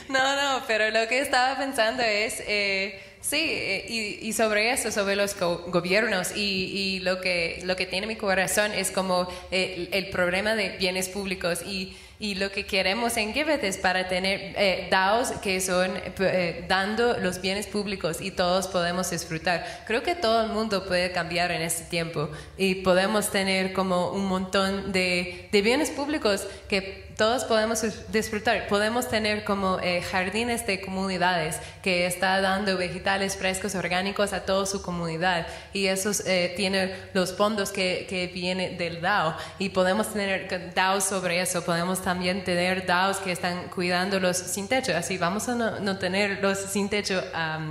No, 0.08 0.36
no, 0.36 0.64
pero 0.66 0.90
lo 0.90 1.08
que 1.08 1.20
estaba 1.20 1.56
pensando 1.56 2.02
es, 2.02 2.42
eh, 2.46 3.00
sí, 3.22 3.82
y, 3.88 4.18
y 4.28 4.32
sobre 4.34 4.70
eso, 4.72 4.92
sobre 4.92 5.16
los 5.16 5.38
go- 5.38 5.64
gobiernos, 5.68 6.36
y, 6.36 6.40
y 6.74 7.00
lo, 7.00 7.20
que, 7.22 7.60
lo 7.64 7.74
que 7.76 7.86
tiene 7.86 8.06
mi 8.06 8.16
corazón 8.16 8.72
es 8.72 8.90
como 8.90 9.26
eh, 9.50 9.88
el, 9.90 10.04
el 10.04 10.10
problema 10.10 10.54
de 10.54 10.76
bienes 10.76 11.08
públicos. 11.08 11.62
Y 11.66 11.96
y 12.18 12.36
lo 12.36 12.52
que 12.52 12.64
queremos 12.66 13.16
en 13.16 13.34
Giveth 13.34 13.64
es 13.64 13.78
para 13.78 14.06
tener 14.08 14.54
eh, 14.56 14.86
DAOs 14.92 15.32
que 15.42 15.60
son 15.60 15.90
eh, 16.20 16.64
dando 16.68 17.18
los 17.18 17.40
bienes 17.40 17.66
públicos 17.66 18.20
y 18.20 18.30
todos 18.30 18.68
podemos 18.68 19.10
disfrutar. 19.10 19.82
Creo 19.88 20.04
que 20.04 20.14
todo 20.14 20.44
el 20.44 20.50
mundo 20.52 20.86
puede 20.86 21.10
cambiar 21.10 21.50
en 21.50 21.62
este 21.62 21.82
tiempo 21.90 22.30
y 22.56 22.76
podemos 22.76 23.32
tener 23.32 23.72
como 23.72 24.12
un 24.12 24.26
montón 24.26 24.92
de 24.92 25.48
bienes 25.50 25.90
públicos 25.90 26.46
que 26.68 27.11
todos 27.22 27.44
podemos 27.44 27.80
disfrutar. 28.10 28.66
Podemos 28.66 29.08
tener 29.08 29.44
como 29.44 29.78
eh, 29.78 30.02
jardines 30.02 30.66
de 30.66 30.80
comunidades 30.80 31.60
que 31.80 32.04
está 32.04 32.40
dando 32.40 32.76
vegetales 32.76 33.36
frescos 33.36 33.76
orgánicos 33.76 34.32
a 34.32 34.40
toda 34.40 34.66
su 34.66 34.82
comunidad 34.82 35.46
y 35.72 35.86
esos 35.86 36.26
eh, 36.26 36.52
tienen 36.56 36.92
los 37.14 37.32
fondos 37.32 37.70
que, 37.70 38.06
que 38.10 38.26
vienen 38.26 38.76
del 38.76 39.00
DAO 39.00 39.36
y 39.60 39.68
podemos 39.68 40.12
tener 40.12 40.72
DAOs 40.74 41.04
sobre 41.04 41.40
eso. 41.40 41.64
Podemos 41.64 42.02
también 42.02 42.42
tener 42.42 42.86
DAOs 42.86 43.18
que 43.18 43.30
están 43.30 43.68
cuidando 43.68 44.18
los 44.18 44.36
sin 44.36 44.66
techo. 44.66 44.92
Así 44.96 45.16
vamos 45.16 45.48
a 45.48 45.54
no, 45.54 45.98
tener 45.98 46.42
los 46.42 46.58
sin 46.58 46.88
techo 46.88 47.22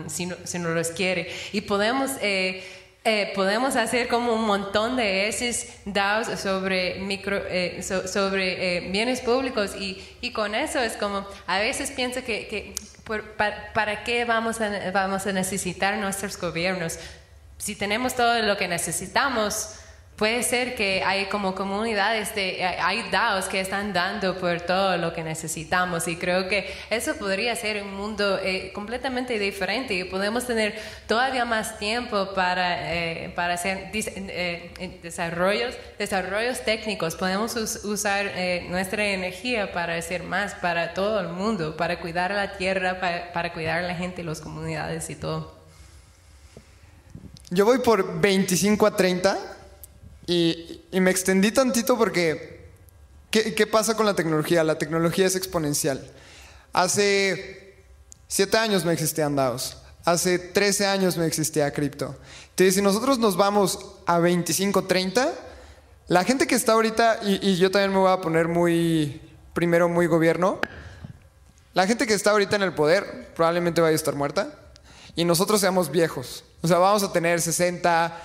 si, 0.08 0.28
no, 0.28 0.38
si, 0.45 0.60
no, 0.60 0.70
los 0.70 0.91
quiere. 0.91 1.30
Y 1.52 1.60
podemos... 1.60 2.12
Eh, 2.22 2.64
eh, 3.04 3.32
podemos 3.34 3.76
hacer 3.76 4.08
como 4.08 4.34
un 4.34 4.45
montón 4.45 4.95
de 4.95 5.28
esos 5.28 5.66
DAOs 5.86 6.39
sobre, 6.39 6.99
micro, 6.99 7.41
eh, 7.49 7.82
sobre 7.82 8.78
eh, 8.78 8.91
bienes 8.91 9.22
públicos 9.22 9.76
y, 9.76 10.04
y, 10.22 10.32
con 10.32 10.54
eso 10.54 10.80
es 10.80 10.97
como, 10.97 11.26
a 11.47 11.58
veces 11.58 11.89
pienso 11.89 12.24
que, 12.24 12.47
que 12.47 12.76
para, 13.38 13.74
para, 13.74 14.04
qué 14.04 14.24
vamos 14.24 14.62
a, 14.62 14.91
vamos 14.91 15.26
a 15.26 15.34
necesitar 15.34 15.97
nuestros 15.97 16.39
gobiernos. 16.39 16.99
Si 17.58 17.76
tenemos 17.76 18.16
todo 18.16 18.39
lo 18.43 18.56
que 18.56 18.68
necesitamos, 18.68 19.80
puede 20.22 20.43
ser 20.43 20.76
que 20.76 21.01
hay 21.03 21.26
como 21.30 21.55
comunidades, 21.55 22.36
de, 22.36 22.63
hay 22.63 23.09
DAOs 23.09 23.45
que 23.45 23.59
están 23.59 23.91
dando 23.91 24.38
por 24.38 24.61
todo 24.61 24.95
lo 24.97 25.13
que 25.13 25.24
necesitamos 25.24 26.07
y 26.07 26.15
creo 26.15 26.47
que 26.47 26.72
eso 26.91 27.15
podría 27.15 27.55
ser 27.55 27.82
un 27.82 27.95
mundo 27.95 28.38
eh, 28.38 28.72
completamente 28.72 29.39
diferente 29.39 29.95
y 29.95 30.03
podemos 30.03 30.45
tener 30.45 30.80
todavía 31.07 31.43
más 31.43 31.80
tiempo 31.80 32.36
para, 32.36 32.93
eh, 32.93 33.34
para 33.36 33.55
hacer 33.55 33.89
eh, 33.95 34.99
desarrollos, 35.01 35.74
desarrollos 35.97 36.61
técnicos, 36.61 37.15
podemos 37.15 37.55
usar 37.55 38.32
nuestra 38.69 39.03
energía 39.03 39.72
para 39.72 39.95
hacer 39.95 40.22
más 40.22 40.53
para 40.53 40.93
todo 40.93 41.19
el 41.19 41.30
mundo, 41.30 41.76
para 41.76 41.99
cuidar 41.99 42.30
la 42.30 42.57
tierra, 42.57 42.99
para, 42.99 43.34
para 43.34 43.53
cuidar 43.53 43.80
a 43.80 43.88
la 43.88 43.95
gente, 43.95 44.24
las 44.24 44.39
comunidades 44.39 45.09
y 45.09 45.15
todo. 45.15 45.59
Yo 47.49 47.65
voy 47.65 47.80
por 47.80 48.22
25 48.22 48.86
a 48.86 48.95
30 48.95 49.57
y, 50.28 50.82
me 50.91 51.11
extendí 51.11 51.51
tantito 51.51 51.97
porque, 51.97 52.67
¿qué, 53.32 53.67
pasa 53.67 53.95
con 53.95 54.05
la 54.05 54.15
tecnología? 54.15 54.63
La 54.63 54.78
tecnología 54.78 55.26
es 55.26 55.36
exponencial. 55.36 56.05
Hace 56.74 57.76
siete 58.28 58.57
años 58.57 58.86
no 58.86 58.91
existían 58.91 59.36
DAOs. 59.36 59.78
Hace 60.03 60.39
13 60.39 60.88
años 60.88 61.17
no 61.17 61.24
existía 61.24 61.72
cripto. 61.72 62.15
Entonces, 62.49 62.76
si 62.76 62.82
nosotros 62.82 63.19
nos 63.19 63.38
vamos 63.38 63.80
a 64.07 64.17
25, 64.19 64.86
30, 64.86 65.32
la 66.07 66.24
gente 66.24 66.47
que 66.47 66.55
está 66.55 66.74
ahorita, 66.74 67.19
y, 67.24 67.47
y, 67.47 67.57
yo 67.57 67.69
también 67.69 67.91
me 67.91 67.99
voy 67.99 68.11
a 68.11 68.22
poner 68.22 68.47
muy, 68.47 69.22
primero 69.53 69.89
muy 69.89 70.07
gobierno, 70.07 70.59
la 71.74 71.88
gente 71.88 72.07
que 72.07 72.13
está 72.13 72.32
ahorita 72.32 72.55
en 72.55 72.63
el 72.63 72.74
poder 72.74 73.32
probablemente 73.36 73.80
vaya 73.80 73.93
a 73.93 73.95
estar 73.95 74.15
muerta 74.15 74.53
y 75.15 75.24
nosotros 75.24 75.61
seamos 75.61 75.91
viejos. 75.91 76.43
O 76.61 76.67
sea, 76.67 76.78
vamos 76.78 77.03
a 77.03 77.13
tener 77.13 77.41
60, 77.41 78.22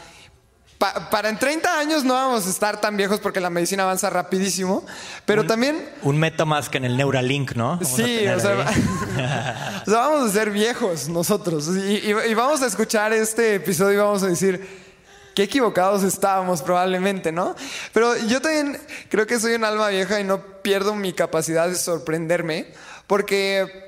para 0.79 1.29
en 1.29 1.39
30 1.39 1.79
años 1.79 2.05
no 2.05 2.14
vamos 2.14 2.47
a 2.47 2.51
estar 2.51 2.81
tan 2.81 2.97
viejos 2.97 3.20
porque 3.20 3.41
la 3.41 3.51
medicina 3.51 3.85
avanza 3.85 4.11
rapidísimo, 4.11 4.85
pero 5.24 5.47
también... 5.47 5.89
Un 6.03 6.18
MetaMask 6.18 6.74
en 6.74 6.85
el 6.85 6.97
Neuralink, 6.97 7.55
¿no? 7.55 7.81
sí, 7.83 8.27
o 8.37 8.41
sea, 8.41 9.83
vamos 9.87 10.29
a 10.29 10.33
ser 10.33 10.51
viejos 10.51 11.09
nosotros 11.09 11.68
y, 11.68 12.12
vamos 12.35 12.62
a 12.62 12.66
escuchar 12.66 13.12
este 13.12 13.55
episodio 13.55 13.95
y 13.95 13.97
vamos 13.97 14.22
a 14.22 14.27
decir, 14.27 14.87
qué 15.35 15.45
equivocados 15.45 16.03
estábamos 16.03 16.62
probablemente, 16.62 17.33
¿no? 17.33 17.55
Pero 17.93 18.16
yo 18.27 18.41
también 18.41 18.79
creo 19.09 19.27
que 19.27 19.41
soy 19.41 19.55
un 19.55 19.64
alma 19.64 19.89
vieja 19.89 20.20
y 20.20 20.24
no 20.24 20.41
pierdo 20.62 20.95
mi 20.95 21.12
capacidad 21.12 21.68
de 21.68 21.74
sorprenderme 21.74 22.66
porque 23.07 23.86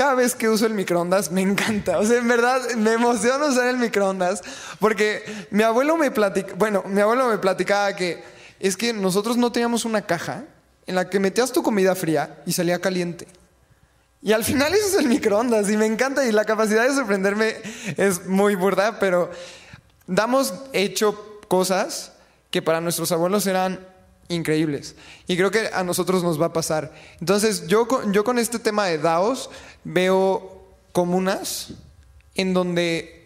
cada 0.00 0.14
vez 0.14 0.34
que 0.34 0.48
uso 0.48 0.64
el 0.64 0.72
microondas 0.72 1.30
me 1.30 1.42
encanta. 1.42 1.98
O 1.98 2.06
sea, 2.06 2.16
en 2.16 2.26
verdad 2.26 2.70
me 2.74 2.94
emociona 2.94 3.44
usar 3.44 3.66
el 3.66 3.76
microondas 3.76 4.40
porque 4.78 5.22
mi 5.50 5.62
abuelo 5.62 5.98
me 5.98 6.10
platica, 6.10 6.54
bueno, 6.56 6.82
mi 6.86 7.02
abuelo 7.02 7.28
me 7.28 7.36
platicaba 7.36 7.94
que 7.94 8.24
es 8.60 8.78
que 8.78 8.94
nosotros 8.94 9.36
no 9.36 9.52
teníamos 9.52 9.84
una 9.84 10.00
caja 10.00 10.44
en 10.86 10.94
la 10.94 11.10
que 11.10 11.20
metías 11.20 11.52
tu 11.52 11.62
comida 11.62 11.94
fría 11.94 12.40
y 12.46 12.52
salía 12.54 12.78
caliente. 12.78 13.28
Y 14.22 14.32
al 14.32 14.42
final 14.42 14.72
eso 14.72 14.86
es 14.86 14.94
el 14.94 15.06
microondas 15.06 15.68
y 15.68 15.76
me 15.76 15.84
encanta 15.84 16.26
y 16.26 16.32
la 16.32 16.46
capacidad 16.46 16.88
de 16.88 16.94
sorprenderme 16.94 17.56
es 17.98 18.24
muy 18.24 18.54
burda, 18.54 18.98
pero 19.00 19.30
damos 20.06 20.54
hecho 20.72 21.42
cosas 21.46 22.12
que 22.50 22.62
para 22.62 22.80
nuestros 22.80 23.12
abuelos 23.12 23.46
eran 23.46 23.86
increíbles. 24.30 24.94
Y 25.26 25.36
creo 25.36 25.50
que 25.50 25.68
a 25.72 25.84
nosotros 25.84 26.22
nos 26.22 26.40
va 26.40 26.46
a 26.46 26.52
pasar. 26.52 26.92
Entonces, 27.20 27.66
yo, 27.66 27.86
yo 28.10 28.24
con 28.24 28.38
este 28.38 28.58
tema 28.58 28.86
de 28.86 28.98
DAOs 28.98 29.50
veo 29.84 30.64
comunas 30.92 31.74
en 32.34 32.54
donde 32.54 33.20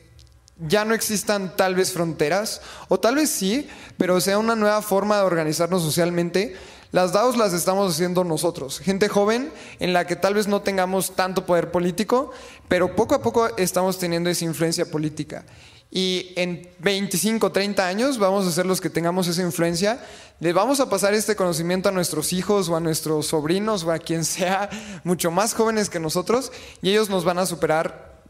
ya 0.59 0.85
no 0.85 0.95
existan 0.95 1.57
tal 1.57 1.75
vez 1.75 1.93
fronteras, 1.93 2.61
o 2.89 2.99
tal 2.99 3.17
vez 3.17 3.31
sí, 3.31 3.69
pero 3.97 4.21
sea 4.21 4.39
una 4.39 4.57
nueva 4.57 4.83
forma 4.83 5.17
de 5.19 5.23
organizarnos 5.23 5.83
socialmente. 5.83 6.57
Las 6.93 7.13
DAOs 7.13 7.37
las 7.37 7.53
estamos 7.53 7.93
haciendo 7.93 8.23
nosotros, 8.23 8.79
gente 8.79 9.09
joven 9.09 9.53
en 9.81 9.93
la 9.93 10.07
que 10.07 10.15
tal 10.15 10.35
vez 10.35 10.47
no 10.47 10.63
tengamos 10.63 11.17
tanto 11.17 11.45
poder 11.45 11.73
político, 11.73 12.31
pero 12.69 12.95
poco 12.95 13.17
a 13.17 13.23
poco 13.23 13.49
estamos 13.57 13.99
teniendo 13.99 14.31
esa 14.31 14.45
influencia 14.45 14.87
política. 14.87 15.45
Y 15.91 16.33
en 16.37 16.69
25, 16.81 17.53
30 17.53 17.87
años 17.87 18.19
vamos 18.19 18.47
a 18.47 18.53
ser 18.53 18.67
los 18.67 18.81
que 18.81 18.91
tengamos 18.91 19.29
esa 19.29 19.43
influencia. 19.43 20.05
Le 20.41 20.53
vamos 20.53 20.81
a 20.81 20.91
pasar 20.91 21.15
este 21.15 21.37
conocimiento 21.37 21.89
a 21.89 21.93
nuestros 21.93 22.33
hijos 22.33 22.69
o 22.69 22.77
a 22.77 22.81
nuestros 22.81 23.29
sobrinos 23.29 23.85
o 23.85 23.93
a 23.93 23.99
quien 23.99 24.25
sea 24.25 24.69
mucho 25.05 25.31
más 25.31 25.55
jóvenes 25.55 25.89
que 25.89 26.01
nosotros 26.01 26.53
y 26.83 26.91
ellos 26.91 27.09
nos 27.09 27.25
van 27.25 27.39
a 27.39 27.47
superar 27.47 28.23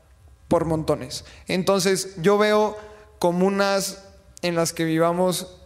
por 0.48 0.64
montones. 0.64 1.24
Entonces 1.48 2.14
yo 2.20 2.38
veo 2.38 2.76
comunas 3.18 4.04
en 4.42 4.54
las 4.54 4.72
que 4.72 4.84
vivamos 4.84 5.56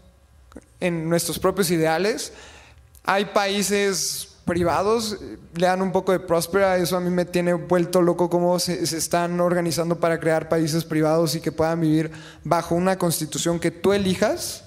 en 0.80 1.09
nuestros 1.09 1.39
propios 1.39 1.70
ideales. 1.70 2.32
Hay 3.05 3.26
países 3.26 4.28
privados 4.49 5.18
le 5.55 5.66
dan 5.66 5.82
un 5.82 5.93
poco 5.93 6.12
de 6.12 6.20
próspera. 6.20 6.78
Eso 6.78 6.97
a 6.97 7.01
mí 7.01 7.11
me 7.11 7.26
tiene 7.26 7.53
vuelto 7.53 8.01
loco 8.01 8.30
cómo 8.30 8.59
se, 8.59 8.82
están 8.82 9.39
organizando 9.41 10.01
para 10.01 10.18
crear 10.18 10.49
países 10.49 10.84
privados 10.84 11.34
y 11.34 11.41
que 11.41 11.53
puedan 11.53 11.80
vivir 11.80 12.11
bajo 12.45 12.74
una 12.74 12.97
constitución 12.97 13.61
que 13.61 13.70
tú 13.70 13.93
elijas, 13.93 14.64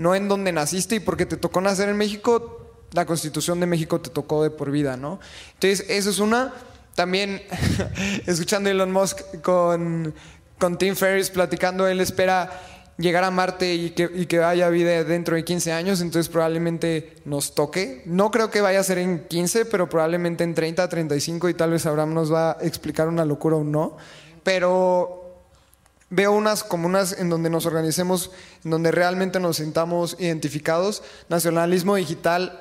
no 0.00 0.14
en 0.14 0.28
donde 0.28 0.50
naciste 0.50 0.94
y 0.94 1.00
porque 1.00 1.26
te 1.26 1.36
tocó 1.36 1.60
nacer 1.60 1.90
en 1.90 1.96
México, 1.98 2.86
la 2.92 3.04
constitución 3.04 3.60
de 3.60 3.66
México 3.66 4.00
te 4.00 4.08
tocó 4.08 4.42
de 4.42 4.48
por 4.48 4.70
vida, 4.70 4.96
¿no? 4.96 5.20
Entonces, 5.52 5.84
eso 5.90 6.08
es 6.08 6.20
una. 6.20 6.54
También, 6.94 7.42
escuchando 8.26 8.70
a 8.70 8.72
Elon 8.72 8.92
Musk 8.92 9.42
con, 9.42 10.14
con 10.58 10.78
Tim 10.78 10.96
Ferriss 10.96 11.28
platicando, 11.28 11.86
él 11.86 12.00
espera 12.00 12.50
llegar 12.96 13.24
a 13.24 13.30
Marte 13.30 13.74
y 13.74 13.90
que, 13.90 14.08
y 14.14 14.24
que 14.24 14.42
haya 14.42 14.70
vida 14.70 15.04
dentro 15.04 15.36
de 15.36 15.44
15 15.44 15.70
años, 15.72 16.00
entonces 16.00 16.32
probablemente 16.32 17.16
nos 17.26 17.54
toque. 17.54 18.02
No 18.06 18.30
creo 18.30 18.50
que 18.50 18.62
vaya 18.62 18.80
a 18.80 18.84
ser 18.84 18.96
en 18.96 19.26
15, 19.28 19.66
pero 19.66 19.90
probablemente 19.90 20.44
en 20.44 20.54
30, 20.54 20.88
35 20.88 21.50
y 21.50 21.54
tal 21.54 21.72
vez 21.72 21.84
Abraham 21.84 22.14
nos 22.14 22.32
va 22.32 22.52
a 22.52 22.56
explicar 22.62 23.06
una 23.06 23.26
locura 23.26 23.56
o 23.56 23.64
no. 23.64 23.98
Pero 24.42 25.19
veo 26.10 26.32
unas 26.32 26.64
comunas 26.64 27.16
en 27.18 27.30
donde 27.30 27.48
nos 27.48 27.66
organicemos, 27.66 28.30
en 28.64 28.72
donde 28.72 28.90
realmente 28.90 29.40
nos 29.40 29.56
sintamos 29.56 30.16
identificados. 30.18 31.02
Nacionalismo 31.28 31.94
digital 31.94 32.60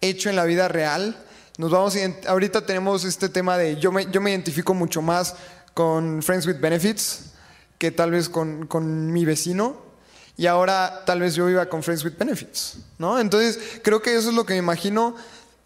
hecho 0.00 0.30
en 0.30 0.36
la 0.36 0.44
vida 0.44 0.68
real. 0.68 1.22
Nos 1.58 1.70
vamos 1.70 1.96
ahorita 2.26 2.64
tenemos 2.64 3.04
este 3.04 3.28
tema 3.28 3.58
de 3.58 3.76
yo 3.76 3.92
me, 3.92 4.10
yo 4.10 4.20
me 4.20 4.30
identifico 4.30 4.72
mucho 4.72 5.02
más 5.02 5.34
con 5.74 6.22
Friends 6.22 6.46
with 6.46 6.58
Benefits, 6.58 7.32
que 7.78 7.90
tal 7.90 8.10
vez 8.10 8.28
con, 8.28 8.66
con 8.66 9.12
mi 9.12 9.24
vecino 9.24 9.90
y 10.36 10.46
ahora 10.46 11.02
tal 11.04 11.20
vez 11.20 11.34
yo 11.34 11.46
viva 11.46 11.66
con 11.66 11.82
Friends 11.82 12.02
with 12.02 12.14
Benefits, 12.18 12.78
¿no? 12.98 13.20
Entonces 13.20 13.58
creo 13.82 14.00
que 14.00 14.16
eso 14.16 14.30
es 14.30 14.34
lo 14.34 14.46
que 14.46 14.54
me 14.54 14.58
imagino, 14.58 15.14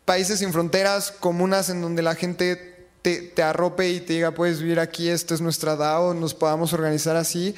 países 0.05 0.41
sin 0.41 0.53
fronteras, 0.53 1.13
comunas 1.13 1.71
en 1.71 1.81
donde 1.81 2.03
la 2.03 2.17
gente 2.17 2.74
te, 3.05 3.43
arrope 3.43 3.91
y 3.91 4.01
te 4.01 4.15
diga, 4.15 4.31
puedes 4.31 4.61
vivir 4.61 4.81
aquí, 4.81 5.11
esta 5.11 5.35
es 5.35 5.43
nuestra 5.43 5.77
DAO, 5.77 6.15
nos 6.15 6.35
podamos 6.35 6.73
organizar 6.73 7.17
así. 7.17 7.55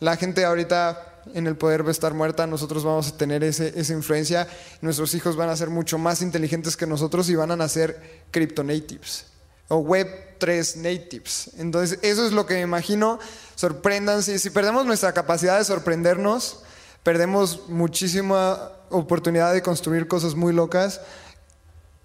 La 0.00 0.16
gente 0.16 0.44
ahorita 0.44 1.22
en 1.34 1.46
el 1.46 1.56
poder 1.56 1.84
va 1.84 1.88
a 1.88 1.92
estar 1.92 2.12
muerta, 2.12 2.46
nosotros 2.46 2.82
vamos 2.82 3.08
a 3.08 3.16
tener 3.16 3.44
ese, 3.44 3.72
esa 3.78 3.92
influencia, 3.92 4.48
nuestros 4.80 5.14
hijos 5.14 5.36
van 5.36 5.48
a 5.48 5.56
ser 5.56 5.70
mucho 5.70 5.96
más 5.96 6.22
inteligentes 6.22 6.76
que 6.76 6.86
nosotros 6.86 7.28
y 7.30 7.36
van 7.36 7.52
a 7.52 7.56
nacer 7.56 8.22
crypto 8.32 8.64
natives 8.64 9.26
o 9.68 9.76
Web 9.76 10.08
3 10.38 10.78
natives. 10.78 11.52
Entonces, 11.56 12.00
eso 12.02 12.26
es 12.26 12.32
lo 12.32 12.44
que 12.44 12.54
me 12.54 12.62
imagino. 12.62 13.20
Sorpréndanse. 13.54 14.40
Si 14.40 14.50
perdemos 14.50 14.84
nuestra 14.84 15.12
capacidad 15.12 15.58
de 15.58 15.64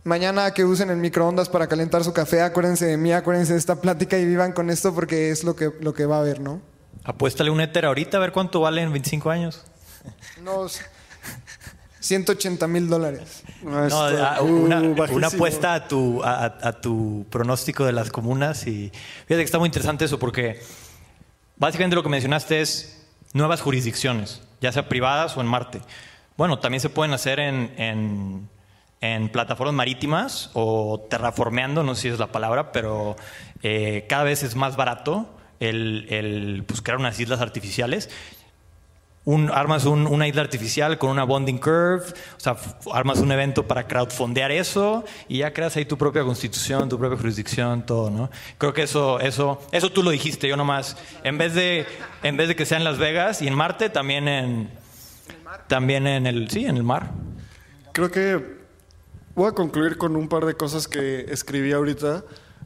Mañana 0.06 0.52
que 0.54 0.64
usen 0.64 0.90
el 0.92 0.98
microondas 0.98 1.50
para 1.50 1.68
calentar 1.68 2.04
su 2.04 2.14
café, 2.14 2.42
acuérdense 2.42 2.86
de 2.86 2.96
mí, 2.96 3.12
acuérdense 3.12 3.54
de 3.54 3.60
esta 3.60 3.82
plática 3.82 4.18
y 4.18 4.26
vivan 4.26 4.54
con 4.54 4.70
esto 4.70 4.94
porque 4.94 5.32
es 5.32 5.44
lo 5.44 5.56
que, 5.56 5.72
lo 5.82 5.94
que 5.94 6.06
va 6.06 6.18
a 6.18 6.20
haber, 6.20 6.40
¿no? 6.40 6.62
Apuéstale 7.04 7.50
un 7.50 7.60
éter 7.60 7.86
ahorita 7.86 8.18
a 8.18 8.20
ver 8.20 8.32
cuánto 8.32 8.62
vale 8.62 8.82
en 8.84 8.92
25 8.92 9.30
años. 9.32 9.64
Unos 10.40 10.80
180 12.02 12.68
mil 12.68 12.88
dólares. 12.88 13.42
No, 13.64 13.72
uh, 13.82 14.46
una, 14.46 14.80
una 14.80 15.28
apuesta 15.28 15.74
a 15.74 15.88
tu, 15.88 16.22
a, 16.24 16.46
a- 16.46 16.58
a 16.70 16.82
tu 16.82 17.26
pronóstico 17.32 17.84
de 17.84 17.92
las 17.92 18.12
comunas 18.12 18.68
y 18.68 18.92
fíjate 19.26 19.38
que 19.38 19.42
está 19.44 19.58
muy 19.58 19.68
interesante 19.68 20.06
eso 20.06 20.20
porque 20.20 20.60
básicamente 21.58 21.96
lo 21.96 22.04
que 22.04 22.10
mencionaste 22.10 22.62
es 22.62 23.08
nuevas 23.34 23.62
jurisdicciones, 23.62 24.44
ya 24.62 24.72
sea 24.72 24.88
privadas 24.88 25.36
o 25.36 25.42
en 25.42 25.48
Marte. 25.48 25.82
Bueno, 26.38 26.60
también 26.60 26.80
se 26.82 26.90
pueden 26.90 27.14
hacer 27.14 27.40
en, 27.40 27.74
en- 27.78 28.50
en 29.02 29.30
plataformas 29.30 29.76
marítimas 29.76 30.50
o 30.54 31.06
terraformeando, 31.10 31.84
no 31.84 31.96
sé 31.96 32.02
si 32.04 32.08
es 32.10 32.20
la 32.20 32.28
palabra, 32.28 32.72
pero 32.72 33.16
eh, 33.64 34.06
cada 34.10 34.24
vez 34.24 34.44
es 34.44 34.56
más 34.56 34.76
barato 34.76 35.30
el, 35.60 36.08
el, 36.10 36.64
pues, 36.68 36.82
crear 36.82 37.00
unas 37.00 37.20
islas 37.20 37.42
artificiales 37.42 38.10
un, 39.28 39.50
armas 39.52 39.86
un- 39.86 40.06
una 40.06 40.28
isla 40.28 40.44
artificial 40.44 41.00
con 41.00 41.10
una 41.10 41.24
bonding 41.24 41.58
curve, 41.58 42.04
o 42.38 42.40
sea, 42.40 42.56
armas 42.94 43.18
un 43.18 43.32
evento 43.32 43.68
para 43.68 43.88
crowdfondear 43.88 44.52
eso 44.52 45.04
y 45.28 45.40
ya 45.40 45.52
creas 45.52 45.76
ahí 45.78 45.86
tu 45.86 45.98
propia 45.98 46.22
constitución, 46.24 46.88
tu 46.90 47.00
propia 47.00 47.18
jurisdicción, 47.18 47.88
todo, 47.88 48.12
¿no? 48.12 48.30
Creo 48.60 48.72
que 48.74 48.84
eso, 48.84 49.20
eso, 49.20 49.60
eso 49.72 49.92
tú 49.92 50.04
lo 50.04 50.12
dijiste, 50.12 50.48
yo 50.48 50.56
nomás, 50.56 50.96
en 51.24 51.40
vez 51.40 51.56
de, 51.56 51.88
en 52.22 52.38
vez 52.38 52.50
de 52.50 52.56
que 52.56 52.68
sea 52.68 52.78
en 52.78 52.84
Las 52.84 53.00
Vegas 53.00 53.42
y 53.42 53.48
en 53.48 53.56
Marte, 53.56 53.90
también 53.90 54.28
en, 54.28 54.70
también 55.68 56.06
en 56.06 56.28
el, 56.28 56.48
sí, 56.52 56.68
en 56.68 56.78
el 56.78 56.84
mar. 56.84 57.10
Creo 57.94 58.12
que 58.12 58.55
voy 59.36 59.50
a 59.50 59.52
concluir 59.52 59.98
con 59.98 60.16
un 60.16 60.28
par 60.30 60.46
de 60.46 60.56
cosas 60.56 60.88
que 60.88 61.26
escribí 61.30 61.74
ahorita. 61.74 62.24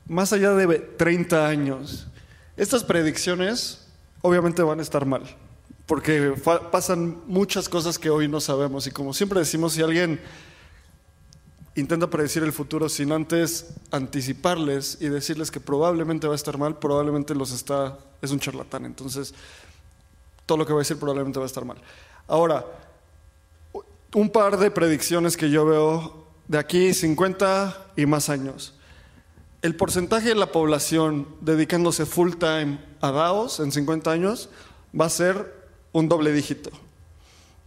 Más 0.07 0.31
allá 0.33 0.53
de 0.53 0.79
30 0.79 1.47
años, 1.47 2.07
estas 2.55 2.83
predicciones 2.83 3.87
obviamente 4.21 4.61
van 4.61 4.79
a 4.79 4.83
estar 4.83 5.05
mal, 5.05 5.23
porque 5.85 6.33
pasan 6.71 7.21
muchas 7.25 7.67
cosas 7.67 7.97
que 7.97 8.09
hoy 8.09 8.27
no 8.27 8.39
sabemos. 8.39 8.85
Y 8.87 8.91
como 8.91 9.13
siempre 9.13 9.39
decimos, 9.39 9.73
si 9.73 9.81
alguien 9.81 10.19
intenta 11.75 12.09
predecir 12.09 12.43
el 12.43 12.51
futuro 12.51 12.89
sin 12.89 13.11
antes 13.11 13.73
anticiparles 13.91 14.97
y 14.99 15.09
decirles 15.09 15.49
que 15.49 15.59
probablemente 15.59 16.27
va 16.27 16.33
a 16.33 16.35
estar 16.35 16.57
mal, 16.57 16.77
probablemente 16.77 17.33
los 17.33 17.51
está, 17.51 17.97
es 18.21 18.31
un 18.31 18.39
charlatán. 18.39 18.85
Entonces, 18.85 19.33
todo 20.45 20.57
lo 20.57 20.65
que 20.65 20.73
va 20.73 20.79
a 20.79 20.81
decir 20.81 20.97
probablemente 20.97 21.39
va 21.39 21.45
a 21.45 21.47
estar 21.47 21.65
mal. 21.65 21.77
Ahora, 22.27 22.65
un 24.13 24.29
par 24.29 24.57
de 24.57 24.71
predicciones 24.71 25.37
que 25.37 25.49
yo 25.49 25.65
veo 25.65 26.18
de 26.49 26.57
aquí 26.57 26.93
50 26.93 27.91
y 27.95 28.05
más 28.07 28.27
años. 28.27 28.73
El 29.61 29.75
porcentaje 29.75 30.29
de 30.29 30.35
la 30.35 30.51
población 30.51 31.27
dedicándose 31.41 32.05
full 32.05 32.33
time 32.33 32.79
a 33.01 33.11
DAOs 33.11 33.59
en 33.59 33.71
50 33.71 34.11
años 34.11 34.49
va 34.99 35.05
a 35.05 35.09
ser 35.09 35.53
un 35.91 36.09
doble 36.09 36.33
dígito. 36.33 36.71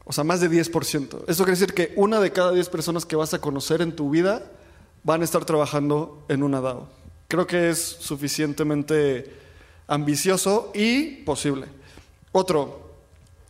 O 0.04 0.12
sea, 0.12 0.24
más 0.24 0.40
de 0.40 0.50
10%. 0.50 1.24
Eso 1.28 1.44
quiere 1.44 1.58
decir 1.58 1.74
que 1.74 1.92
una 1.94 2.18
de 2.18 2.32
cada 2.32 2.50
10 2.50 2.68
personas 2.70 3.06
que 3.06 3.14
vas 3.14 3.32
a 3.34 3.40
conocer 3.40 3.82
en 3.82 3.94
tu 3.94 4.10
vida 4.10 4.50
van 5.04 5.20
a 5.22 5.24
estar 5.24 5.44
trabajando 5.44 6.24
en 6.28 6.42
una 6.42 6.60
DAO. 6.60 6.88
Creo 7.28 7.46
que 7.46 7.70
es 7.70 7.78
suficientemente 7.78 9.32
ambicioso 9.86 10.72
y 10.74 11.22
posible. 11.22 11.68
Otro, 12.32 12.90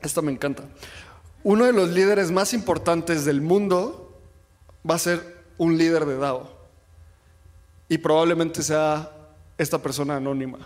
esta 0.02 0.20
me 0.20 0.30
encanta. 0.30 0.64
Uno 1.42 1.64
de 1.64 1.72
los 1.72 1.88
líderes 1.88 2.30
más 2.30 2.52
importantes 2.52 3.24
del 3.24 3.40
mundo 3.40 4.01
va 4.88 4.96
a 4.96 4.98
ser 4.98 5.44
un 5.58 5.76
líder 5.78 6.06
de 6.06 6.16
DAO. 6.16 6.50
Y 7.88 7.98
probablemente 7.98 8.62
sea 8.62 9.10
esta 9.58 9.78
persona 9.78 10.16
anónima. 10.16 10.58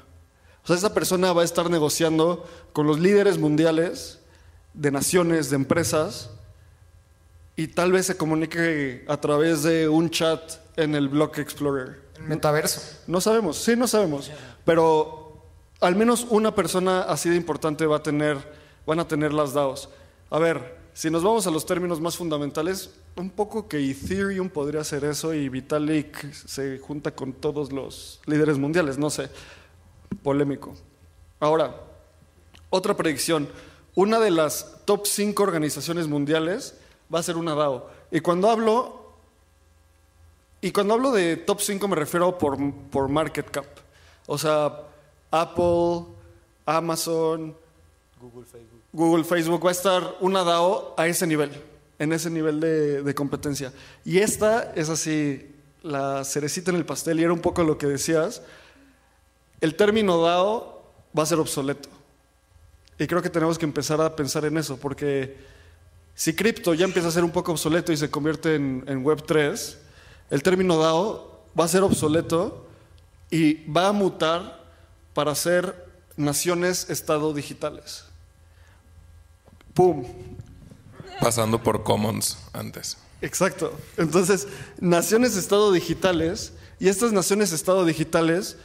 O 0.62 0.66
sea, 0.66 0.76
esta 0.76 0.94
persona 0.94 1.32
va 1.32 1.42
a 1.42 1.44
estar 1.44 1.70
negociando 1.70 2.48
con 2.72 2.86
los 2.86 2.98
líderes 2.98 3.38
mundiales 3.38 4.20
de 4.74 4.90
naciones, 4.90 5.50
de 5.50 5.56
empresas, 5.56 6.30
y 7.56 7.68
tal 7.68 7.92
vez 7.92 8.06
se 8.06 8.16
comunique 8.16 9.04
a 9.08 9.16
través 9.16 9.62
de 9.62 9.88
un 9.88 10.10
chat 10.10 10.40
en 10.76 10.94
el 10.94 11.08
Block 11.08 11.38
Explorer. 11.38 12.00
El 12.16 12.24
metaverso. 12.24 12.80
No 13.06 13.20
sabemos, 13.20 13.56
sí, 13.56 13.76
no 13.76 13.88
sabemos. 13.88 14.30
Pero 14.64 15.42
al 15.80 15.96
menos 15.96 16.26
una 16.28 16.54
persona 16.54 17.02
así 17.02 17.30
de 17.30 17.36
importante 17.36 17.86
va 17.86 17.96
a 17.96 18.02
tener, 18.02 18.36
van 18.86 19.00
a 19.00 19.08
tener 19.08 19.32
las 19.32 19.54
DAOs. 19.54 19.88
A 20.30 20.38
ver, 20.38 20.76
si 20.96 21.10
nos 21.10 21.22
vamos 21.22 21.46
a 21.46 21.50
los 21.50 21.66
términos 21.66 22.00
más 22.00 22.16
fundamentales, 22.16 22.88
un 23.16 23.28
poco 23.28 23.68
que 23.68 23.90
Ethereum 23.90 24.48
podría 24.48 24.80
hacer 24.80 25.04
eso 25.04 25.34
y 25.34 25.50
Vitalik 25.50 26.32
se 26.32 26.78
junta 26.78 27.10
con 27.10 27.34
todos 27.34 27.70
los 27.70 28.18
líderes 28.24 28.56
mundiales, 28.56 28.96
no 28.96 29.10
sé, 29.10 29.28
polémico. 30.22 30.72
Ahora, 31.38 31.78
otra 32.70 32.96
predicción, 32.96 33.46
una 33.94 34.18
de 34.18 34.30
las 34.30 34.78
top 34.86 35.06
5 35.06 35.42
organizaciones 35.42 36.08
mundiales 36.08 36.78
va 37.14 37.18
a 37.18 37.22
ser 37.22 37.36
una 37.36 37.54
DAO. 37.54 37.90
Y 38.10 38.20
cuando 38.20 38.48
hablo, 38.48 39.12
y 40.62 40.70
cuando 40.70 40.94
hablo 40.94 41.12
de 41.12 41.36
top 41.36 41.60
5 41.60 41.88
me 41.88 41.96
refiero 41.96 42.38
por, 42.38 42.56
por 42.90 43.10
market 43.10 43.50
cap. 43.50 43.66
O 44.26 44.38
sea, 44.38 44.80
Apple, 45.30 46.06
Amazon, 46.64 47.54
Google, 48.92 49.24
Facebook, 49.24 49.64
va 49.64 49.68
a 49.70 49.72
estar 49.72 50.16
una 50.20 50.42
DAO 50.42 50.94
a 50.96 51.06
ese 51.06 51.26
nivel, 51.26 51.50
en 51.98 52.12
ese 52.12 52.30
nivel 52.30 52.60
de, 52.60 53.14
competencia. 53.14 53.72
Y 54.04 54.18
esta 54.18 54.72
es 54.74 54.88
así, 54.88 55.54
la 55.82 56.24
cerecita 56.24 56.70
en 56.70 56.76
el 56.76 56.86
pastel, 56.86 57.20
y 57.20 57.24
era 57.24 57.32
un 57.32 57.40
poco 57.40 57.62
lo 57.62 57.78
que 57.78 57.86
decías. 57.86 58.42
El 59.60 59.74
término 59.76 60.20
DAO 60.20 60.82
va 61.16 61.22
a 61.22 61.26
ser 61.26 61.38
obsoleto. 61.38 61.88
Y 62.98 63.06
creo 63.06 63.22
que 63.22 63.30
tenemos 63.30 63.58
que 63.58 63.66
empezar 63.66 64.00
a 64.00 64.16
pensar 64.16 64.44
en 64.44 64.56
eso, 64.56 64.78
porque 64.78 65.36
si 66.14 66.34
cripto 66.34 66.72
ya 66.74 66.86
empieza 66.86 67.08
a 67.08 67.12
ser 67.12 67.24
un 67.24 67.32
poco 67.32 67.52
obsoleto 67.52 67.92
y 67.92 67.96
se 67.96 68.10
convierte 68.10 68.54
en, 68.54 68.84
en 68.86 69.04
Web3, 69.04 69.76
el 70.30 70.42
término 70.42 70.78
DAO 70.78 71.42
va 71.58 71.64
a 71.64 71.68
ser 71.68 71.82
obsoleto 71.82 72.66
y 73.30 73.70
va 73.70 73.88
a 73.88 73.92
mutar 73.92 74.64
para 75.12 75.34
ser 75.34 75.86
naciones 76.16 76.88
estado 76.90 77.32
digitales. 77.32 78.05
¡Pum! 79.76 80.04
Pasando 81.20 81.62
por 81.62 81.84
Commons 81.84 82.38
antes. 82.52 82.96
Exacto. 83.22 83.72
Entonces, 83.96 84.48
naciones 84.80 85.36
estado 85.36 85.70
digitales 85.70 86.52
y 86.80 86.88
estas 86.88 87.12
naciones 87.12 87.52
estado 87.52 87.84
digitales, 87.84 88.56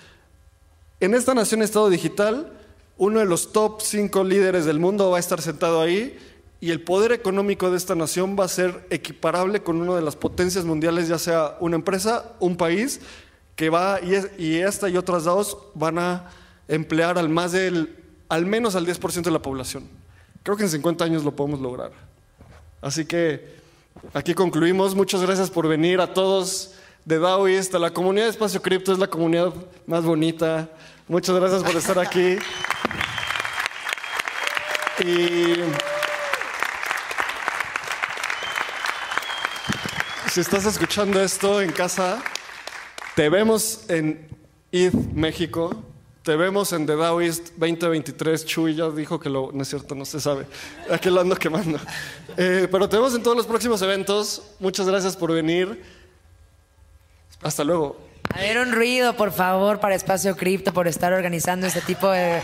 en 1.01 1.13
esta 1.13 1.33
nación 1.33 1.61
estado 1.61 1.89
digital, 1.89 2.51
uno 2.97 3.19
de 3.19 3.25
los 3.25 3.51
top 3.51 3.81
cinco 3.81 4.23
líderes 4.23 4.65
del 4.65 4.79
mundo 4.79 5.09
va 5.11 5.17
a 5.17 5.19
estar 5.19 5.41
sentado 5.41 5.81
ahí 5.81 6.17
y 6.61 6.71
el 6.71 6.81
poder 6.81 7.11
económico 7.11 7.71
de 7.71 7.77
esta 7.77 7.93
nación 7.95 8.35
va 8.39 8.45
a 8.45 8.49
ser 8.49 8.85
equiparable 8.89 9.63
con 9.63 9.81
una 9.81 9.95
de 9.95 10.01
las 10.01 10.15
potencias 10.15 10.63
mundiales, 10.65 11.07
ya 11.09 11.19
sea 11.19 11.57
una 11.59 11.75
empresa, 11.75 12.33
un 12.39 12.55
país, 12.55 13.01
que 13.57 13.69
va 13.69 13.99
y, 14.01 14.15
es- 14.15 14.29
y 14.37 14.57
esta 14.59 14.87
y 14.89 14.95
otras 14.97 15.25
DAOs 15.25 15.57
van 15.75 15.99
a 15.99 16.29
emplear 16.69 17.17
al 17.17 17.29
más 17.29 17.51
del, 17.51 17.97
al 18.29 18.45
menos 18.45 18.75
al 18.75 18.85
10% 18.85 19.23
de 19.23 19.31
la 19.31 19.41
población. 19.41 20.00
Creo 20.43 20.57
que 20.57 20.63
en 20.63 20.69
50 20.69 21.05
años 21.05 21.23
lo 21.23 21.35
podemos 21.35 21.59
lograr. 21.59 21.91
Así 22.81 23.05
que 23.05 23.55
aquí 24.13 24.33
concluimos. 24.33 24.95
Muchas 24.95 25.21
gracias 25.21 25.49
por 25.51 25.67
venir 25.67 26.01
a 26.01 26.13
todos 26.13 26.73
de 27.05 27.19
Daoist. 27.19 27.73
La 27.75 27.91
comunidad 27.91 28.25
de 28.25 28.31
Espacio 28.31 28.61
Cripto 28.61 28.91
es 28.91 28.99
la 28.99 29.07
comunidad 29.07 29.53
más 29.85 30.03
bonita. 30.03 30.69
Muchas 31.07 31.35
gracias 31.35 31.63
por 31.63 31.75
estar 31.75 31.99
aquí. 31.99 32.37
Y 35.03 35.55
si 40.29 40.41
estás 40.41 40.65
escuchando 40.65 41.19
esto 41.19 41.59
en 41.59 41.71
casa, 41.71 42.21
te 43.15 43.27
vemos 43.27 43.89
en 43.89 44.27
ETH 44.71 44.93
México. 44.93 45.90
Te 46.23 46.35
vemos 46.35 46.71
en 46.71 46.85
The 46.85 46.95
Daoist 46.95 47.49
2023. 47.55 48.45
Chuy 48.45 48.75
ya 48.75 48.89
dijo 48.89 49.19
que 49.19 49.27
lo. 49.27 49.51
No 49.51 49.63
es 49.63 49.69
cierto, 49.69 49.95
no 49.95 50.05
se 50.05 50.19
sabe. 50.19 50.45
Aquí 50.91 51.09
lo 51.09 51.21
ando 51.21 51.35
quemando. 51.35 51.79
Eh, 52.37 52.67
pero 52.71 52.87
te 52.87 52.95
vemos 52.95 53.15
en 53.15 53.23
todos 53.23 53.35
los 53.35 53.47
próximos 53.47 53.81
eventos. 53.81 54.43
Muchas 54.59 54.87
gracias 54.87 55.17
por 55.17 55.31
venir. 55.33 55.83
Hasta 57.41 57.63
luego. 57.63 57.97
A 58.33 58.39
ver, 58.39 58.59
un 58.59 58.71
ruido, 58.71 59.17
por 59.17 59.31
favor, 59.31 59.79
para 59.79 59.95
Espacio 59.95 60.37
Cripto, 60.37 60.71
por 60.71 60.87
estar 60.87 61.11
organizando 61.11 61.67
este 61.67 61.81
tipo 61.81 62.09
de... 62.09 62.41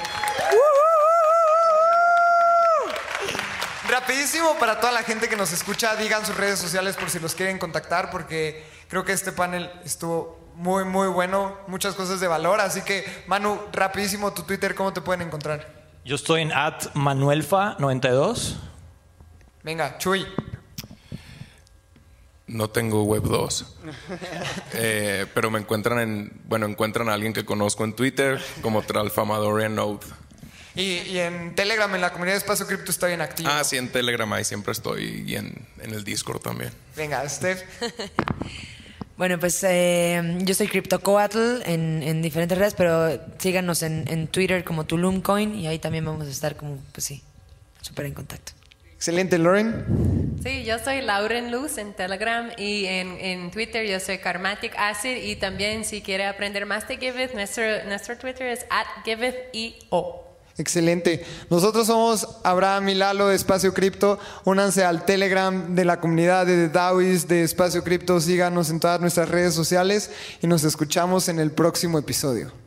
Rapidísimo 3.87 4.55
para 4.59 4.79
toda 4.81 4.91
la 4.91 5.03
gente 5.03 5.29
que 5.29 5.37
nos 5.37 5.53
escucha, 5.53 5.95
digan 5.95 6.25
sus 6.25 6.35
redes 6.35 6.59
sociales 6.59 6.97
por 6.97 7.09
si 7.09 7.19
los 7.19 7.35
quieren 7.35 7.57
contactar, 7.57 8.09
porque 8.09 8.65
creo 8.89 9.05
que 9.05 9.13
este 9.13 9.31
panel 9.31 9.71
estuvo 9.85 10.46
muy, 10.57 10.85
muy 10.85 11.07
bueno, 11.07 11.55
muchas 11.67 11.93
cosas 11.93 12.19
de 12.19 12.27
valor. 12.27 12.59
Así 12.59 12.81
que, 12.81 13.05
Manu, 13.27 13.59
rapidísimo 13.71 14.33
tu 14.33 14.43
Twitter, 14.43 14.75
¿cómo 14.75 14.91
te 14.91 15.01
pueden 15.01 15.21
encontrar? 15.21 15.87
Yo 16.03 16.15
estoy 16.15 16.41
en 16.41 16.51
at 16.51 16.93
manuelfa92. 16.93 18.55
Venga, 19.63 19.97
Chuy. 19.97 20.25
No 22.47 22.69
tengo 22.69 23.03
web 23.03 23.23
2. 23.23 23.75
Eh, 24.73 25.25
pero 25.33 25.49
me 25.49 25.59
encuentran 25.59 25.99
en, 25.99 26.41
bueno, 26.45 26.65
encuentran 26.65 27.09
a 27.09 27.13
alguien 27.13 27.33
que 27.33 27.45
conozco 27.45 27.83
en 27.83 27.93
Twitter 27.93 28.39
como 28.61 28.81
Tralfamadorian 28.83 29.75
Node. 29.75 30.05
Y, 30.75 30.99
y 30.99 31.19
en 31.19 31.55
Telegram, 31.55 31.93
en 31.95 32.01
la 32.01 32.11
comunidad 32.11 32.35
de 32.35 32.39
Espacio 32.39 32.67
Cripto, 32.67 32.91
está 32.91 33.07
bien 33.07 33.21
activo. 33.21 33.49
Ah, 33.51 33.63
sí, 33.63 33.77
en 33.77 33.91
Telegram 33.91 34.31
ahí 34.33 34.43
siempre 34.45 34.71
estoy 34.71 35.23
y 35.25 35.35
en, 35.35 35.67
en 35.79 35.93
el 35.93 36.03
Discord 36.03 36.41
también. 36.41 36.71
Venga, 36.95 37.27
Steph. 37.27 37.63
Bueno, 39.17 39.39
pues 39.39 39.63
eh, 39.63 40.21
yo 40.41 40.53
soy 40.53 40.67
CryptoCoatl 40.67 41.63
en, 41.65 42.03
en 42.03 42.21
diferentes 42.21 42.55
redes, 42.55 42.75
pero 42.75 43.19
síganos 43.39 43.81
en, 43.81 44.05
en 44.07 44.27
Twitter 44.27 44.63
como 44.63 44.85
TulumCoin 44.85 45.55
y 45.55 45.65
ahí 45.65 45.79
también 45.79 46.05
vamos 46.05 46.27
a 46.27 46.29
estar 46.29 46.55
como, 46.55 46.77
pues 46.91 47.05
sí, 47.05 47.23
súper 47.81 48.05
en 48.05 48.13
contacto. 48.13 48.51
Excelente, 48.93 49.39
Lauren. 49.39 50.37
Sí, 50.43 50.63
yo 50.63 50.77
soy 50.77 51.01
Lauren 51.01 51.51
Luz 51.51 51.79
en 51.79 51.93
Telegram 51.93 52.51
y 52.57 52.85
en, 52.85 53.17
en 53.19 53.51
Twitter 53.51 53.87
yo 53.87 53.99
soy 53.99 54.19
Karmatic 54.19 54.73
Acid 54.77 55.17
y 55.17 55.35
también 55.35 55.83
si 55.83 56.01
quiere 56.01 56.25
aprender 56.25 56.67
más 56.67 56.87
de 56.87 56.97
Giveth, 56.97 57.33
nuestro, 57.33 57.63
nuestro 57.85 58.17
Twitter 58.17 58.47
es 58.47 58.65
at 58.69 58.85
GivethEO. 59.03 60.26
Excelente. 60.57 61.23
Nosotros 61.51 61.85
somos 61.85 62.27
Abraham 62.43 62.89
y 62.89 62.95
Lalo 62.95 63.27
de 63.27 63.35
Espacio 63.35 63.73
Cripto. 63.73 64.17
Únanse 64.43 64.83
al 64.83 65.05
Telegram 65.05 65.75
de 65.75 65.85
la 65.85 65.99
comunidad 65.99 66.47
de 66.47 66.69
DAOIS 66.69 67.27
de 67.27 67.43
Espacio 67.43 67.83
Cripto. 67.83 68.19
Síganos 68.19 68.71
en 68.71 68.79
todas 68.79 68.99
nuestras 68.99 69.29
redes 69.29 69.53
sociales 69.53 70.09
y 70.41 70.47
nos 70.47 70.63
escuchamos 70.63 71.29
en 71.29 71.39
el 71.39 71.51
próximo 71.51 71.99
episodio. 71.99 72.66